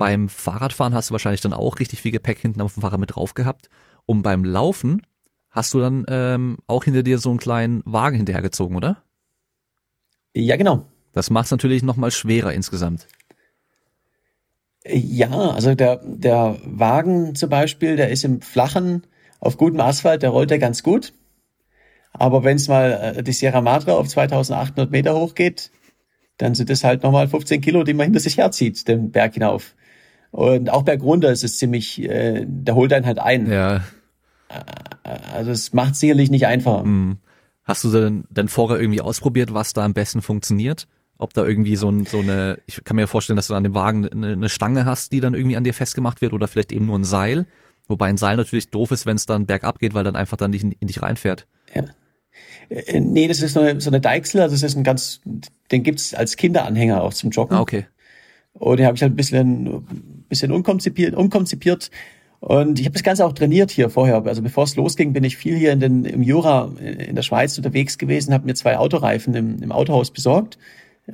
[0.02, 3.16] Beim Fahrradfahren hast du wahrscheinlich dann auch richtig viel Gepäck hinten auf dem Fahrrad mit
[3.16, 3.70] drauf gehabt.
[4.08, 5.04] Und beim Laufen
[5.52, 9.04] hast du dann ähm, auch hinter dir so einen kleinen Wagen hinterhergezogen, oder?
[10.34, 10.88] Ja, genau.
[11.14, 13.08] Das macht es natürlich nochmal schwerer insgesamt.
[14.88, 19.06] Ja, also der, der Wagen zum Beispiel, der ist im Flachen
[19.40, 21.14] auf gutem Asphalt, der rollt ja ganz gut.
[22.12, 25.70] Aber wenn es mal äh, die Sierra Madre auf 2800 Meter hochgeht,
[26.38, 29.76] dann sind es halt nochmal 15 Kilo, die man hinter sich herzieht, den Berg hinauf.
[30.32, 33.52] Und auch bergunter ist es ziemlich, äh, der holt einen halt ein.
[33.52, 33.78] Ja.
[34.48, 34.62] Äh,
[35.34, 36.84] also es macht sicherlich nicht einfacher.
[36.84, 37.18] Hm.
[37.64, 40.88] Hast du denn, denn vorher irgendwie ausprobiert, was da am besten funktioniert?
[41.22, 43.76] ob da irgendwie so, ein, so eine, ich kann mir vorstellen, dass du an dem
[43.76, 46.88] Wagen eine, eine Stange hast, die dann irgendwie an dir festgemacht wird oder vielleicht eben
[46.88, 47.46] nur ein Seil.
[47.88, 50.50] Wobei ein Seil natürlich doof ist, wenn es dann bergab geht, weil dann einfach dann
[50.50, 51.46] nicht in, in dich reinfährt.
[51.76, 51.84] Ja.
[52.70, 55.22] Äh, nee, das ist so eine, so eine Deichsel, also das ist ein ganz,
[55.72, 57.56] den gibt's als Kinderanhänger auch zum Joggen.
[57.56, 57.86] Ah, okay.
[58.54, 61.92] Und den habe ich halt ein bisschen, bisschen unkonzipiert, unkonzipiert.
[62.40, 64.26] Und ich habe das Ganze auch trainiert hier vorher.
[64.26, 67.56] Also bevor es losging, bin ich viel hier in den, im Jura in der Schweiz
[67.58, 70.58] unterwegs gewesen, habe mir zwei Autoreifen im, im Autohaus besorgt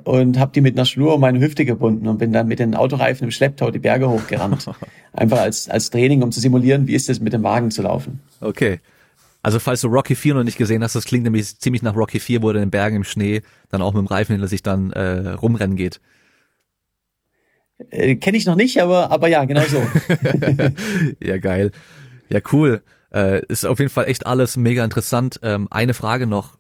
[0.04, 2.76] und habe die mit einer Schnur um meine Hüfte gebunden und bin dann mit den
[2.76, 4.70] Autoreifen im Schlepptau die Berge hochgerannt.
[5.14, 8.22] Einfach als, als Training, um zu simulieren, wie ist es mit dem Wagen zu laufen.
[8.40, 8.80] Okay.
[9.44, 12.20] Also falls du Rocky 4 noch nicht gesehen hast, das klingt nämlich ziemlich nach Rocky
[12.20, 14.64] 4, wo er in den Bergen im Schnee dann auch mit dem Reifen hinter sich
[14.64, 16.00] dann äh, rumrennen geht.
[17.90, 19.82] Äh, Kenne ich noch nicht, aber, aber ja, genau so.
[21.24, 21.72] ja, geil.
[22.30, 22.82] Ja, cool.
[23.14, 25.40] Äh, ist auf jeden Fall echt alles mega interessant.
[25.44, 26.58] Ähm, eine Frage noch.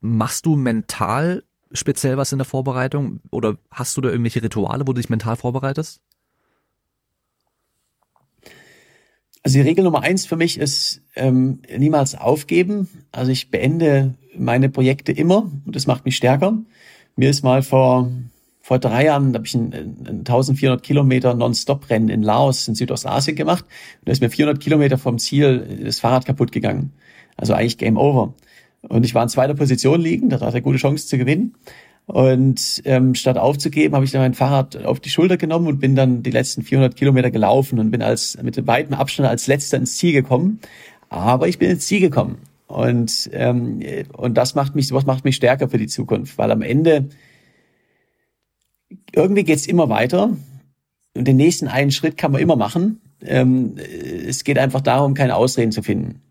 [0.00, 4.92] Machst du mental speziell was in der Vorbereitung oder hast du da irgendwelche Rituale, wo
[4.92, 6.00] du dich mental vorbereitest?
[9.42, 12.88] Also die Regel Nummer eins für mich ist ähm, niemals aufgeben.
[13.10, 16.58] Also ich beende meine Projekte immer und das macht mich stärker.
[17.16, 18.10] Mir ist mal vor
[18.62, 23.64] vor drei Jahren habe ich ein, ein 1400 Kilometer Non-Stop-Rennen in Laos in Südostasien gemacht
[23.64, 26.92] und da ist mir 400 Kilometer vom Ziel das Fahrrad kaputt gegangen.
[27.36, 28.34] Also eigentlich Game Over.
[28.88, 31.54] Und ich war in zweiter Position liegen, da hatte ich gute Chance zu gewinnen.
[32.06, 35.94] Und ähm, statt aufzugeben, habe ich dann mein Fahrrad auf die Schulter genommen und bin
[35.94, 39.96] dann die letzten 400 Kilometer gelaufen und bin als mit weitem Abstand als letzter ins
[39.96, 40.60] Ziel gekommen.
[41.08, 42.38] Aber ich bin ins Ziel gekommen.
[42.66, 43.80] Und, ähm,
[44.16, 47.08] und das macht mich, sowas macht mich stärker für die Zukunft, weil am Ende
[49.12, 50.36] irgendwie geht's immer weiter.
[51.14, 53.00] Und den nächsten einen Schritt kann man immer machen.
[53.20, 56.22] Ähm, es geht einfach darum, keine Ausreden zu finden.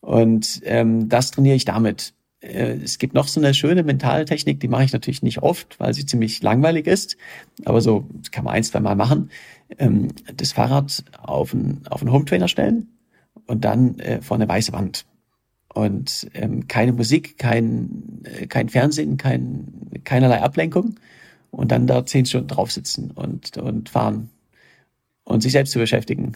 [0.00, 2.14] Und ähm, das trainiere ich damit.
[2.40, 5.78] Äh, es gibt noch so eine schöne mentale Technik, die mache ich natürlich nicht oft,
[5.80, 7.16] weil sie ziemlich langweilig ist.
[7.64, 9.30] Aber so kann man ein, zwei Mal machen.
[9.78, 12.88] Ähm, das Fahrrad auf einen, auf einen Home-Trainer stellen
[13.46, 15.06] und dann äh, vor eine weiße Wand.
[15.72, 19.68] Und ähm, keine Musik, kein, äh, kein Fernsehen, kein,
[20.04, 20.96] keinerlei Ablenkung.
[21.56, 24.28] Und dann da zehn Stunden drauf sitzen und, und fahren
[25.24, 26.32] und sich selbst zu beschäftigen.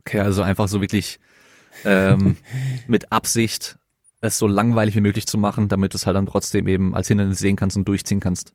[0.00, 1.20] Okay, also einfach so wirklich
[1.84, 2.36] ähm,
[2.88, 3.78] mit Absicht
[4.20, 7.06] es so langweilig wie möglich zu machen, damit du es halt dann trotzdem eben als
[7.06, 8.52] Hindernis sehen kannst und durchziehen kannst.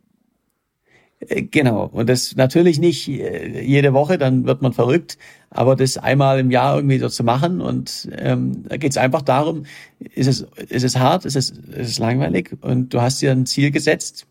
[1.20, 1.86] Äh, genau.
[1.86, 5.18] Und das natürlich nicht äh, jede Woche, dann wird man verrückt,
[5.50, 7.62] aber das einmal im Jahr irgendwie so zu machen.
[7.62, 9.66] Und ähm, da geht es einfach darum,
[10.00, 13.46] ist es, ist es hart, ist es, ist es langweilig und du hast dir ein
[13.46, 14.28] Ziel gesetzt,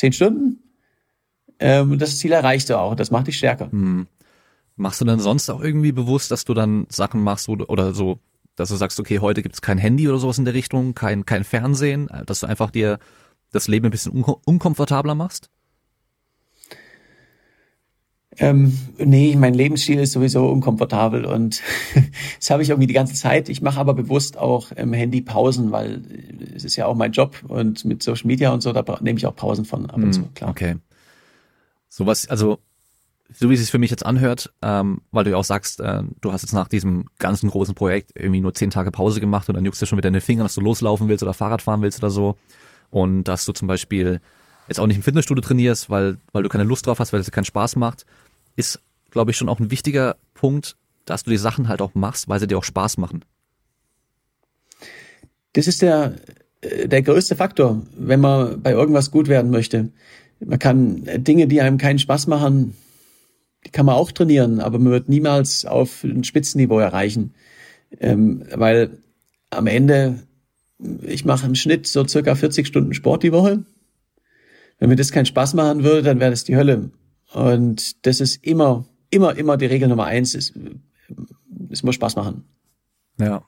[0.00, 0.62] zehn Stunden.
[1.58, 2.94] Ähm, das Ziel erreichst du auch.
[2.94, 3.70] Das macht dich stärker.
[3.70, 4.06] Hm.
[4.76, 8.18] Machst du dann sonst auch irgendwie bewusst, dass du dann Sachen machst wo oder so,
[8.56, 11.44] dass du sagst, okay, heute gibt's kein Handy oder sowas in der Richtung, kein, kein
[11.44, 12.98] Fernsehen, dass du einfach dir
[13.52, 15.50] das Leben ein bisschen un unkomfortabler machst?
[18.42, 21.60] Ähm, nee, mein Lebensstil ist sowieso unkomfortabel und
[22.38, 23.50] das habe ich irgendwie die ganze Zeit.
[23.50, 26.02] Ich mache aber bewusst auch ähm, Handypausen, weil
[26.56, 29.26] es ist ja auch mein Job und mit Social Media und so, da nehme ich
[29.26, 30.50] auch Pausen von ab und mm, zu, klar.
[30.50, 30.76] Okay.
[31.90, 32.58] Sowas, also
[33.38, 36.02] so wie es sich für mich jetzt anhört, ähm, weil du ja auch sagst, äh,
[36.22, 39.54] du hast jetzt nach diesem ganzen großen Projekt irgendwie nur zehn Tage Pause gemacht und
[39.54, 41.98] dann juckst du schon mit deinen Fingern, dass du loslaufen willst oder Fahrrad fahren willst
[41.98, 42.36] oder so.
[42.90, 44.20] Und dass du zum Beispiel
[44.66, 47.26] jetzt auch nicht im Fitnessstudio trainierst, weil, weil du keine Lust drauf hast, weil es
[47.26, 48.06] dir keinen Spaß macht,
[48.56, 48.80] ist,
[49.10, 52.40] glaube ich, schon auch ein wichtiger Punkt, dass du die Sachen halt auch machst, weil
[52.40, 53.24] sie dir auch Spaß machen.
[55.52, 56.16] Das ist der,
[56.60, 59.90] äh, der größte Faktor, wenn man bei irgendwas gut werden möchte.
[60.38, 62.74] Man kann Dinge, die einem keinen Spaß machen,
[63.66, 67.34] die kann man auch trainieren, aber man wird niemals auf ein Spitzenniveau erreichen.
[67.98, 68.98] Ähm, weil
[69.50, 70.20] am Ende,
[71.02, 73.64] ich mache im Schnitt so circa 40 Stunden Sport die Woche.
[74.78, 76.90] Wenn mir das keinen Spaß machen würde, dann wäre das die Hölle.
[77.32, 80.34] Und das ist immer, immer, immer die Regel Nummer eins.
[80.34, 80.52] Es,
[81.70, 82.44] es muss Spaß machen.
[83.18, 83.44] Ja.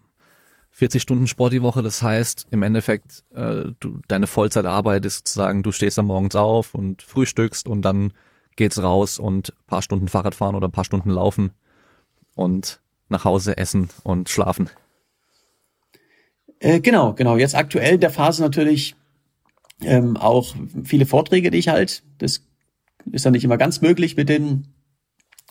[0.74, 5.62] 40 Stunden Sport die Woche, das heißt im Endeffekt, äh, du, deine Vollzeitarbeit ist sozusagen,
[5.62, 8.12] du stehst am morgens auf und frühstückst und dann
[8.56, 11.50] geht's raus und paar Stunden Fahrrad fahren oder paar Stunden laufen
[12.34, 14.70] und nach Hause essen und schlafen.
[16.58, 17.36] Äh, genau, genau.
[17.36, 18.94] Jetzt aktuell der Phase natürlich
[19.82, 20.54] ähm, auch
[20.84, 22.02] viele Vorträge, die ich halt.
[22.18, 22.46] Das
[23.10, 24.68] ist dann nicht immer ganz möglich mit den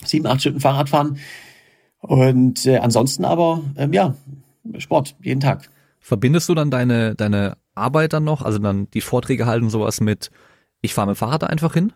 [0.04, 1.18] sieben, acht Stunden Fahrradfahren.
[2.00, 4.16] Und äh, ansonsten aber, ähm, ja,
[4.78, 5.70] Sport, jeden Tag.
[6.00, 10.32] Verbindest du dann deine, deine Arbeit dann noch, also dann die Vorträge halten sowas mit,
[10.82, 11.94] ich fahre mit dem Fahrrad einfach hin?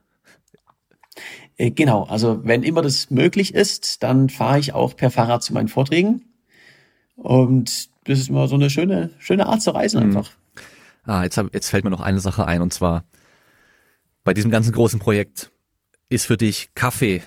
[1.58, 5.54] Äh, genau, also wenn immer das möglich ist, dann fahre ich auch per Fahrrad zu
[5.54, 6.22] meinen Vorträgen.
[7.16, 10.06] Und das ist immer so eine schöne, schöne Art zu reisen mhm.
[10.08, 10.32] einfach.
[11.04, 13.06] Ah, jetzt, hab, jetzt fällt mir noch eine Sache ein und zwar
[14.26, 15.52] bei diesem ganzen großen Projekt
[16.10, 17.22] ist für dich Kaffee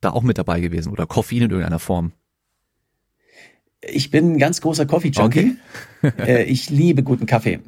[0.00, 2.12] da auch mit dabei gewesen oder Koffein in irgendeiner Form?
[3.80, 5.40] Ich bin ein ganz großer Coffee-Junkie.
[5.40, 5.56] Okay.
[6.18, 7.58] Äh, ich liebe guten Kaffee.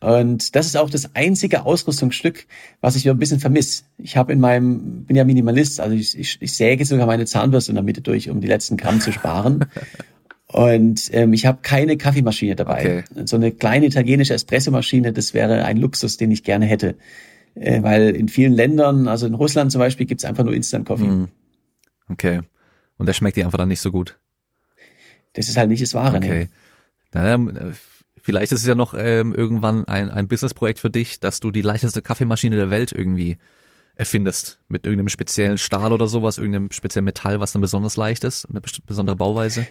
[0.00, 2.46] Und das ist auch das einzige Ausrüstungsstück,
[2.80, 3.82] was ich ein bisschen vermisse.
[3.96, 7.72] Ich habe in meinem, bin ja Minimalist, also ich, ich, ich säge sogar meine Zahnbürste
[7.72, 9.64] in der Mitte durch, um die letzten Gramm zu sparen.
[10.46, 13.02] Und ähm, ich habe keine Kaffeemaschine dabei.
[13.02, 13.26] Okay.
[13.26, 16.94] So eine kleine italienische Espressomaschine, das wäre ein Luxus, den ich gerne hätte.
[17.60, 21.06] Äh, weil in vielen Ländern, also in Russland zum Beispiel, gibt's einfach nur Instant Coffee.
[21.06, 21.28] Mm.
[22.08, 22.40] Okay.
[22.96, 24.18] Und der schmeckt dir einfach dann nicht so gut.
[25.34, 26.16] Das ist halt nicht das Wahre.
[26.16, 26.44] Okay.
[26.44, 26.48] Nee.
[27.12, 27.72] Naja,
[28.28, 31.62] Vielleicht ist es ja noch ähm, irgendwann ein, ein Businessprojekt für dich, dass du die
[31.62, 33.38] leichteste Kaffeemaschine der Welt irgendwie
[33.94, 34.60] erfindest.
[34.68, 38.60] Mit irgendeinem speziellen Stahl oder sowas, irgendeinem speziellen Metall, was dann besonders leicht ist, eine
[38.84, 39.66] besondere Bauweise?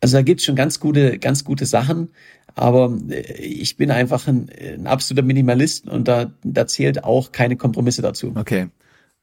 [0.00, 2.10] Also da gibt's schon ganz gute, ganz gute Sachen,
[2.54, 7.56] aber äh, ich bin einfach ein, ein absoluter Minimalist und da, da zählt auch keine
[7.56, 8.32] Kompromisse dazu.
[8.34, 8.68] Okay.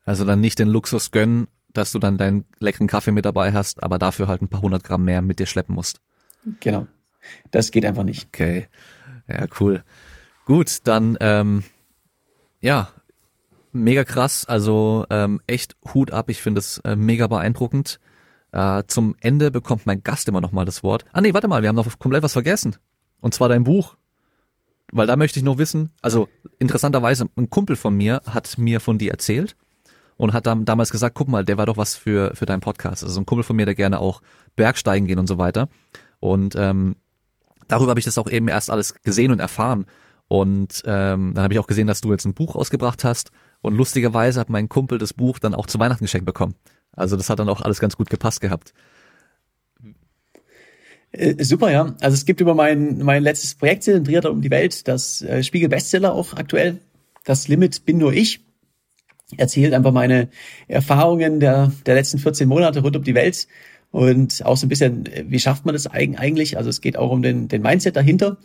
[0.06, 3.84] Also dann nicht den Luxus gönnen, dass du dann deinen leckeren Kaffee mit dabei hast,
[3.84, 6.02] aber dafür halt ein paar hundert Gramm mehr mit dir schleppen musst.
[6.60, 6.88] Genau.
[7.52, 8.28] Das geht einfach nicht.
[8.28, 8.68] Okay.
[9.28, 9.84] Ja, cool.
[10.46, 11.64] Gut, dann ähm,
[12.60, 12.90] ja,
[13.72, 14.46] mega krass.
[14.46, 16.30] Also ähm, echt Hut ab.
[16.30, 18.00] Ich finde es äh, mega beeindruckend.
[18.52, 21.06] Äh, zum Ende bekommt mein Gast immer noch mal das Wort.
[21.14, 22.76] Ah nee, warte mal, wir haben noch komplett was vergessen.
[23.22, 23.96] Und zwar dein Buch.
[24.92, 26.28] Weil da möchte ich noch wissen, also
[26.58, 29.56] interessanterweise, ein Kumpel von mir hat mir von dir erzählt
[30.18, 33.04] und hat dann damals gesagt, guck mal, der war doch was für, für deinen Podcast.
[33.04, 34.22] Also ein Kumpel von mir, der gerne auch
[34.56, 35.70] Bergsteigen gehen und so weiter.
[36.20, 36.96] Und ähm,
[37.68, 39.86] darüber habe ich das auch eben erst alles gesehen und erfahren.
[40.28, 43.32] Und ähm, dann habe ich auch gesehen, dass du jetzt ein Buch ausgebracht hast.
[43.62, 46.56] Und lustigerweise hat mein Kumpel das Buch dann auch zu Weihnachten geschenkt bekommen.
[46.92, 48.74] Also das hat dann auch alles ganz gut gepasst gehabt.
[51.12, 51.96] Äh, super, ja.
[52.00, 55.70] Also es gibt über mein, mein letztes Projekt, Triathlon um die Welt, das äh, Spiegel
[55.70, 56.80] Bestseller auch aktuell.
[57.26, 58.42] Das Limit bin nur ich.
[59.38, 60.30] Erzählt einfach meine
[60.68, 63.48] Erfahrungen der, der letzten 14 Monate rund um die Welt
[63.92, 66.58] und auch so ein bisschen, äh, wie schafft man das eigentlich?
[66.58, 68.38] Also es geht auch um den, den Mindset dahinter.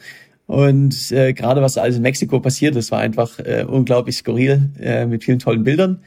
[0.46, 5.06] Und äh, gerade was alles in Mexiko passiert, das war einfach äh, unglaublich skurril äh,
[5.06, 6.00] mit vielen tollen Bildern.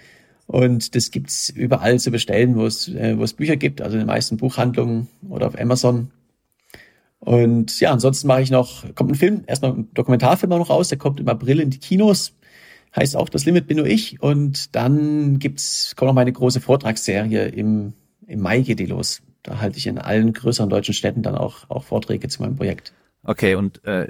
[0.46, 4.02] Und das gibt's überall zu bestellen, wo es, äh, wo es Bücher gibt, also in
[4.02, 6.12] den meisten Buchhandlungen oder auf Amazon.
[7.20, 10.90] Und ja, ansonsten mache ich noch, kommt ein Film, erstmal ein Dokumentarfilm auch noch raus,
[10.90, 12.34] der kommt im April in die Kinos.
[12.96, 14.22] Heißt auch, das Limit bin nur ich.
[14.22, 17.94] Und dann gibt's, kommt noch meine große Vortragsserie im,
[18.28, 19.22] im Mai geht die los.
[19.44, 22.94] Da halte ich in allen größeren deutschen Städten dann auch, auch Vorträge zu meinem Projekt.
[23.24, 24.08] Okay, und äh,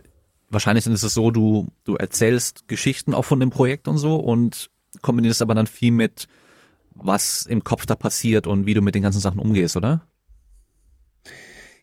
[0.49, 4.69] wahrscheinlich ist es so, du, du erzählst Geschichten auch von dem Projekt und so und
[5.01, 6.27] kombinierst aber dann viel mit,
[6.93, 10.01] was im Kopf da passiert und wie du mit den ganzen Sachen umgehst, oder?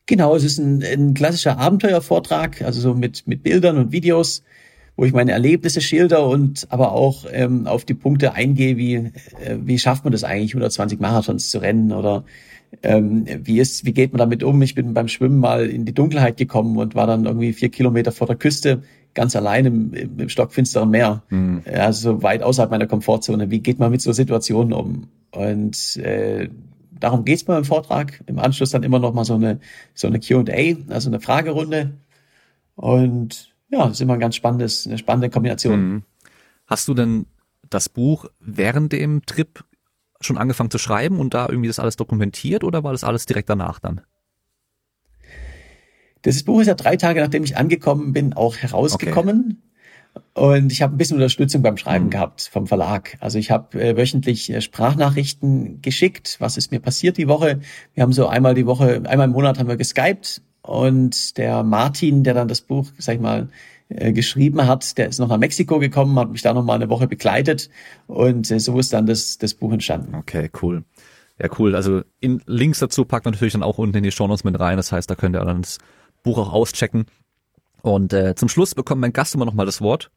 [0.06, 4.43] Genau, es ist ein, ein klassischer Abenteuervortrag, also so mit, mit Bildern und Videos,
[4.97, 9.10] wo ich meine Erlebnisse schilder und aber auch ähm, auf die Punkte eingehe, wie, äh,
[9.62, 12.24] wie schafft man das eigentlich, 120 Marathons zu rennen oder
[12.82, 14.60] ähm, wie ist, wie geht man damit um?
[14.60, 18.12] Ich bin beim Schwimmen mal in die Dunkelheit gekommen und war dann irgendwie vier Kilometer
[18.12, 18.82] vor der Küste,
[19.14, 21.62] ganz allein im, im stockfinsteren Meer, mhm.
[21.72, 23.51] also weit außerhalb meiner Komfortzone.
[23.51, 25.09] Wie geht man mit so Situationen um?
[25.31, 26.48] Und äh,
[27.00, 28.22] darum geht's beim Vortrag.
[28.26, 29.60] Im Anschluss dann immer noch mal so eine
[29.94, 31.94] so eine Q&A, also eine Fragerunde.
[32.76, 35.80] Und ja, das ist immer ein ganz spannendes, eine spannende Kombination.
[35.80, 36.02] Mhm.
[36.66, 37.26] Hast du denn
[37.70, 39.64] das Buch während dem Trip
[40.20, 43.50] schon angefangen zu schreiben und da irgendwie das alles dokumentiert oder war das alles direkt
[43.50, 44.00] danach dann?
[46.22, 49.62] Das Buch ist ja drei Tage, nachdem ich angekommen bin, auch herausgekommen.
[49.62, 49.73] Okay.
[50.34, 52.10] Und ich habe ein bisschen Unterstützung beim Schreiben mhm.
[52.10, 53.16] gehabt vom Verlag.
[53.20, 57.60] Also ich habe äh, wöchentlich äh, Sprachnachrichten geschickt, was ist mir passiert die Woche.
[57.94, 62.24] Wir haben so einmal die Woche, einmal im Monat haben wir geskypt und der Martin,
[62.24, 63.48] der dann das Buch, sag ich mal,
[63.88, 66.88] äh, geschrieben hat, der ist noch nach Mexiko gekommen, hat mich da noch mal eine
[66.88, 67.68] Woche begleitet
[68.06, 70.14] und äh, so ist dann das, das Buch entstanden.
[70.14, 70.84] Okay, cool.
[71.38, 71.74] Ja, cool.
[71.74, 74.76] Also in Links dazu packt natürlich dann auch unten in die Show Notes mit rein.
[74.76, 75.78] Das heißt, da könnt ihr dann das
[76.22, 77.06] Buch auch auschecken.
[77.85, 80.11] Und äh, zum Schluss bekommt mein Gast immer noch mal das Wort.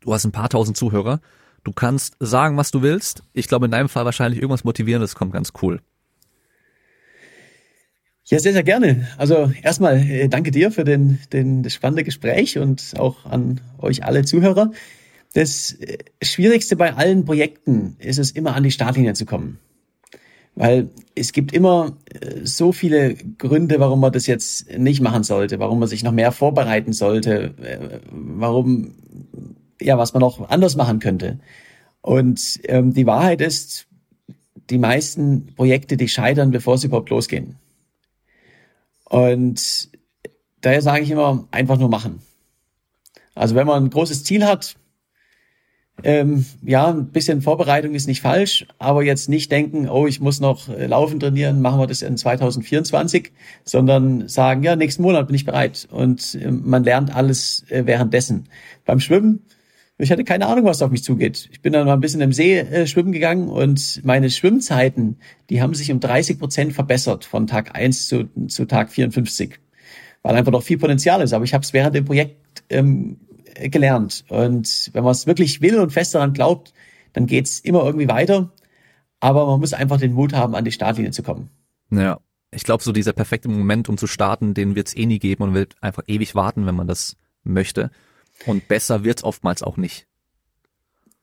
[0.00, 1.22] Du hast ein paar tausend Zuhörer.
[1.64, 3.22] Du kannst sagen, was du willst.
[3.32, 5.80] Ich glaube, in deinem Fall wahrscheinlich irgendwas Motivierendes kommt ganz cool.
[8.24, 9.08] Ja, sehr, sehr gerne.
[9.16, 14.04] Also erstmal äh, danke dir für den, den, das spannende Gespräch und auch an euch
[14.04, 14.72] alle Zuhörer.
[15.32, 19.58] Das äh, Schwierigste bei allen Projekten ist es immer an die Startlinie zu kommen.
[20.54, 25.58] Weil es gibt immer äh, so viele Gründe, warum man das jetzt nicht machen sollte,
[25.58, 27.54] warum man sich noch mehr vorbereiten sollte,
[28.10, 28.94] warum,
[29.80, 31.38] ja, was man noch anders machen könnte.
[32.02, 33.86] Und ähm, die Wahrheit ist,
[34.70, 37.56] die meisten Projekte, die scheitern, bevor sie überhaupt losgehen.
[39.04, 39.90] Und
[40.60, 42.22] daher sage ich immer, einfach nur machen.
[43.34, 44.76] Also wenn man ein großes Ziel hat,
[46.04, 50.40] ähm, ja, ein bisschen Vorbereitung ist nicht falsch, aber jetzt nicht denken, oh, ich muss
[50.40, 53.32] noch äh, laufen trainieren, machen wir das in 2024,
[53.64, 55.88] sondern sagen, ja, nächsten Monat bin ich bereit.
[55.90, 58.48] Und äh, man lernt alles äh, währenddessen.
[58.84, 59.44] Beim Schwimmen,
[59.98, 61.48] ich hatte keine Ahnung, was auf mich zugeht.
[61.52, 65.18] Ich bin dann mal ein bisschen im See äh, schwimmen gegangen und meine Schwimmzeiten,
[65.50, 69.60] die haben sich um 30 Prozent verbessert von Tag 1 zu, zu Tag 54,
[70.22, 71.32] weil einfach noch viel Potenzial ist.
[71.32, 73.18] Aber ich habe es während dem Projekt ähm,
[73.54, 74.24] gelernt.
[74.28, 76.72] Und wenn man es wirklich will und fest daran glaubt,
[77.12, 78.50] dann geht's immer irgendwie weiter.
[79.20, 81.50] Aber man muss einfach den Mut haben, an die Startlinie zu kommen.
[81.90, 82.20] Ja,
[82.50, 85.42] ich glaube, so dieser perfekte Moment, um zu starten, den wird es eh nie geben
[85.42, 87.90] und wird einfach ewig warten, wenn man das möchte.
[88.46, 90.06] Und besser wird's oftmals auch nicht.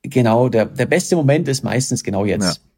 [0.01, 2.57] Genau, der, der beste Moment ist meistens genau jetzt.
[2.57, 2.69] Ja.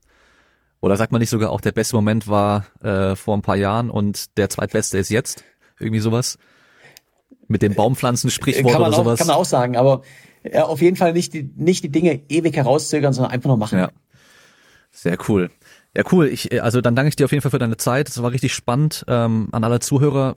[0.79, 3.91] Oder sagt man nicht sogar auch, der beste Moment war äh, vor ein paar Jahren
[3.91, 5.43] und der zweitbeste ist jetzt?
[5.79, 6.39] Irgendwie sowas?
[7.47, 9.19] Mit dem Baumpflanzen-Sprichwort oder auch, sowas?
[9.19, 10.01] Kann man auch sagen, aber
[10.43, 13.79] ja, auf jeden Fall nicht die, nicht die Dinge ewig herauszögern, sondern einfach nur machen.
[13.79, 13.91] Ja.
[14.91, 15.49] Sehr cool.
[15.95, 16.27] Ja, cool.
[16.27, 18.07] Ich, also dann danke ich dir auf jeden Fall für deine Zeit.
[18.07, 19.05] Das war richtig spannend.
[19.07, 20.35] Ähm, an alle Zuhörer,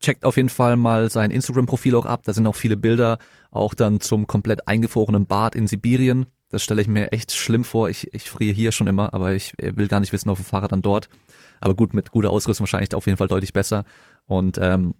[0.00, 2.22] checkt auf jeden Fall mal sein Instagram-Profil auch ab.
[2.24, 3.18] Da sind auch viele Bilder,
[3.50, 6.26] auch dann zum komplett eingefrorenen Bad in Sibirien.
[6.50, 7.88] Das stelle ich mir echt schlimm vor.
[7.90, 10.72] Ich, ich friere hier schon immer, aber ich will gar nicht wissen, auf dem Fahrrad
[10.72, 11.08] dann dort.
[11.60, 13.84] Aber gut, mit guter Ausrüstung wahrscheinlich auf jeden Fall deutlich besser.
[14.26, 14.94] Und ähm,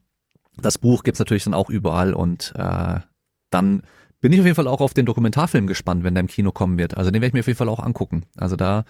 [0.60, 3.00] das Buch gibt's natürlich dann auch überall und äh,
[3.50, 3.82] dann
[4.20, 6.78] bin ich auf jeden Fall auch auf den Dokumentarfilm gespannt, wenn der im Kino kommen
[6.78, 6.96] wird.
[6.96, 8.24] Also den werde ich mir auf jeden Fall auch angucken.
[8.36, 8.84] Also da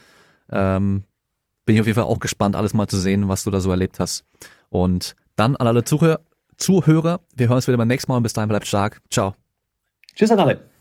[0.51, 1.05] ähm,
[1.67, 3.71] bin ich auf jeden Fall auch gespannt, alles mal zu sehen, was du da so
[3.71, 4.25] erlebt hast.
[4.71, 6.21] Und dann an alle Zuhörer,
[6.57, 9.01] Zuhörer, wir hören uns wieder beim nächsten Mal und bis dahin bleibt stark.
[9.11, 9.35] Ciao.
[10.15, 10.78] Tschüss an alle.